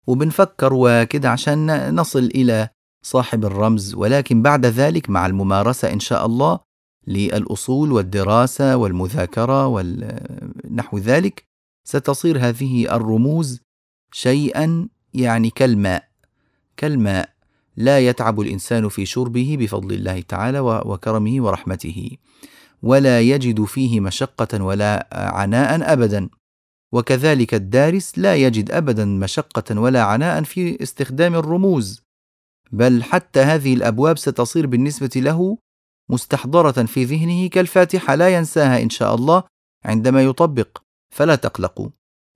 وبنفكر 0.07 0.69
وكده 0.73 1.29
عشان 1.29 1.95
نصل 1.95 2.19
إلى 2.19 2.69
صاحب 3.05 3.45
الرمز. 3.45 3.95
ولكن 3.95 4.41
بعد 4.41 4.65
ذلك 4.65 5.09
مع 5.09 5.25
الممارسة 5.25 5.93
إن 5.93 5.99
شاء 5.99 6.25
الله 6.25 6.59
للأصول 7.07 7.91
والدراسة 7.91 8.77
والمذاكرة 8.77 9.67
ونحو 9.67 10.97
ذلك 10.97 11.43
ستصير 11.87 12.37
هذه 12.39 12.95
الرموز 12.95 13.61
شيئا 14.11 14.89
يعني 15.13 15.49
كالماء. 15.49 16.14
كالماء. 16.77 17.29
لا 17.77 17.99
يتعب 17.99 18.41
الإنسان 18.41 18.89
في 18.89 19.05
شربه 19.05 19.57
بفضل 19.59 19.93
الله 19.93 20.21
تعالى 20.21 20.59
وكرمه 20.59 21.43
ورحمته 21.43 22.11
ولا 22.83 23.21
يجد 23.21 23.63
فيه 23.63 23.99
مشقة 23.99 24.63
ولا 24.63 25.07
عناء 25.11 25.93
ابدا. 25.93 26.29
وكذلك 26.91 27.53
الدارس 27.53 28.19
لا 28.19 28.35
يجد 28.35 28.71
ابدا 28.71 29.05
مشقة 29.05 29.79
ولا 29.79 30.03
عناء 30.03 30.43
في 30.43 30.83
استخدام 30.83 31.35
الرموز. 31.35 32.01
بل 32.71 33.03
حتى 33.03 33.39
هذه 33.39 33.73
الأبواب 33.73 34.17
ستصير 34.17 34.67
بالنسبة 34.67 35.11
له 35.15 35.57
مستحضرة 36.09 36.85
في 36.85 37.03
ذهنه 37.03 37.47
كالفاتحة 37.47 38.15
لا 38.15 38.29
ينساها 38.29 38.81
إن 38.81 38.89
شاء 38.89 39.15
الله 39.15 39.43
عندما 39.85 40.23
يطبق. 40.23 40.77
فلا 41.09 41.35
تقلقوا. 41.35 41.89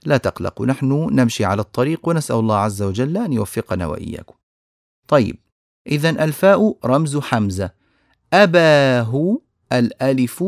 لا 0.05 0.17
تقلقوا 0.17 0.65
نحن 0.65 1.07
نمشي 1.11 1.45
على 1.45 1.61
الطريق 1.61 2.07
ونسأل 2.07 2.35
الله 2.35 2.57
عز 2.57 2.81
وجل 2.81 3.17
أن 3.17 3.33
يوفقنا 3.33 3.87
وإياكم. 3.87 4.35
طيب 5.07 5.37
إذا 5.87 6.09
الفاء 6.09 6.77
رمز 6.85 7.17
حمزة. 7.17 7.71
أباه 8.33 9.41
الألف 9.71 10.43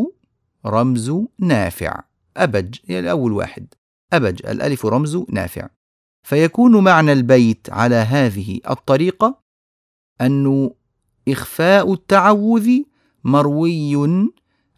رمز 0.65 1.11
نافع. 1.39 2.03
أبج 2.37 2.75
يعني 2.83 3.11
أول 3.11 3.31
واحد. 3.31 3.73
أبج 4.13 4.45
الألف 4.45 4.85
رمز 4.85 5.17
نافع. 5.29 5.69
فيكون 6.27 6.83
معنى 6.83 7.13
البيت 7.13 7.69
على 7.69 7.95
هذه 7.95 8.59
الطريقة 8.69 9.41
أنه 10.21 10.75
إخفاء 11.27 11.93
التعوذ 11.93 12.69
مروي 13.23 13.95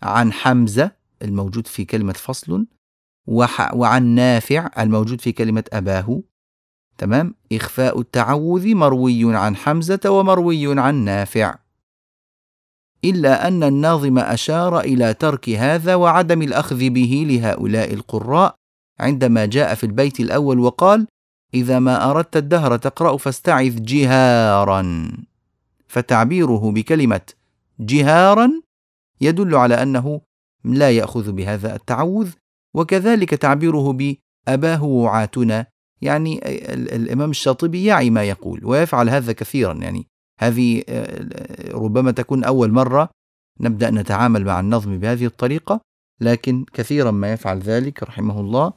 عن 0.03 0.33
حمزة 0.33 0.91
الموجود 1.21 1.67
في 1.67 1.85
كلمة 1.85 2.13
فصل 2.13 2.65
وعن 3.27 4.05
نافع 4.05 4.69
الموجود 4.79 5.21
في 5.21 5.31
كلمة 5.31 5.63
أباه. 5.73 6.21
تمام؟ 6.97 7.35
إخفاء 7.53 7.99
التعوذ 7.99 8.75
مروي 8.75 9.35
عن 9.35 9.55
حمزة 9.55 9.99
ومروي 10.05 10.79
عن 10.79 10.95
نافع. 10.95 11.55
إلا 13.05 13.47
أن 13.47 13.63
الناظم 13.63 14.19
أشار 14.19 14.79
إلى 14.79 15.13
ترك 15.13 15.49
هذا 15.49 15.95
وعدم 15.95 16.41
الأخذ 16.41 16.89
به 16.89 17.25
لهؤلاء 17.29 17.93
القراء 17.93 18.55
عندما 18.99 19.45
جاء 19.45 19.75
في 19.75 19.83
البيت 19.83 20.19
الأول 20.19 20.59
وقال: 20.59 21.07
إذا 21.53 21.79
ما 21.79 22.11
أردت 22.11 22.37
الدهر 22.37 22.77
تقرأ 22.77 23.17
فاستعذ 23.17 23.83
جهارا. 23.83 25.11
فتعبيره 25.87 26.71
بكلمة 26.71 27.21
جهارا 27.79 28.51
يدل 29.21 29.55
على 29.55 29.83
أنه 29.83 30.21
لا 30.63 30.91
يأخذ 30.91 31.31
بهذا 31.31 31.75
التعوذ 31.75 32.29
وكذلك 32.73 33.29
تعبيره 33.29 33.93
بأباه 34.47 34.83
وعاتنا 34.83 35.65
يعني 36.01 36.39
الإمام 36.95 37.29
الشاطبي 37.29 37.85
يعي 37.85 38.09
ما 38.09 38.23
يقول 38.23 38.65
ويفعل 38.65 39.09
هذا 39.09 39.31
كثيرا 39.31 39.73
يعني 39.73 40.07
هذه 40.39 40.83
ربما 41.71 42.11
تكون 42.11 42.43
أول 42.43 42.71
مرة 42.71 43.09
نبدأ 43.59 43.89
نتعامل 43.89 44.45
مع 44.45 44.59
النظم 44.59 44.97
بهذه 44.97 45.25
الطريقة 45.25 45.81
لكن 46.21 46.65
كثيرا 46.73 47.11
ما 47.11 47.33
يفعل 47.33 47.59
ذلك 47.59 48.03
رحمه 48.03 48.39
الله 48.39 48.73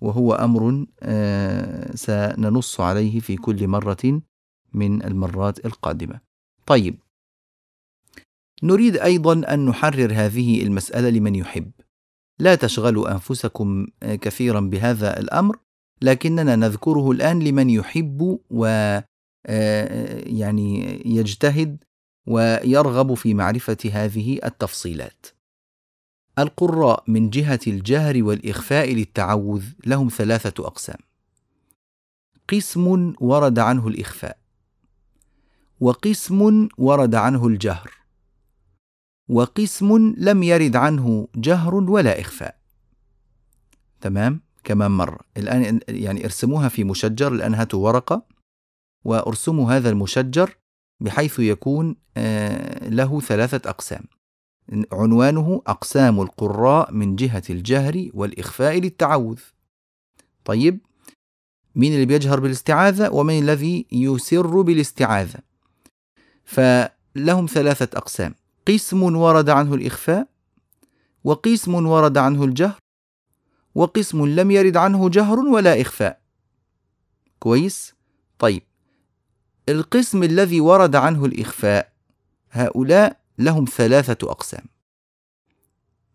وهو 0.00 0.34
أمر 0.34 0.86
سننص 1.94 2.80
عليه 2.80 3.20
في 3.20 3.36
كل 3.36 3.68
مرة 3.68 4.22
من 4.72 5.04
المرات 5.04 5.66
القادمة. 5.66 6.20
طيب 6.66 6.98
نريد 8.62 8.96
أيضا 8.96 9.54
أن 9.54 9.66
نحرر 9.66 10.12
هذه 10.14 10.62
المسألة 10.62 11.10
لمن 11.10 11.34
يحب. 11.34 11.70
لا 12.42 12.54
تشغلوا 12.54 13.12
أنفسكم 13.12 13.86
آه، 14.02 14.14
كثيرا 14.14 14.60
بهذا 14.60 15.20
الأمر 15.20 15.58
لكننا 16.02 16.56
نذكره 16.56 17.10
الآن 17.10 17.38
لمن 17.38 17.70
يحب 17.70 18.38
و 18.50 18.66
آه، 19.46 20.22
يعني 20.26 21.02
يجتهد 21.06 21.84
ويرغب 22.26 23.14
في 23.14 23.34
معرفة 23.34 23.76
هذه 23.92 24.38
التفصيلات. 24.44 25.26
القراء 26.38 27.04
من 27.08 27.30
جهة 27.30 27.60
الجهر 27.66 28.22
والإخفاء 28.22 28.92
للتعوذ 28.94 29.64
لهم 29.86 30.08
ثلاثة 30.08 30.66
أقسام. 30.66 30.98
قسم 32.48 33.14
ورد 33.20 33.58
عنه 33.58 33.88
الإخفاء، 33.88 34.38
وقسم 35.80 36.68
ورد 36.78 37.14
عنه 37.14 37.46
الجهر، 37.46 38.01
وقسم 39.28 40.14
لم 40.16 40.42
يرد 40.42 40.76
عنه 40.76 41.28
جهر 41.34 41.74
ولا 41.74 42.20
إخفاء. 42.20 42.56
تمام؟ 44.00 44.40
كمان 44.64 44.90
مرة 44.90 45.20
الآن 45.36 45.80
يعني 45.88 46.24
ارسموها 46.24 46.68
في 46.68 46.84
مشجر 46.84 47.46
هاتوا 47.54 47.84
ورقة 47.86 48.26
وارسموا 49.04 49.72
هذا 49.72 49.90
المشجر 49.90 50.56
بحيث 51.00 51.38
يكون 51.38 51.96
آه، 52.16 52.88
له 52.88 53.20
ثلاثة 53.20 53.70
أقسام. 53.70 54.04
عنوانه 54.92 55.62
أقسام 55.66 56.20
القراء 56.20 56.92
من 56.92 57.16
جهة 57.16 57.42
الجهر 57.50 58.10
والإخفاء 58.14 58.78
للتعوذ. 58.80 59.40
طيب 60.44 60.80
مين 61.74 61.92
اللي 61.92 62.06
بيجهر 62.06 62.40
بالاستعاذة 62.40 63.10
ومن 63.10 63.38
الذي 63.38 63.86
يسر 63.92 64.62
بالاستعاذة؟ 64.62 65.38
فلهم 66.44 67.46
ثلاثة 67.46 67.98
أقسام. 67.98 68.34
قسم 68.68 69.02
ورد 69.02 69.48
عنه 69.48 69.74
الإخفاء 69.74 70.28
وقسم 71.24 71.86
ورد 71.86 72.18
عنه 72.18 72.44
الجهر 72.44 72.78
وقسم 73.74 74.26
لم 74.26 74.50
يرد 74.50 74.76
عنه 74.76 75.08
جهر 75.08 75.38
ولا 75.38 75.80
إخفاء. 75.80 76.20
كويس؟ 77.38 77.94
طيب. 78.38 78.62
القسم 79.68 80.22
الذي 80.22 80.60
ورد 80.60 80.96
عنه 80.96 81.24
الإخفاء 81.24 81.92
هؤلاء 82.50 83.20
لهم 83.38 83.64
ثلاثة 83.64 84.30
أقسام. 84.30 84.64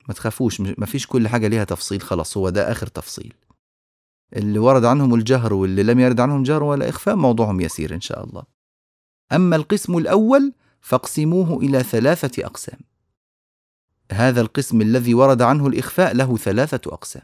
ما 0.07 0.13
تخافوش 0.13 0.61
ما 0.61 0.85
فيش 0.85 1.07
كل 1.07 1.27
حاجة 1.27 1.47
ليها 1.47 1.63
تفصيل 1.63 2.01
خلاص 2.01 2.37
هو 2.37 2.49
ده 2.49 2.71
آخر 2.71 2.87
تفصيل. 2.87 3.33
اللي 4.35 4.59
ورد 4.59 4.85
عنهم 4.85 5.15
الجهر 5.15 5.53
واللي 5.53 5.83
لم 5.83 5.99
يرد 5.99 6.19
عنهم 6.19 6.43
جهر 6.43 6.63
ولا 6.63 6.89
إخفاء 6.89 7.15
موضوعهم 7.15 7.61
يسير 7.61 7.93
إن 7.95 8.01
شاء 8.01 8.23
الله. 8.23 8.43
أما 9.31 9.55
القسم 9.55 9.97
الأول 9.97 10.53
فاقسموه 10.81 11.57
إلى 11.57 11.83
ثلاثة 11.83 12.45
أقسام. 12.45 12.79
هذا 14.11 14.41
القسم 14.41 14.81
الذي 14.81 15.13
ورد 15.13 15.41
عنه 15.41 15.67
الإخفاء 15.67 16.13
له 16.13 16.37
ثلاثة 16.37 16.93
أقسام. 16.93 17.23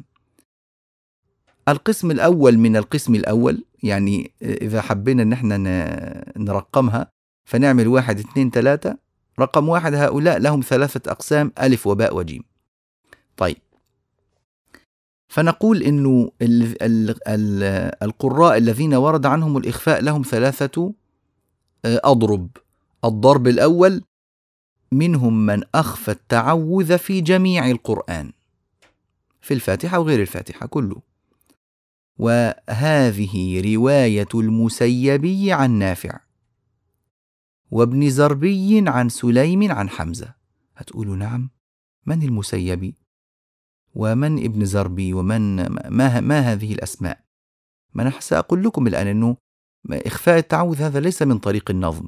القسم 1.67 2.11
الأول 2.11 2.57
من 2.57 2.77
القسم 2.77 3.15
الأول 3.15 3.63
يعني 3.83 4.31
إذا 4.41 4.81
حبينا 4.81 5.23
إن 5.23 5.33
إحنا 5.33 5.57
نرقمها 6.37 7.11
فنعمل 7.45 7.87
واحد 7.87 8.19
اثنين 8.19 8.51
ثلاثة. 8.51 8.97
رقم 9.39 9.69
واحد 9.69 9.93
هؤلاء 9.93 10.37
لهم 10.37 10.61
ثلاثة 10.61 11.11
أقسام 11.11 11.51
ألف 11.61 11.87
وباء 11.87 12.15
وجيم. 12.15 12.43
طيب. 13.37 13.57
فنقول 15.27 15.83
إنه 15.83 16.31
ال 16.41 16.83
ال 17.27 17.55
القراء 18.03 18.57
الذين 18.57 18.93
ورد 18.93 19.25
عنهم 19.25 19.57
الإخفاء 19.57 20.01
لهم 20.01 20.21
ثلاثة 20.21 20.93
آه، 21.85 22.01
أضرب. 22.03 22.49
الضرب 23.05 23.47
الأول 23.47 24.03
منهم 24.91 25.45
من 25.45 25.63
أخفى 25.75 26.11
التعوذ 26.11 26.97
في 26.97 27.21
جميع 27.21 27.71
القرآن. 27.71 28.31
في 29.41 29.53
الفاتحة 29.53 29.99
وغير 29.99 30.21
الفاتحة 30.21 30.65
كله. 30.65 31.01
وهذه 32.17 33.61
رواية 33.75 34.27
المسيبي 34.35 35.51
عن 35.51 35.71
نافع. 35.71 36.19
وابن 37.71 38.09
زربي 38.09 38.83
عن 38.87 39.09
سليم 39.09 39.71
عن 39.71 39.89
حمزة. 39.89 40.35
هتقولوا 40.75 41.15
نعم 41.15 41.49
من 42.05 42.23
المسيبي؟ 42.23 42.97
ومن 43.95 44.45
ابن 44.45 44.65
زربي؟ 44.65 45.13
ومن 45.13 45.55
ما, 45.89 46.19
ما 46.19 46.39
هذه 46.39 46.73
الأسماء؟ 46.73 47.23
ما 47.93 48.03
أنا 48.03 48.19
سأقول 48.19 48.63
لكم 48.63 48.87
الآن 48.87 49.07
أنه 49.07 49.37
إخفاء 49.89 50.37
التعوذ 50.37 50.81
هذا 50.81 50.99
ليس 50.99 51.21
من 51.21 51.39
طريق 51.39 51.71
النظم. 51.71 52.07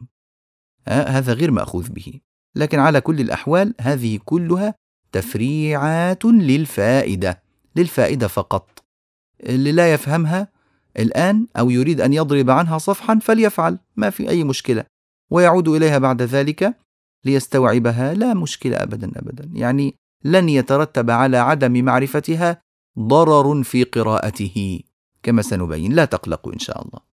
هذا 0.87 1.33
غير 1.33 1.51
مأخوذ 1.51 1.89
به. 1.89 2.19
لكن 2.55 2.79
على 2.79 3.01
كل 3.01 3.19
الأحوال 3.19 3.73
هذه 3.81 4.19
كلها 4.25 4.75
تفريعات 5.11 6.25
للفائدة 6.25 7.43
للفائدة 7.75 8.27
فقط. 8.27 8.83
اللي 9.43 9.71
لا 9.71 9.93
يفهمها 9.93 10.47
الآن 10.99 11.47
أو 11.57 11.69
يريد 11.69 12.01
أن 12.01 12.13
يضرب 12.13 12.49
عنها 12.49 12.77
صفحا 12.77 13.19
فليفعل 13.19 13.79
ما 13.95 14.09
في 14.09 14.29
أي 14.29 14.43
مشكلة. 14.43 14.85
ويعود 15.31 15.67
إليها 15.67 15.97
بعد 15.97 16.21
ذلك 16.21 16.77
ليستوعبها 17.25 18.13
لا 18.13 18.33
مشكلة 18.33 18.77
أبدا 18.77 19.11
أبدا. 19.15 19.49
يعني 19.53 19.95
لن 20.23 20.49
يترتب 20.49 21.09
على 21.09 21.37
عدم 21.37 21.85
معرفتها 21.85 22.61
ضرر 22.99 23.63
في 23.63 23.83
قراءته 23.83 24.79
كما 25.23 25.41
سنبين. 25.41 25.93
لا 25.93 26.05
تقلقوا 26.05 26.53
إن 26.53 26.59
شاء 26.59 26.81
الله. 26.81 27.14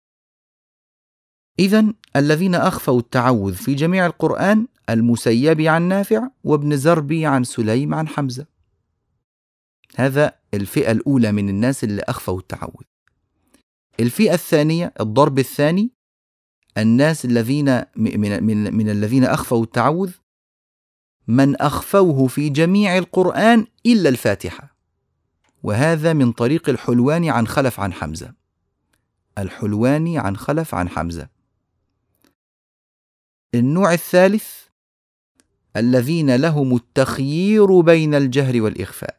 اذا 1.58 1.92
الذين 2.16 2.54
أخفوا 2.54 3.00
التعوذ 3.00 3.54
في 3.54 3.74
جميع 3.74 4.06
القرآن 4.06 4.66
المسيب 4.90 5.60
عن 5.60 5.82
نافع 5.82 6.28
وابن 6.44 6.76
زربي 6.76 7.26
عن 7.26 7.44
سليم 7.44 7.94
عن 7.94 8.08
حمزة. 8.08 8.46
هذا 9.96 10.32
الفئة 10.54 10.92
الأولى 10.92 11.32
من 11.32 11.48
الناس 11.48 11.84
اللي 11.84 12.02
أخفوا 12.02 12.38
التعوذ. 12.38 12.84
الفئة 14.00 14.34
الثانية 14.34 14.94
الضرب 15.00 15.38
الثاني 15.38 15.90
الناس 16.78 17.24
الذين 17.24 17.82
من, 17.96 18.44
من, 18.44 18.74
من 18.74 18.90
الذين 18.90 19.24
أخفوا 19.24 19.64
التعوذ 19.64 20.12
من 21.28 21.56
أخفوه 21.56 22.26
في 22.26 22.48
جميع 22.48 22.98
القرآن 22.98 23.66
إلا 23.86 24.08
الفاتحة. 24.08 24.76
وهذا 25.62 26.12
من 26.12 26.32
طريق 26.32 26.68
الحلواني 26.68 27.30
عن 27.30 27.46
خلف 27.46 27.80
عن 27.80 27.92
حمزة. 27.92 28.34
الحلواني 29.38 30.18
عن 30.18 30.36
خلف 30.36 30.74
عن 30.74 30.88
حمزة. 30.88 31.35
النوع 33.54 33.92
الثالث 33.92 34.46
الذين 35.76 36.36
لهم 36.36 36.76
التخيير 36.76 37.80
بين 37.80 38.14
الجهر 38.14 38.62
والإخفاء. 38.62 39.16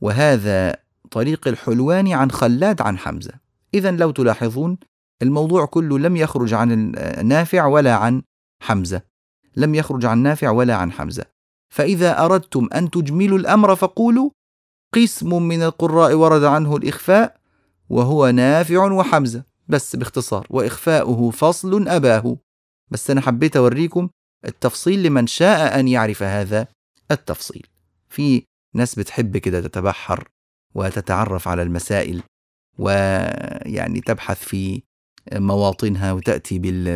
وهذا 0.00 0.76
طريق 1.10 1.48
الحلواني 1.48 2.14
عن 2.14 2.30
خلاد 2.30 2.80
عن 2.80 2.98
حمزة. 2.98 3.32
اذا 3.74 3.90
لو 3.90 4.10
تلاحظون 4.10 4.78
الموضوع 5.22 5.64
كله 5.64 5.98
لم 5.98 6.16
يخرج 6.16 6.54
عن 6.54 6.92
نافع 7.24 7.66
ولا 7.66 7.94
عن 7.94 8.22
حمزة. 8.62 9.02
لم 9.56 9.74
يخرج 9.74 10.04
عن 10.04 10.18
نافع 10.18 10.50
ولا 10.50 10.74
عن 10.76 10.92
حمزة. 10.92 11.24
فإذا 11.68 12.24
أردتم 12.24 12.68
أن 12.74 12.90
تجملوا 12.90 13.38
الأمر 13.38 13.76
فقولوا 13.76 14.30
قسم 14.94 15.42
من 15.42 15.62
القراء 15.62 16.14
ورد 16.14 16.44
عنه 16.44 16.76
الإخفاء 16.76 17.36
وهو 17.88 18.30
نافع 18.30 18.92
وحمزة. 18.92 19.42
بس 19.68 19.96
باختصار 19.96 20.46
وإخفاؤه 20.50 21.30
فصل 21.30 21.88
أباه. 21.88 22.36
بس 22.90 23.10
أنا 23.10 23.20
حبيت 23.20 23.56
أوريكم 23.56 24.08
التفصيل 24.44 25.02
لمن 25.02 25.26
شاء 25.26 25.80
أن 25.80 25.88
يعرف 25.88 26.22
هذا 26.22 26.68
التفصيل. 27.10 27.66
في 28.08 28.42
ناس 28.74 28.94
بتحب 28.94 29.36
كده 29.36 29.60
تتبحر 29.60 30.28
وتتعرف 30.74 31.48
على 31.48 31.62
المسائل 31.62 32.22
ويعني 32.78 34.00
تبحث 34.00 34.44
في 34.44 34.82
مواطنها 35.32 36.12
وتأتي 36.12 36.58
بال 36.58 36.86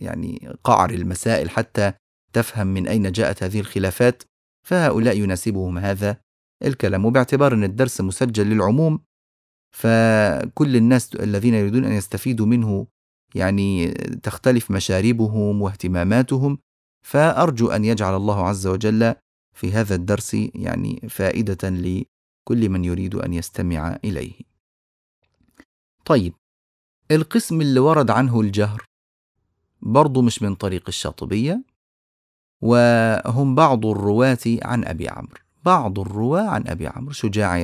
يعني 0.00 0.48
قعر 0.64 0.90
المسائل 0.90 1.50
حتى 1.50 1.92
تفهم 2.32 2.66
من 2.66 2.88
أين 2.88 3.12
جاءت 3.12 3.42
هذه 3.42 3.60
الخلافات 3.60 4.22
فهؤلاء 4.66 5.18
يناسبهم 5.18 5.78
هذا 5.78 6.16
الكلام. 6.64 7.04
وباعتبار 7.04 7.54
أن 7.54 7.64
الدرس 7.64 8.00
مسجل 8.00 8.46
للعموم 8.46 9.00
فكل 9.76 10.76
الناس 10.76 11.14
الذين 11.14 11.54
يريدون 11.54 11.84
أن 11.84 11.92
يستفيدوا 11.92 12.46
منه 12.46 12.86
يعني 13.34 13.90
تختلف 14.22 14.70
مشاربهم 14.70 15.62
واهتماماتهم 15.62 16.58
فأرجو 17.06 17.68
أن 17.68 17.84
يجعل 17.84 18.16
الله 18.16 18.48
عز 18.48 18.66
وجل 18.66 19.14
في 19.54 19.72
هذا 19.72 19.94
الدرس 19.94 20.34
يعني 20.34 21.00
فائدة 21.08 21.68
لكل 21.68 22.68
من 22.68 22.84
يريد 22.84 23.14
أن 23.14 23.34
يستمع 23.34 23.98
إليه. 24.04 24.34
طيب 26.04 26.34
القسم 27.10 27.60
اللي 27.60 27.80
ورد 27.80 28.10
عنه 28.10 28.40
الجهر 28.40 28.84
برضه 29.82 30.22
مش 30.22 30.42
من 30.42 30.54
طريق 30.54 30.84
الشاطبية 30.88 31.64
وهم 32.62 33.54
بعض 33.54 33.86
الرواة 33.86 34.38
عن 34.62 34.84
أبي 34.84 35.08
عمرو 35.08 35.38
بعض 35.64 35.98
الرواة 35.98 36.48
عن 36.48 36.68
أبي 36.68 36.86
عمرو 36.86 37.12
شجاع 37.12 37.58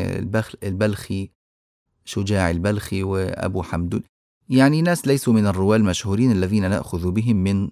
البلخي 0.63 1.31
شجاع 2.05 2.51
البلخي 2.51 3.03
وأبو 3.03 3.63
حمدون 3.63 4.03
يعني 4.51 4.83
ناس 4.83 5.07
ليسوا 5.07 5.33
من 5.33 5.47
الرواة 5.47 5.77
المشهورين 5.77 6.33
الذين 6.33 6.71
نأخذ 6.71 7.11
بهم 7.11 7.37
من 7.37 7.71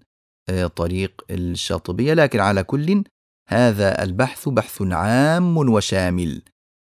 آه، 0.49 0.67
طريق 0.67 1.25
الشاطبية 1.31 2.15
لكن 2.15 2.41
على 2.41 2.65
كل 2.65 3.05
هذا 3.49 4.03
البحث 4.03 4.49
بحث 4.49 4.83
عام 4.83 5.57
وشامل 5.57 6.43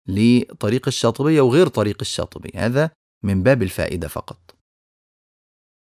لطريق 0.07 0.87
الشاطبية 0.87 1.41
وغير 1.41 1.67
طريق 1.67 1.97
الشاطبية 2.01 2.65
هذا 2.65 2.91
من 3.23 3.43
باب 3.43 3.63
الفائدة 3.63 4.07
فقط. 4.07 4.55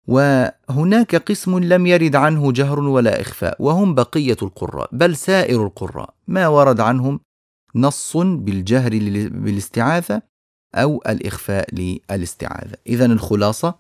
وهناك 0.09 1.17
قسم 1.17 1.59
لم 1.59 1.87
يرد 1.87 2.17
عنه 2.17 2.53
جهر 2.53 2.81
ولا 2.81 3.21
إخفاء 3.21 3.63
وهم 3.63 3.95
بقية 3.95 4.37
القراء 4.43 4.89
بل 4.93 5.17
سائر 5.17 5.67
القراء. 5.67 6.15
ما 6.27 6.49
ورد 6.49 6.81
عنهم 6.81 7.21
نص 7.75 8.17
بالجهر 8.17 8.91
بالاستعاذة 9.29 10.23
أو 10.75 11.03
الإخفاء 11.09 11.75
للاستعاذة. 11.75 12.77
إذا 12.87 13.07
الخلاصة 13.07 13.79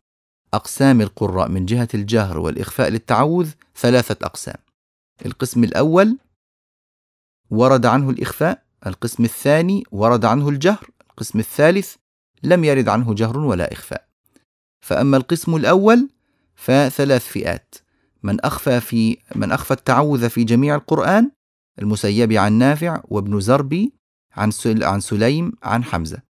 أقسام 0.54 1.00
القراء 1.00 1.48
من 1.48 1.66
جهة 1.66 1.88
الجهر 1.94 2.38
والإخفاء 2.38 2.88
للتعوذ 2.88 3.50
ثلاثة 3.76 4.26
أقسام. 4.26 4.56
القسم 5.26 5.64
الأول 5.64 6.18
ورد 7.50 7.86
عنه 7.86 8.10
الإخفاء 8.10 8.62
القسم 8.86 9.24
الثاني 9.24 9.84
ورد 9.92 10.24
عنه 10.24 10.48
الجهر 10.48 10.90
القسم 11.10 11.38
الثالث 11.38 11.94
لم 12.42 12.64
يرد 12.64 12.88
عنه 12.88 13.14
جهر 13.14 13.38
ولا 13.38 13.72
إخفاء. 13.72 14.08
فأما 14.80 15.16
القسم 15.16 15.56
الأول 15.56 16.08
فثلاث 16.54 17.26
فئات 17.26 17.74
من 18.22 18.40
أخفى 18.40 18.80
في 18.80 19.16
من 19.34 19.52
أخفى 19.52 19.70
التعوذ 19.70 20.30
في 20.30 20.44
جميع 20.44 20.74
القرآن 20.74 21.30
المسيب 21.78 22.32
عن 22.32 22.52
نافع 22.52 23.02
وابن 23.04 23.40
زربي 23.40 23.92
عن 24.36 24.50
عن 24.66 25.00
سليم 25.00 25.52
عن 25.62 25.84
حمزة. 25.84 26.27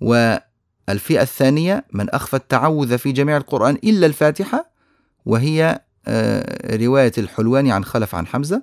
والفئة 0.00 1.22
الثانية 1.22 1.86
من 1.92 2.10
أخفى 2.10 2.36
التعوذ 2.36 2.98
في 2.98 3.12
جميع 3.12 3.36
القرآن 3.36 3.74
إلا 3.74 4.06
الفاتحة 4.06 4.70
وهي 5.26 5.80
آه، 6.08 6.76
رواية 6.76 7.12
الحلواني 7.18 7.72
عن 7.72 7.84
خلف 7.84 8.14
عن 8.14 8.26
حمزة. 8.26 8.62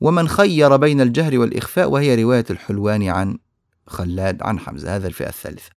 ومن 0.00 0.28
خير 0.28 0.76
بين 0.76 1.00
الجهر 1.00 1.38
والإخفاء 1.38 1.90
وهي 1.90 2.22
رواية 2.22 2.44
الحلواني 2.50 3.10
عن 3.10 3.38
خلاد 3.86 4.42
عن 4.42 4.58
حمزة. 4.58 4.96
هذا 4.96 5.06
الفئة 5.08 5.28
الثالثة. 5.28 5.70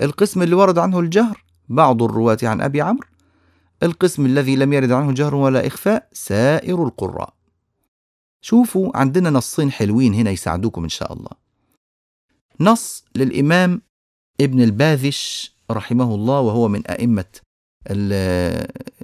القسم 0.00 0.42
اللي 0.42 0.54
ورد 0.54 0.78
عنه 0.78 1.00
الجهر 1.00 1.44
بعض 1.68 2.02
الرواة 2.02 2.38
عن 2.42 2.60
أبي 2.60 2.80
عمرو. 2.80 3.08
القسم 3.82 4.26
الذي 4.26 4.56
لم 4.56 4.72
يرد 4.72 4.92
عنه 4.92 5.12
جهر 5.12 5.34
ولا 5.34 5.66
إخفاء 5.66 6.08
سائر 6.12 6.84
القراء. 6.84 7.34
شوفوا 8.40 8.96
عندنا 8.96 9.30
نصين 9.30 9.72
حلوين 9.72 10.14
هنا 10.14 10.30
يساعدوكم 10.30 10.82
إن 10.82 10.88
شاء 10.88 11.12
الله. 11.12 11.49
نص 12.60 13.04
للإمام 13.16 13.82
ابن 14.40 14.62
الباذش 14.62 15.54
رحمه 15.70 16.14
الله 16.14 16.40
وهو 16.40 16.68
من 16.68 16.86
أئمة 16.86 17.24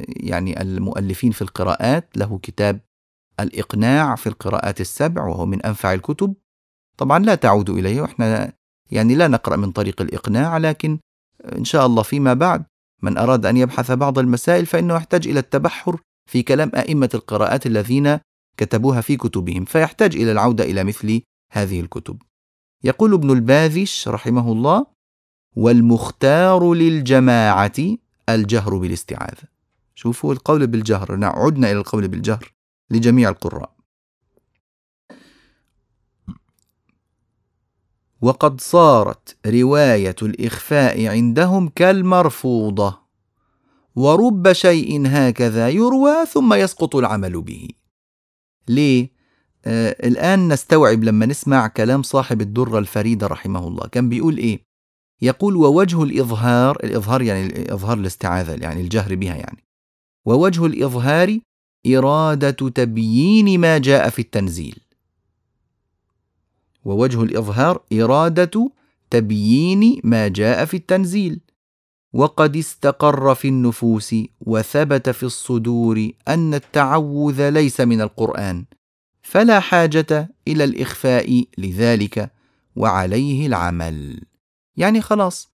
يعني 0.06 0.62
المؤلفين 0.62 1.32
في 1.32 1.42
القراءات 1.42 2.08
له 2.16 2.38
كتاب 2.42 2.80
الإقناع 3.40 4.14
في 4.14 4.26
القراءات 4.26 4.80
السبع 4.80 5.24
وهو 5.24 5.46
من 5.46 5.62
أنفع 5.62 5.92
الكتب. 5.92 6.34
طبعا 6.98 7.18
لا 7.18 7.34
تعود 7.34 7.70
إليه 7.70 8.00
وإحنا 8.00 8.52
يعني 8.90 9.14
لا 9.14 9.28
نقرأ 9.28 9.56
من 9.56 9.72
طريق 9.72 10.02
الإقناع 10.02 10.58
لكن 10.58 10.98
إن 11.56 11.64
شاء 11.64 11.86
الله 11.86 12.02
فيما 12.02 12.34
بعد 12.34 12.64
من 13.02 13.18
أراد 13.18 13.46
أن 13.46 13.56
يبحث 13.56 13.90
بعض 13.92 14.18
المسائل 14.18 14.66
فإنه 14.66 14.94
يحتاج 14.94 15.28
إلى 15.28 15.40
التبحر 15.40 16.00
في 16.30 16.42
كلام 16.42 16.70
أئمة 16.74 17.10
القراءات 17.14 17.66
الذين 17.66 18.18
كتبوها 18.56 19.00
في 19.00 19.16
كتبهم 19.16 19.64
فيحتاج 19.64 20.16
إلى 20.16 20.32
العودة 20.32 20.64
إلى 20.64 20.84
مثل 20.84 21.22
هذه 21.52 21.80
الكتب. 21.80 22.22
يقول 22.84 23.14
ابن 23.14 23.30
الباذش 23.30 24.08
رحمه 24.08 24.52
الله 24.52 24.86
والمختار 25.56 26.74
للجماعة 26.74 27.96
الجهر 28.28 28.76
بالاستعاذة. 28.76 29.48
شوفوا 29.94 30.32
القول 30.32 30.66
بالجهر 30.66 31.24
عدنا 31.24 31.70
إلى 31.70 31.78
القول 31.78 32.08
بالجهر 32.08 32.52
لجميع 32.90 33.28
القراء. 33.28 33.76
وقد 38.20 38.60
صارت 38.60 39.36
رواية 39.46 40.16
الإخفاء 40.22 41.06
عندهم 41.06 41.68
كالمرفوضة 41.68 42.98
ورب 43.96 44.52
شيء 44.52 45.02
هكذا 45.06 45.68
يروى 45.68 46.26
ثم 46.26 46.54
يسقط 46.54 46.96
العمل 46.96 47.42
به. 47.42 47.68
ليه؟ 48.68 49.15
آه 49.66 49.96
الآن 50.08 50.52
نستوعب 50.52 51.04
لما 51.04 51.26
نسمع 51.26 51.66
كلام 51.66 52.02
صاحب 52.02 52.40
الدرة 52.40 52.78
الفريدة 52.78 53.26
رحمه 53.26 53.68
الله. 53.68 53.86
كان 53.86 54.08
بيقول 54.08 54.38
إيه؟ 54.38 54.60
يقول 55.22 55.56
ووجه 55.56 56.02
الإظهار 56.02 56.76
الإظهار 56.84 57.22
يعني 57.22 57.72
إظهار 57.72 57.98
الاستعاذة 57.98 58.54
يعني 58.54 58.80
الجهر 58.80 59.14
بها 59.14 59.34
يعني. 59.34 59.64
ووجه 60.24 60.66
الإظهار 60.66 61.38
إرادة 61.86 62.50
تبيين 62.50 63.60
ما 63.60 63.78
جاء 63.78 64.08
في 64.08 64.18
التنزيل. 64.18 64.78
ووجه 66.84 67.22
الإظهار 67.22 67.82
إرادة 67.92 68.70
تبيين 69.10 70.00
ما 70.04 70.28
جاء 70.28 70.64
في 70.64 70.76
التنزيل. 70.76 71.40
وقد 72.12 72.56
استقر 72.56 73.34
في 73.34 73.48
النفوس 73.48 74.14
وثبت 74.40 75.10
في 75.10 75.22
الصدور 75.22 76.10
أن 76.28 76.54
التعوذ 76.54 77.50
ليس 77.50 77.80
من 77.80 78.00
القرآن. 78.00 78.64
فلا 79.26 79.60
حاجة 79.60 80.28
إلى 80.48 80.64
الإخفاء 80.64 81.44
لذلك 81.58 82.30
وعليه 82.76 83.46
العمل. 83.46 84.20
يعني 84.76 85.00
خلاص 85.00 85.52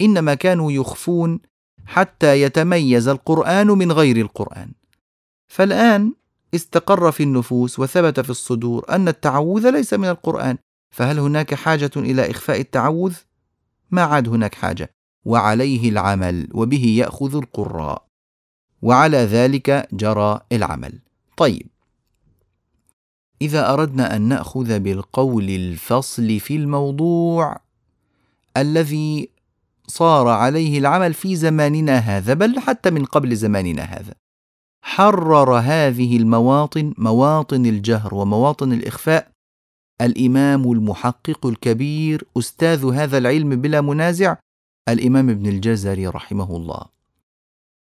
إنما 0.00 0.34
كانوا 0.34 0.72
يخفون 0.72 1.40
حتى 1.86 2.42
يتميز 2.42 3.08
القرآن 3.08 3.66
من 3.66 3.92
غير 3.92 4.16
القرآن. 4.16 4.72
فالآن 5.48 6.12
استقر 6.54 7.12
في 7.12 7.22
النفوس 7.22 7.78
وثبت 7.78 8.20
في 8.20 8.30
الصدور 8.30 8.84
أن 8.90 9.08
التعوذ 9.08 9.70
ليس 9.70 9.94
من 9.94 10.08
القرآن. 10.08 10.58
فهل 10.90 11.18
هناك 11.18 11.54
حاجة 11.54 11.90
إلى 11.96 12.30
إخفاء 12.30 12.60
التعوذ؟ 12.60 13.16
ما 13.90 14.02
عاد 14.02 14.28
هناك 14.28 14.54
حاجة. 14.54 14.90
وعليه 15.24 15.88
العمل 15.88 16.48
وبه 16.54 16.84
يأخذ 16.84 17.36
القراء. 17.36 18.06
وعلى 18.82 19.18
ذلك 19.18 19.88
جرى 19.92 20.40
العمل. 20.52 20.98
طيب 21.36 21.71
إذا 23.42 23.72
أردنا 23.72 24.16
أن 24.16 24.22
نأخذ 24.22 24.78
بالقول 24.78 25.50
الفصل 25.50 26.40
في 26.40 26.56
الموضوع 26.56 27.56
الذي 28.56 29.28
صار 29.86 30.28
عليه 30.28 30.78
العمل 30.78 31.14
في 31.14 31.36
زماننا 31.36 31.98
هذا 31.98 32.34
بل 32.34 32.58
حتى 32.60 32.90
من 32.90 33.04
قبل 33.04 33.36
زماننا 33.36 33.82
هذا. 33.82 34.14
حرر 34.82 35.58
هذه 35.58 36.16
المواطن 36.16 36.94
مواطن 36.98 37.66
الجهر 37.66 38.14
ومواطن 38.14 38.72
الإخفاء 38.72 39.28
الإمام 40.00 40.72
المحقق 40.72 41.46
الكبير 41.46 42.24
أستاذ 42.38 42.84
هذا 42.84 43.18
العلم 43.18 43.60
بلا 43.60 43.80
منازع 43.80 44.36
الإمام 44.88 45.30
ابن 45.30 45.46
الجزري 45.46 46.06
رحمه 46.06 46.56
الله. 46.56 46.84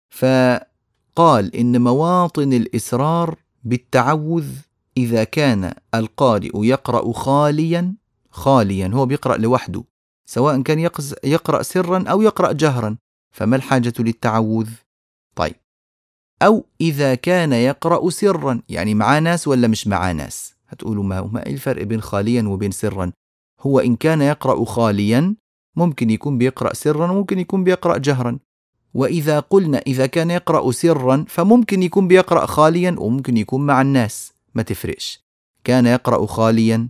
فقال 0.09 1.55
إن 1.55 1.81
مواطن 1.81 2.53
الإسرار 2.53 3.35
بالتعوذ 3.63 4.47
إذا 4.97 5.23
كان 5.23 5.73
القارئ 5.95 6.51
يقرأ 6.55 7.13
خاليا 7.13 7.95
خاليا 8.29 8.87
هو 8.87 9.05
بيقرأ 9.05 9.37
لوحده 9.37 9.83
سواء 10.25 10.61
كان 10.61 10.79
يقرأ 11.23 11.63
سرا 11.63 12.03
أو 12.07 12.21
يقرأ 12.21 12.51
جهرا 12.51 12.97
فما 13.31 13.55
الحاجة 13.55 13.93
للتعوذ؟ 13.99 14.69
طيب. 15.35 15.55
أو 16.41 16.65
إذا 16.81 17.15
كان 17.15 17.53
يقرأ 17.53 18.09
سرا 18.09 18.61
يعني 18.69 18.95
مع 18.95 19.19
ناس 19.19 19.47
ولا 19.47 19.67
مش 19.67 19.87
مع 19.87 20.11
ناس؟ 20.11 20.55
هتقولوا 20.67 21.03
ما, 21.03 21.21
ما 21.21 21.45
إيه 21.45 21.53
الفرق 21.53 21.83
بين 21.83 22.01
خاليا 22.01 22.43
وبين 22.43 22.71
سرا؟ 22.71 23.11
هو 23.59 23.79
إن 23.79 23.95
كان 23.95 24.21
يقرأ 24.21 24.65
خاليا 24.65 25.35
ممكن 25.75 26.09
يكون 26.09 26.37
بيقرأ 26.37 26.73
سرا 26.73 27.11
وممكن 27.11 27.39
يكون 27.39 27.63
بيقرأ 27.63 27.97
جهرا. 27.97 28.39
وإذا 28.93 29.39
قلنا 29.39 29.77
إذا 29.77 30.05
كان 30.05 30.31
يقرأ 30.31 30.71
سرا 30.71 31.25
فممكن 31.27 31.83
يكون 31.83 32.07
بيقرأ 32.07 32.45
خاليا 32.45 32.95
وممكن 32.99 33.37
يكون 33.37 33.65
مع 33.65 33.81
الناس. 33.81 34.30
ما 34.55 34.61
تفرقش. 34.61 35.25
كان 35.63 35.85
يقرأ 35.85 36.25
خاليا 36.25 36.89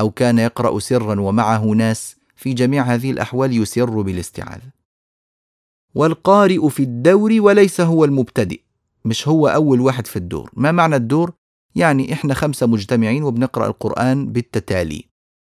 أو 0.00 0.10
كان 0.10 0.38
يقرأ 0.38 0.78
سرا 0.78 1.20
ومعه 1.20 1.64
ناس 1.64 2.16
في 2.36 2.52
جميع 2.52 2.82
هذه 2.82 3.10
الأحوال 3.10 3.56
يسر 3.56 4.02
بالاستعاذة 4.02 4.70
والقارئ 5.94 6.68
في 6.68 6.82
الدور 6.82 7.40
وليس 7.40 7.80
هو 7.80 8.04
المبتدئ 8.04 8.60
مش 9.04 9.28
هو 9.28 9.48
أول 9.48 9.80
واحد 9.80 10.06
في 10.06 10.16
الدور. 10.16 10.50
ما 10.54 10.72
معنى 10.72 10.96
الدور؟ 10.96 11.32
يعني 11.74 12.12
إحنا 12.12 12.34
خمسة 12.34 12.66
مجتمعين 12.66 13.22
وبنقرأ 13.22 13.66
القرآن 13.66 14.32
بالتتالي. 14.32 15.04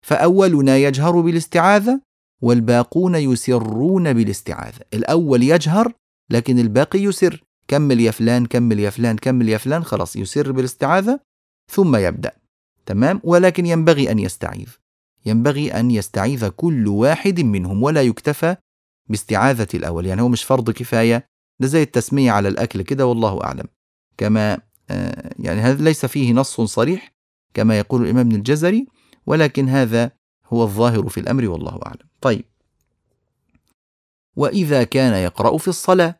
فأولنا 0.02 0.78
يجهر 0.78 1.22
بالاستعاذة 1.22 2.02
والباقون 2.42 3.16
يسرون 3.16 4.14
بالاستعاذة 4.14 4.80
الأول 4.94 5.44
يجهر 5.44 5.94
لكن 6.30 6.60
الباقي 6.60 7.00
يسر. 7.00 7.44
كمل 7.68 8.00
يا 8.00 8.12
فلان 8.12 8.46
كمل 8.46 8.80
يا 8.80 8.90
فلان 8.90 9.18
كمل 9.18 9.50
يا 9.50 9.58
فلان 9.58 9.84
خلاص 9.84 10.16
يسر 10.16 10.52
بالاستعاذة 10.52 11.20
ثم 11.72 11.96
يبدأ. 11.96 12.32
تمام؟ 12.86 13.22
ولكن 13.24 13.66
ينبغي 13.66 14.12
أن 14.12 14.20
يستعيذ. 14.20 14.70
ينبغي 15.26 15.72
أن 15.72 15.92
يستعيذ 15.92 16.48
كل 16.48 16.88
واحد 16.88 17.40
منهم 17.40 17.84
ولا 17.84 18.02
يكتفى 18.02 18.56
باستعاذة 19.10 19.68
الأول. 19.74 20.06
يعني 20.06 20.22
هو 20.22 20.30
مش 20.30 20.44
فرض 20.44 20.72
كفاية. 20.72 21.26
ده 21.60 21.68
زي 21.68 21.84
التسمية 21.84 22.32
على 22.32 22.48
الأكل 22.48 22.82
كده 22.82 23.06
والله 23.06 23.44
أعلم. 23.44 23.66
كما 24.18 24.58
آه، 24.90 25.34
يعني 25.40 25.62
هذا 25.62 25.84
ليس 25.84 26.06
فيه 26.06 26.34
نص 26.34 26.62
صريح 26.62 27.14
كما 27.54 27.80
يقول 27.80 28.02
الإمام 28.02 28.28
ابن 28.28 28.36
الجزري 28.36 28.88
ولكن 29.26 29.70
هذا 29.70 30.12
هو 30.46 30.64
الظاهر 30.64 31.10
في 31.10 31.20
الأمر 31.20 31.50
والله 31.50 31.80
أعلم. 31.86 32.08
طيب. 32.22 32.46
وإذا 34.36 34.84
كان 34.84 35.14
يقرأ 35.14 35.58
في 35.58 35.68
الصلاة. 35.68 36.20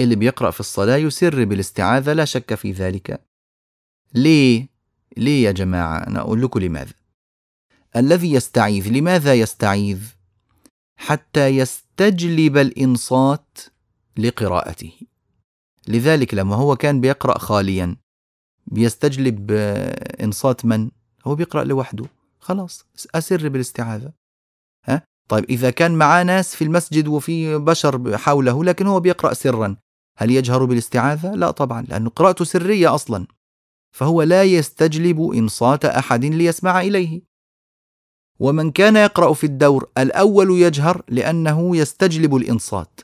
اللي 0.00 0.16
بيقرأ 0.16 0.50
في 0.50 0.60
الصلاة 0.60 0.96
يسر 0.96 1.44
بالاستعاذة 1.44 2.12
لا 2.12 2.24
شك 2.24 2.54
في 2.54 2.72
ذلك 2.72 3.24
ليه؟ 4.14 4.68
ليه 5.16 5.44
يا 5.44 5.52
جماعة؟ 5.52 5.98
أنا 6.06 6.20
أقول 6.20 6.42
لكم 6.42 6.60
لماذا 6.60 6.92
الذي 7.96 8.32
يستعيذ 8.32 8.88
لماذا 8.88 9.34
يستعيذ؟ 9.34 10.00
حتى 10.96 11.48
يستجلب 11.48 12.56
الإنصات 12.56 13.58
لقراءته 14.16 14.92
لذلك 15.88 16.34
لما 16.34 16.56
هو 16.56 16.76
كان 16.76 17.00
بيقرأ 17.00 17.38
خاليا 17.38 17.96
بيستجلب 18.66 19.50
إنصات 20.22 20.64
من؟ 20.64 20.90
هو 21.26 21.34
بيقرأ 21.34 21.64
لوحده 21.64 22.06
خلاص 22.40 22.86
أسر 23.14 23.48
بالاستعاذة؟ 23.48 24.12
طيب 25.32 25.44
إذا 25.50 25.70
كان 25.70 25.94
معاه 25.94 26.22
ناس 26.22 26.56
في 26.56 26.64
المسجد 26.64 27.08
وفي 27.08 27.58
بشر 27.58 28.18
حوله 28.18 28.64
لكن 28.64 28.86
هو 28.86 29.00
بيقرأ 29.00 29.34
سرا 29.34 29.76
هل 30.18 30.30
يجهر 30.30 30.64
بالاستعاذة؟ 30.64 31.34
لا 31.34 31.50
طبعا 31.50 31.82
لأنه 31.82 32.10
قراءته 32.10 32.44
سرية 32.44 32.94
أصلا 32.94 33.26
فهو 33.96 34.22
لا 34.22 34.42
يستجلب 34.42 35.20
إنصات 35.20 35.84
أحد 35.84 36.24
ليسمع 36.24 36.80
إليه. 36.80 37.22
ومن 38.40 38.70
كان 38.70 38.96
يقرأ 38.96 39.32
في 39.32 39.44
الدور 39.44 39.90
الأول 39.98 40.50
يجهر 40.50 41.02
لأنه 41.08 41.76
يستجلب 41.76 42.36
الإنصات. 42.36 43.00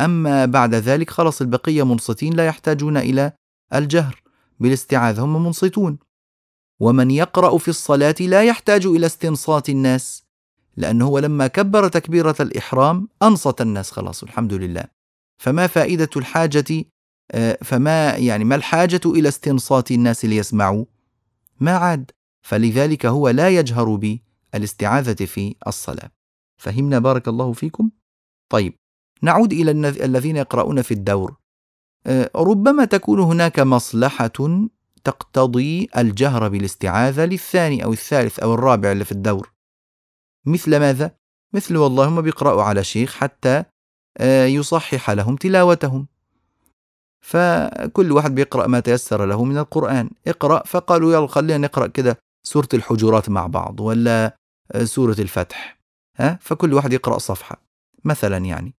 أما 0.00 0.46
بعد 0.46 0.74
ذلك 0.74 1.10
خلص 1.10 1.40
البقية 1.40 1.82
منصتين 1.82 2.32
لا 2.32 2.46
يحتاجون 2.46 2.96
إلى 2.96 3.32
الجهر 3.74 4.22
بالاستعاذة 4.60 5.24
هم 5.24 5.44
منصتون. 5.44 5.98
ومن 6.80 7.10
يقرأ 7.10 7.58
في 7.58 7.68
الصلاة 7.68 8.14
لا 8.20 8.42
يحتاج 8.42 8.86
إلى 8.86 9.06
استنصات 9.06 9.68
الناس. 9.68 10.29
لأنه 10.80 11.06
هو 11.06 11.18
لما 11.18 11.46
كبر 11.46 11.88
تكبيرة 11.88 12.36
الإحرام 12.40 13.08
أنصت 13.22 13.60
الناس 13.60 13.90
خلاص 13.90 14.22
الحمد 14.22 14.52
لله. 14.52 14.84
فما 15.42 15.66
فائدة 15.66 16.10
الحاجة 16.16 16.84
آه، 17.32 17.58
فما 17.64 18.16
يعني 18.16 18.44
ما 18.44 18.54
الحاجة 18.54 19.00
إلى 19.06 19.28
استنصات 19.28 19.90
الناس 19.90 20.24
ليسمعوا؟ 20.24 20.84
ما 21.60 21.76
عاد. 21.76 22.10
فلذلك 22.46 23.06
هو 23.06 23.28
لا 23.28 23.48
يجهر 23.48 24.18
بالاستعاذة 24.54 25.24
في 25.24 25.54
الصلاة. 25.66 26.10
فهمنا 26.62 26.98
بارك 26.98 27.28
الله 27.28 27.52
فيكم؟ 27.52 27.90
طيب 28.48 28.74
نعود 29.22 29.52
إلى 29.52 29.70
الذين 30.04 30.36
يقرؤون 30.36 30.82
في 30.82 30.94
الدور. 30.94 31.36
آه، 32.06 32.30
ربما 32.36 32.84
تكون 32.84 33.20
هناك 33.20 33.60
مصلحة 33.60 34.32
تقتضي 35.04 35.88
الجهر 35.96 36.48
بالاستعاذة 36.48 37.24
للثاني 37.24 37.84
أو 37.84 37.92
الثالث 37.92 38.38
أو 38.38 38.54
الرابع 38.54 38.92
اللي 38.92 39.04
في 39.04 39.12
الدور. 39.12 39.59
مثل 40.46 40.78
ماذا؟ 40.80 41.14
مثل 41.54 41.76
والله 41.76 42.08
هم 42.08 42.20
بيقرأوا 42.20 42.62
على 42.62 42.84
شيخ 42.84 43.14
حتى 43.14 43.64
آه، 44.18 44.46
يصحح 44.46 45.10
لهم 45.10 45.36
تلاوتهم. 45.36 46.06
فكل 47.24 48.12
واحد 48.12 48.34
بيقرأ 48.34 48.66
ما 48.66 48.80
تيسر 48.80 49.26
له 49.26 49.44
من 49.44 49.58
القرآن. 49.58 50.10
اقرأ 50.26 50.62
فقالوا 50.66 51.12
يلا 51.12 51.26
خلينا 51.26 51.58
نقرأ 51.58 51.86
كده 51.86 52.18
سورة 52.46 52.68
الحجرات 52.74 53.28
مع 53.28 53.46
بعض 53.46 53.80
ولا 53.80 54.36
آه، 54.72 54.84
سورة 54.84 55.16
الفتح 55.18 55.80
ها؟ 56.16 56.38
فكل 56.42 56.74
واحد 56.74 56.92
يقرأ 56.92 57.18
صفحة 57.18 57.62
مثلا 58.04 58.36
يعني. 58.36 58.74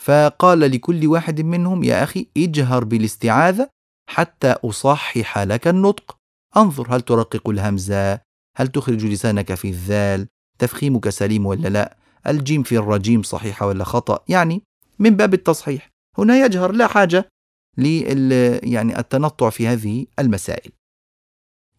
فقال 0.00 0.60
لكل 0.60 1.06
واحد 1.06 1.40
منهم 1.40 1.84
يا 1.84 2.02
أخي 2.02 2.26
اجهر 2.36 2.84
بالاستعاذة 2.84 3.68
حتى 4.10 4.52
أصحح 4.64 5.38
لك 5.38 5.68
النطق. 5.68 6.16
انظر 6.56 6.96
هل 6.96 7.00
ترقق 7.00 7.48
الهمزة؟ 7.48 8.20
هل 8.56 8.68
تخرج 8.68 9.04
لسانك 9.04 9.54
في 9.54 9.68
الذال؟ 9.68 10.28
تفخيمك 10.62 11.08
سليم 11.08 11.46
ولا 11.46 11.68
لا؟ 11.68 11.96
الجيم 12.26 12.62
في 12.62 12.76
الرجيم 12.76 13.22
صحيحة 13.22 13.66
ولا 13.66 13.84
خطأ؟ 13.84 14.24
يعني 14.28 14.62
من 14.98 15.10
باب 15.10 15.34
التصحيح. 15.34 15.90
هنا 16.18 16.44
يجهر 16.44 16.72
لا 16.72 16.86
حاجة 16.86 17.28
يعني 18.62 18.98
التنطع 18.98 19.50
في 19.50 19.66
هذه 19.66 20.06
المسائل. 20.18 20.72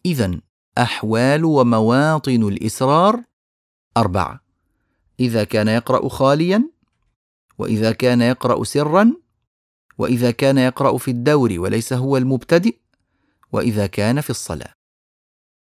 إذا 0.06 0.40
أحوال 0.78 1.44
ومواطن 1.44 2.42
الإسرار 2.42 3.22
أربعة. 3.96 4.40
إذا 5.20 5.44
كان 5.44 5.68
يقرأ 5.68 6.08
خاليا 6.08 6.70
وإذا 7.58 7.92
كان 7.92 8.20
يقرأ 8.20 8.64
سرا 8.64 9.12
وإذا 9.98 10.30
كان 10.30 10.58
يقرأ 10.58 10.98
في 10.98 11.10
الدور 11.10 11.60
وليس 11.60 11.92
هو 11.92 12.16
المبتدئ 12.16 12.76
وإذا 13.52 13.86
كان 13.86 14.20
في 14.20 14.30
الصلاة. 14.30 14.72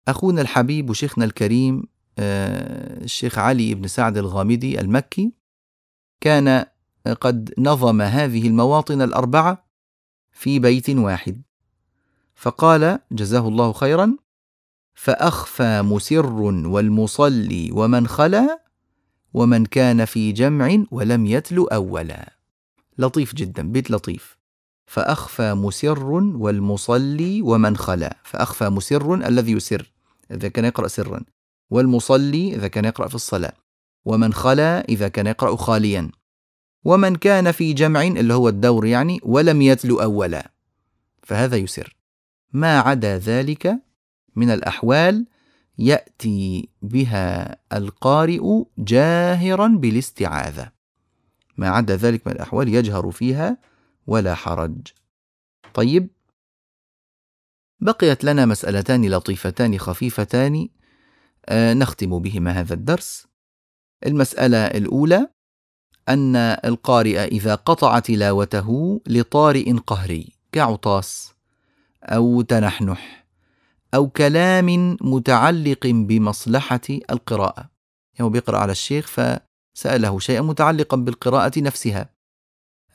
أخونا 0.08 0.40
الحبيب 0.40 0.90
وشيخنا 0.90 1.24
الكريم 1.24 1.82
الشيخ 2.18 3.38
علي 3.38 3.74
بن 3.74 3.86
سعد 3.86 4.18
الغامدي 4.18 4.80
المكي 4.80 5.32
كان 6.20 6.64
قد 7.20 7.54
نظم 7.58 8.02
هذه 8.02 8.46
المواطن 8.46 9.02
الأربعة 9.02 9.66
في 10.32 10.58
بيت 10.58 10.90
واحد. 10.90 11.42
فقال 12.34 12.98
جزاه 13.12 13.48
الله 13.48 13.72
خيرا. 13.72 14.16
فأخفى 14.94 15.82
مسر 15.82 16.32
والمصلي 16.66 17.70
ومن 17.72 18.06
خلا 18.06 18.62
ومن 19.34 19.66
كان 19.66 20.04
في 20.04 20.32
جمع 20.32 20.84
ولم 20.90 21.26
يتل 21.26 21.66
أولا. 21.72 22.32
لطيف 22.98 23.34
جدا 23.34 23.72
بيت 23.72 23.90
لطيف. 23.90 24.38
فأخفى 24.86 25.54
مسر 25.54 26.08
والمصلي 26.12 27.42
ومن 27.42 27.76
خلا. 27.76 28.16
فأخفى 28.24 28.68
مسر 28.68 29.14
الذي 29.14 29.52
يسر 29.52 29.92
إذا 30.30 30.48
كان 30.48 30.64
يقرأ 30.64 30.88
سرا. 30.88 31.24
والمصلي 31.70 32.54
إذا 32.54 32.68
كان 32.68 32.84
يقرأ 32.84 33.08
في 33.08 33.14
الصلاة 33.14 33.52
ومن 34.04 34.32
خلا 34.32 34.84
إذا 34.88 35.08
كان 35.08 35.26
يقرأ 35.26 35.56
خاليا 35.56 36.10
ومن 36.84 37.16
كان 37.16 37.52
في 37.52 37.72
جمع 37.72 38.02
اللي 38.02 38.34
هو 38.34 38.48
الدور 38.48 38.86
يعني 38.86 39.20
ولم 39.22 39.62
يتلو 39.62 40.02
أولا. 40.02 40.50
فهذا 41.22 41.56
يسر. 41.56 41.96
ما 42.52 42.78
عدا 42.78 43.18
ذلك 43.18 43.78
من 44.36 44.50
الأحوال 44.50 45.26
يأتي 45.78 46.68
بها 46.82 47.56
القارئ 47.72 48.64
جاهرا 48.78 49.68
بالاستعاذة. 49.68 50.72
ما 51.56 51.68
عدا 51.68 51.96
ذلك 51.96 52.26
من 52.26 52.32
الأحوال 52.32 52.74
يجهر 52.74 53.10
فيها 53.10 53.58
ولا 54.06 54.34
حرج. 54.34 54.78
طيب 55.74 56.08
بقيت 57.80 58.24
لنا 58.24 58.46
مسألتان 58.46 59.10
لطيفتان 59.10 59.78
خفيفتان 59.78 60.68
نختم 61.52 62.18
بهما 62.18 62.50
هذا 62.50 62.74
الدرس. 62.74 63.26
المسألة 64.06 64.58
الأولى 64.58 65.28
أن 66.08 66.36
القارئ 66.36 67.24
إذا 67.24 67.54
قطع 67.54 67.98
تلاوته 67.98 69.00
لطارئ 69.06 69.72
قهري 69.72 70.32
كعطاس 70.52 71.34
أو 72.02 72.42
تنحنح 72.42 73.26
أو 73.94 74.08
كلام 74.08 74.96
متعلق 75.00 75.86
بمصلحة 75.86 76.80
القراءة. 77.10 77.70
يعني 78.18 78.30
بيقرأ 78.30 78.58
على 78.58 78.72
الشيخ 78.72 79.06
فسأله 79.06 80.18
شيئا 80.18 80.40
متعلقا 80.40 80.96
بالقراءة 80.96 81.60
نفسها. 81.60 82.10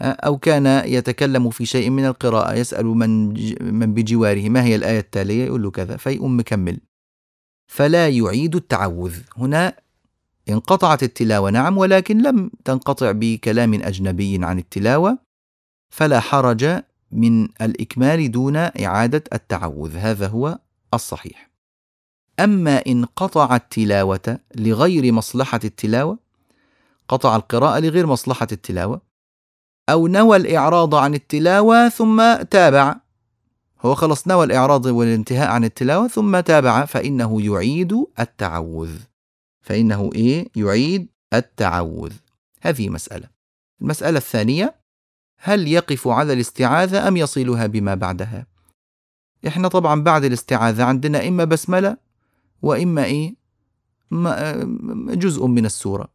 أو 0.02 0.38
كان 0.38 0.66
يتكلم 0.86 1.50
في 1.50 1.66
شيء 1.66 1.90
من 1.90 2.06
القراءة 2.06 2.54
يسأل 2.54 2.86
من 2.86 3.28
من 3.74 3.94
بجواره 3.94 4.50
ما 4.50 4.64
هي 4.64 4.76
الآية 4.76 5.00
التالية؟ 5.00 5.46
يقول 5.46 5.64
له 5.64 5.72
كذا. 5.72 5.98
فيقوم 5.98 6.40
مكمل. 6.40 6.80
فلا 7.74 8.10
يعيد 8.10 8.56
التعوذ. 8.56 9.18
هنا 9.38 9.76
انقطعت 10.50 11.04
التلاوة 11.04 11.50
نعم 11.50 11.78
ولكن 11.78 12.22
لم 12.22 12.52
تنقطع 12.66 13.12
بكلام 13.12 13.74
أجنبي 13.74 14.46
عن 14.46 14.60
التلاوة 14.60 15.18
فلا 15.90 16.20
حرج 16.20 16.84
من 17.12 17.44
الإكمال 17.62 18.32
دون 18.32 18.56
إعادة 18.56 19.24
التعوذ. 19.34 19.98
هذا 19.98 20.28
هو 20.28 20.60
الصحيح. 20.94 21.50
أما 22.40 22.78
إن 22.88 23.06
قطع 23.06 23.56
التلاوة 23.56 24.40
لغير 24.56 25.12
مصلحة 25.12 25.60
التلاوة 25.64 26.18
قطع 27.08 27.36
القراءة 27.36 27.80
لغير 27.80 28.08
مصلحة 28.08 28.48
التلاوة 28.52 29.02
أو 29.90 30.08
نوى 30.08 30.38
الإعراض 30.38 30.96
عن 30.96 31.14
التلاوة 31.14 31.90
ثم 31.90 32.36
تابع 32.36 32.96
هو 33.86 33.96
خلص 33.96 34.28
نوى 34.28 34.46
الإعراض 34.46 34.86
والانتهاء 34.86 35.50
عن 35.50 35.64
التلاوة 35.64 36.08
ثم 36.08 36.40
تابع 36.40 36.86
فإنه 36.86 37.42
يعيد 37.42 37.94
التعوذ. 38.20 38.92
فإنه 39.62 40.10
إيه؟ 40.16 40.48
يعيد 40.56 41.08
التعوذ. 41.34 42.14
هذه 42.62 42.90
مسألة. 42.90 43.30
المسألة 43.82 44.18
الثانية 44.18 44.76
هل 45.40 45.68
يقف 45.68 46.08
على 46.08 46.34
الاستعاذة 46.34 47.08
أم 47.08 47.18
يصلها 47.18 47.68
بما 47.68 47.96
بعدها؟ 47.96 48.46
إحنا 49.48 49.68
طبعا 49.68 50.04
بعد 50.04 50.24
الاستعاذة 50.24 50.84
عندنا 50.84 51.28
إما 51.28 51.44
بسملة 51.44 51.98
وإما 52.62 53.04
إيه؟ 53.04 53.36
جزء 55.14 55.46
من 55.46 55.66
السورة. 55.66 56.08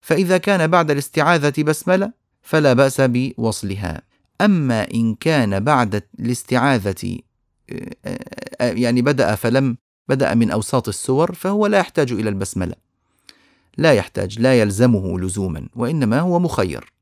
فإذا 0.00 0.38
كان 0.38 0.66
بعد 0.66 0.90
الاستعاذة 0.90 1.62
بسملة 1.62 2.12
فلا 2.42 2.72
بأس 2.72 3.00
بوصلها. 3.00 4.02
أما 4.40 4.90
إن 4.94 5.14
كان 5.14 5.60
بعد 5.60 6.02
الاستعاذة 6.20 7.18
يعني 8.60 9.02
بدأ 9.02 9.34
فلم 9.34 9.76
بدأ 10.08 10.34
من 10.34 10.50
أوساط 10.50 10.88
السور 10.88 11.34
فهو 11.34 11.66
لا 11.66 11.78
يحتاج 11.78 12.12
إلى 12.12 12.28
البسملة. 12.28 12.74
لا 13.78 13.92
يحتاج 13.92 14.40
لا 14.40 14.60
يلزمه 14.60 15.20
لزوما 15.20 15.68
وإنما 15.76 16.20
هو 16.20 16.38
مخير. 16.38 16.92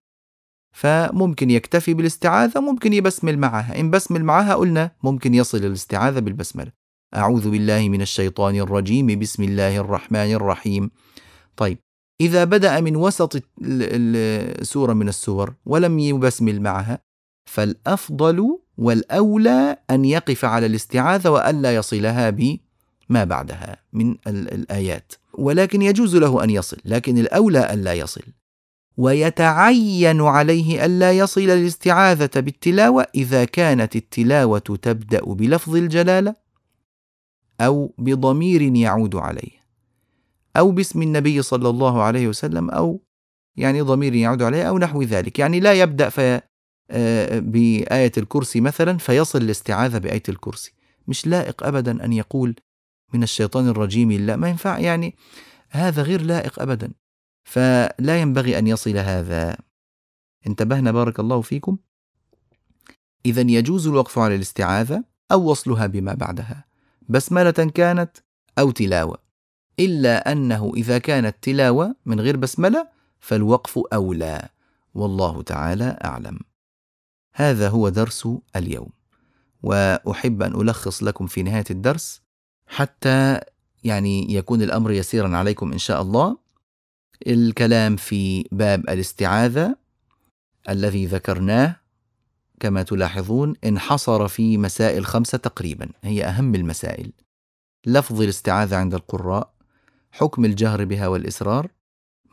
فممكن 0.73 1.51
يكتفي 1.51 1.95
بالاستعاذة 1.95 2.61
ممكن 2.61 2.93
يبسمل 2.93 3.39
معها. 3.39 3.81
إن 3.81 3.91
بسمل 3.91 4.25
معها 4.25 4.55
قلنا 4.55 4.91
ممكن 5.03 5.35
يصل 5.35 5.59
الاستعاذة 5.59 6.19
بالبسملة. 6.19 6.73
أعوذ 7.17 7.51
بالله 7.51 7.89
من 7.89 8.03
الشيطان 8.03 8.57
الرجيم. 8.57 9.19
بسم 9.19 9.43
الله 9.43 9.77
الرحمن 9.77 10.33
الرحيم. 10.33 10.91
طيب 11.57 11.79
إذا 12.21 12.45
بدأ 12.45 12.81
من 12.81 12.97
وسط 12.97 13.43
السورة 13.63 14.93
من 14.93 15.09
السور 15.09 15.55
ولم 15.67 15.99
يبسمل 15.99 16.63
معها 16.63 16.99
فالأفضل 17.45 18.59
والأولى 18.79 19.77
أن 19.91 20.05
يقف 20.05 20.45
على 20.45 20.67
الاستعاذة 20.67 21.31
وألا 21.31 21.75
يصلها 21.75 22.31
بما 22.31 23.25
بعدها 23.25 23.77
من 23.93 24.17
الآيات. 24.27 25.13
ولكن 25.35 25.83
يجوز 25.83 26.17
له 26.17 26.45
أن 26.45 26.51
يصل 26.51 26.77
لكن 26.85 27.19
الأولى 27.19 27.73
ألا 27.73 27.95
يصل. 27.95 28.23
ويتعين 28.97 30.21
عليه 30.21 30.85
ألا 30.85 31.13
يصل 31.13 31.41
الاستعاذة 31.41 32.41
بالتلاوة 32.41 33.07
إذا 33.15 33.45
كانت 33.45 33.97
التلاوة 33.97 34.59
تبدأ 34.59 35.25
بلفظ 35.25 35.77
الجلالة 35.77 36.35
أو 37.61 37.95
بضمير 37.99 38.63
يعود 38.63 39.15
عليه 39.15 39.63
أو 40.57 40.71
باسم 40.71 41.03
النبي 41.03 41.43
صلى 41.43 41.69
الله 41.69 42.03
عليه 42.03 42.29
وسلم 42.29 42.71
أو 42.71 43.01
يعني 43.57 43.81
ضمير 43.81 44.15
يعود 44.15 44.43
عليه 44.43 44.69
أو 44.69 44.79
نحو 44.79 45.03
ذلك. 45.03 45.39
يعني 45.39 45.61
لا 45.61 45.73
يبدأ 45.73 46.11
آه، 46.19 46.43
بآية 47.39 48.13
الكرسي 48.19 48.61
مثلا 48.61 48.99
فيصل 48.99 49.43
الاستعاذة 49.43 49.99
بآية 49.99 50.23
الكرسي. 50.29 50.73
مش 51.09 51.27
لائق 51.27 51.67
أبدا 51.67 52.05
أن 52.05 52.13
يقول 52.13 52.57
من 53.15 53.23
الشيطان 53.23 53.69
الرجيم 53.69 54.13
لا 54.13 54.37
ما 54.37 54.49
ينفع 54.49 54.79
يعني 54.79 55.17
هذا 55.71 56.03
غير 56.03 56.23
لائق 56.23 56.63
أبدا. 56.63 56.93
فلا 57.45 58.21
ينبغي 58.21 58.59
أن 58.59 58.67
يصل 58.67 58.97
هذا. 58.97 59.57
انتبهنا 60.47 60.93
بارك 60.93 61.21
الله 61.21 61.41
فيكم. 61.41 61.79
إذا 63.27 63.41
يجوز 63.41 63.87
الوقف 63.87 64.19
على 64.19 64.35
الاستعاذة 64.35 65.05
أو 65.33 65.51
وصلها 65.51 65.87
بما 65.87 66.15
بعدها. 66.15 66.65
بسملة 67.09 67.51
كانت 67.51 68.17
أو 68.59 68.71
تلاوة. 68.71 69.19
إلا 69.81 70.33
أنه 70.33 70.73
إذا 70.77 70.99
كانت 70.99 71.37
تلاوة 71.43 71.97
من 72.07 72.21
غير 72.21 72.37
بسملة 72.37 72.89
فالوقف 73.21 73.79
أولى. 73.93 74.49
والله 74.95 75.43
تعالى 75.43 75.99
أعلم. 76.05 76.39
هذا 77.35 77.69
هو 77.69 77.89
درس 77.89 78.29
اليوم. 78.57 78.89
وأحب 79.63 80.43
أن 80.43 80.61
ألخص 80.61 81.03
لكم 81.03 81.27
في 81.27 81.43
نهاية 81.43 81.65
الدرس 81.71 82.23
حتى 82.67 83.41
يعني 83.85 84.35
يكون 84.35 84.63
الأمر 84.63 84.91
يسيرا 84.91 85.37
عليكم 85.37 85.73
إن 85.73 85.79
شاء 85.79 86.03
الله. 86.03 86.39
الكلام 87.27 87.97
في 87.97 88.49
باب 88.53 88.81
الاستعاذة 88.81 89.77
الذي 90.69 91.07
ذكرناه 91.07 91.77
كما 92.61 92.83
تلاحظون 92.83 93.55
انحصر 93.65 94.29
في 94.29 94.59
مسائل 94.59 95.07
خمسة 95.07 95.39
تقريبا 95.39 95.89
هي 96.03 96.25
أهم 96.25 96.55
المسائل. 96.55 97.13
لفظ 97.87 98.23
الاستعاذة 98.23 98.77
عند 98.77 98.95
القراء 98.95 99.55
حكم 100.13 100.45
الجهر 100.45 100.85
بها 100.85 101.09
والإسرار 101.09 101.69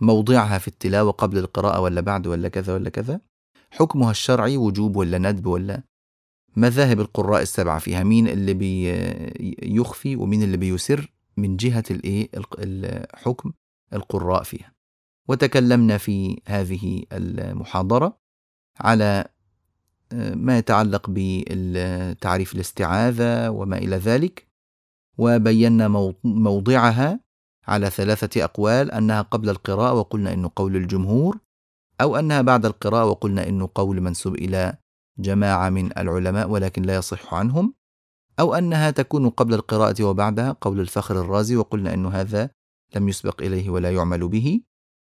موضعها 0.01 0.57
في 0.57 0.67
التلاوة 0.67 1.11
قبل 1.11 1.37
القراءة 1.37 1.79
ولا 1.79 2.01
بعد 2.01 2.27
ولا 2.27 2.49
كذا 2.49 2.73
ولا 2.73 2.89
كذا. 2.89 3.28
حكمها 3.71 4.11
الشرعي 4.11 4.57
وجوب 4.57 4.95
ولا 4.95 5.17
ندب 5.17 5.45
ولا 5.45 5.83
مذاهب 6.55 6.99
القراء 6.99 7.41
السبعة 7.41 7.79
فيها؟ 7.79 8.03
مين 8.03 8.27
اللي 8.27 8.53
بيخفي 8.53 10.15
ومين 10.15 10.43
اللي 10.43 10.57
بيسر 10.57 11.13
من 11.37 11.57
جهة 11.57 11.83
الإيه؟ 11.91 12.29
الحكم 12.59 13.51
القراء 13.93 14.43
فيها. 14.43 14.73
وتكلمنا 15.27 15.97
في 15.97 16.41
هذه 16.47 17.03
المحاضرة 17.11 18.17
على 18.79 19.25
آه، 20.13 20.35
ما 20.35 20.57
يتعلق 20.57 21.05
بتعريف 21.09 22.55
الاستعاذة 22.55 23.49
وما 23.49 23.77
إلى 23.77 23.95
ذلك 23.95 24.47
وبينا 25.17 26.13
موضعها 26.23 27.19
على 27.67 27.89
ثلاثة 27.89 28.43
أقوال 28.43 28.91
أنها 28.91 29.21
قبل 29.21 29.49
القراءة 29.49 29.93
وقلنا 29.93 30.33
أنه 30.33 30.51
قول 30.55 30.75
الجمهور 30.75 31.39
أو 32.01 32.15
أنها 32.15 32.41
بعد 32.41 32.65
القراءة 32.65 33.05
وقلنا 33.05 33.47
أنه 33.47 33.69
قول 33.75 34.01
منسوب 34.01 34.35
إلى 34.35 34.77
جماعة 35.19 35.69
من 35.69 35.97
العلماء 35.97 36.49
ولكن 36.49 36.81
لا 36.81 36.95
يصح 36.95 37.33
عنهم 37.33 37.73
أو 38.39 38.53
أنها 38.53 38.91
تكون 38.91 39.29
قبل 39.29 39.53
القراءة 39.53 40.03
وبعدها 40.03 40.57
قول 40.61 40.79
الفخر 40.79 41.21
الرازي 41.21 41.55
وقلنا 41.55 41.93
أن 41.93 42.05
هذا 42.05 42.49
لم 42.95 43.09
يسبق 43.09 43.41
إليه 43.41 43.69
ولا 43.69 43.91
يعمل 43.91 44.27
به. 44.27 44.61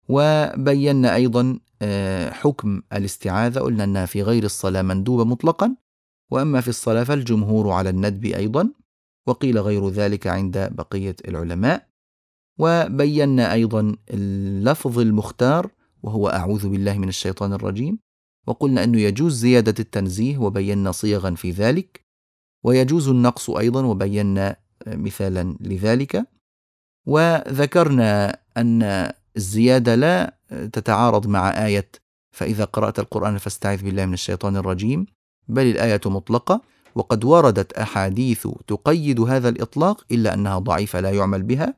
وبينا 0.09 1.15
أيضا 1.15 1.59
آه، 1.83 2.31
حكم 2.31 2.83
الاستعاذة 2.93 3.61
قلنا 3.61 3.85
أنها 3.85 4.07
في 4.07 4.23
غير 4.23 4.45
الصلاة 4.45 4.83
مندوبة 4.83 5.25
مطلقا 5.25 5.77
وأما 6.31 6.61
في 6.61 6.69
الصلاة 6.69 7.05
فالجمهور 7.05 7.71
على 7.71 7.91
الندب 7.91 8.25
أيضا 8.25 8.71
وقيل 9.27 9.59
غير 9.59 9.89
ذلك 9.89 10.27
عند 10.27 10.59
بقية 10.73 11.17
العلماء. 11.29 11.89
وبينا 12.59 13.53
أيضا 13.53 13.97
اللفظ 14.11 14.99
المختار 14.99 15.71
وهو 16.05 16.29
أعوذ 16.29 16.69
بالله 16.69 16.99
من 16.99 17.09
الشيطان 17.09 17.53
الرجيم. 17.53 17.99
وقلنا 18.47 18.85
أنه 18.85 18.99
يجوز 19.01 19.35
زيادة 19.35 19.75
التنزيه 19.79 20.39
وبينا 20.39 20.93
صيغا 20.93 21.35
في 21.35 21.51
ذلك 21.51 22.05
ويجوز 22.65 23.09
النقص 23.09 23.51
أيضا 23.51 23.85
وبينا 23.85 24.57
مثالا 24.87 25.57
لذلك. 25.61 26.27
وذكرنا 27.07 28.39
أن 28.57 29.11
الزيادة 29.37 29.95
لا 29.95 30.39
تتعارض 30.73 31.27
مع 31.27 31.67
آية 31.67 31.89
فإذا 32.37 32.65
قرأت 32.65 32.99
القرآن 32.99 33.39
فاستعذ 33.39 33.85
بالله 33.85 34.07
من 34.07 34.15
الشيطان 34.15 34.57
الرجيم 34.57 35.07
بل 35.49 35.67
الآية 35.67 36.01
مطلقة. 36.07 36.61
وقد 36.95 37.25
وردت 37.25 37.73
أحاديث 37.73 38.49
تقيد 38.67 39.21
هذا 39.21 39.49
الإطلاق 39.49 40.05
إلا 40.13 40.35
أنها 40.35 40.59
ضعيفة 40.59 41.01
لا 41.01 41.11
يعمل 41.11 41.43
بها 41.43 41.75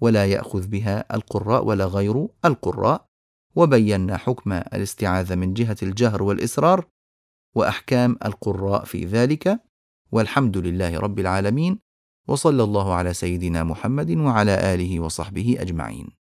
ولا 0.00 0.26
يأخذ 0.26 0.66
بها 0.66 1.14
القراء 1.14 1.64
ولا 1.64 1.86
غير 1.86 2.28
القراء. 2.44 3.09
وبينا 3.56 4.16
حكم 4.16 4.52
الاستعاذة 4.52 5.34
من 5.34 5.54
جهة 5.54 5.76
الجهر 5.82 6.22
والإسرار 6.22 6.86
وأحكام 7.54 8.16
القراء 8.24 8.84
في 8.84 9.04
ذلك 9.04 9.60
والحمد 10.12 10.58
لله 10.58 10.98
رب 10.98 11.18
العالمين 11.18 11.78
وصلى 12.28 12.62
الله 12.62 12.94
على 12.94 13.14
سيدنا 13.14 13.64
محمد 13.64 14.10
وعلى 14.10 14.74
آله 14.74 15.00
وصحبه 15.00 15.56
أجمعين. 15.58 16.19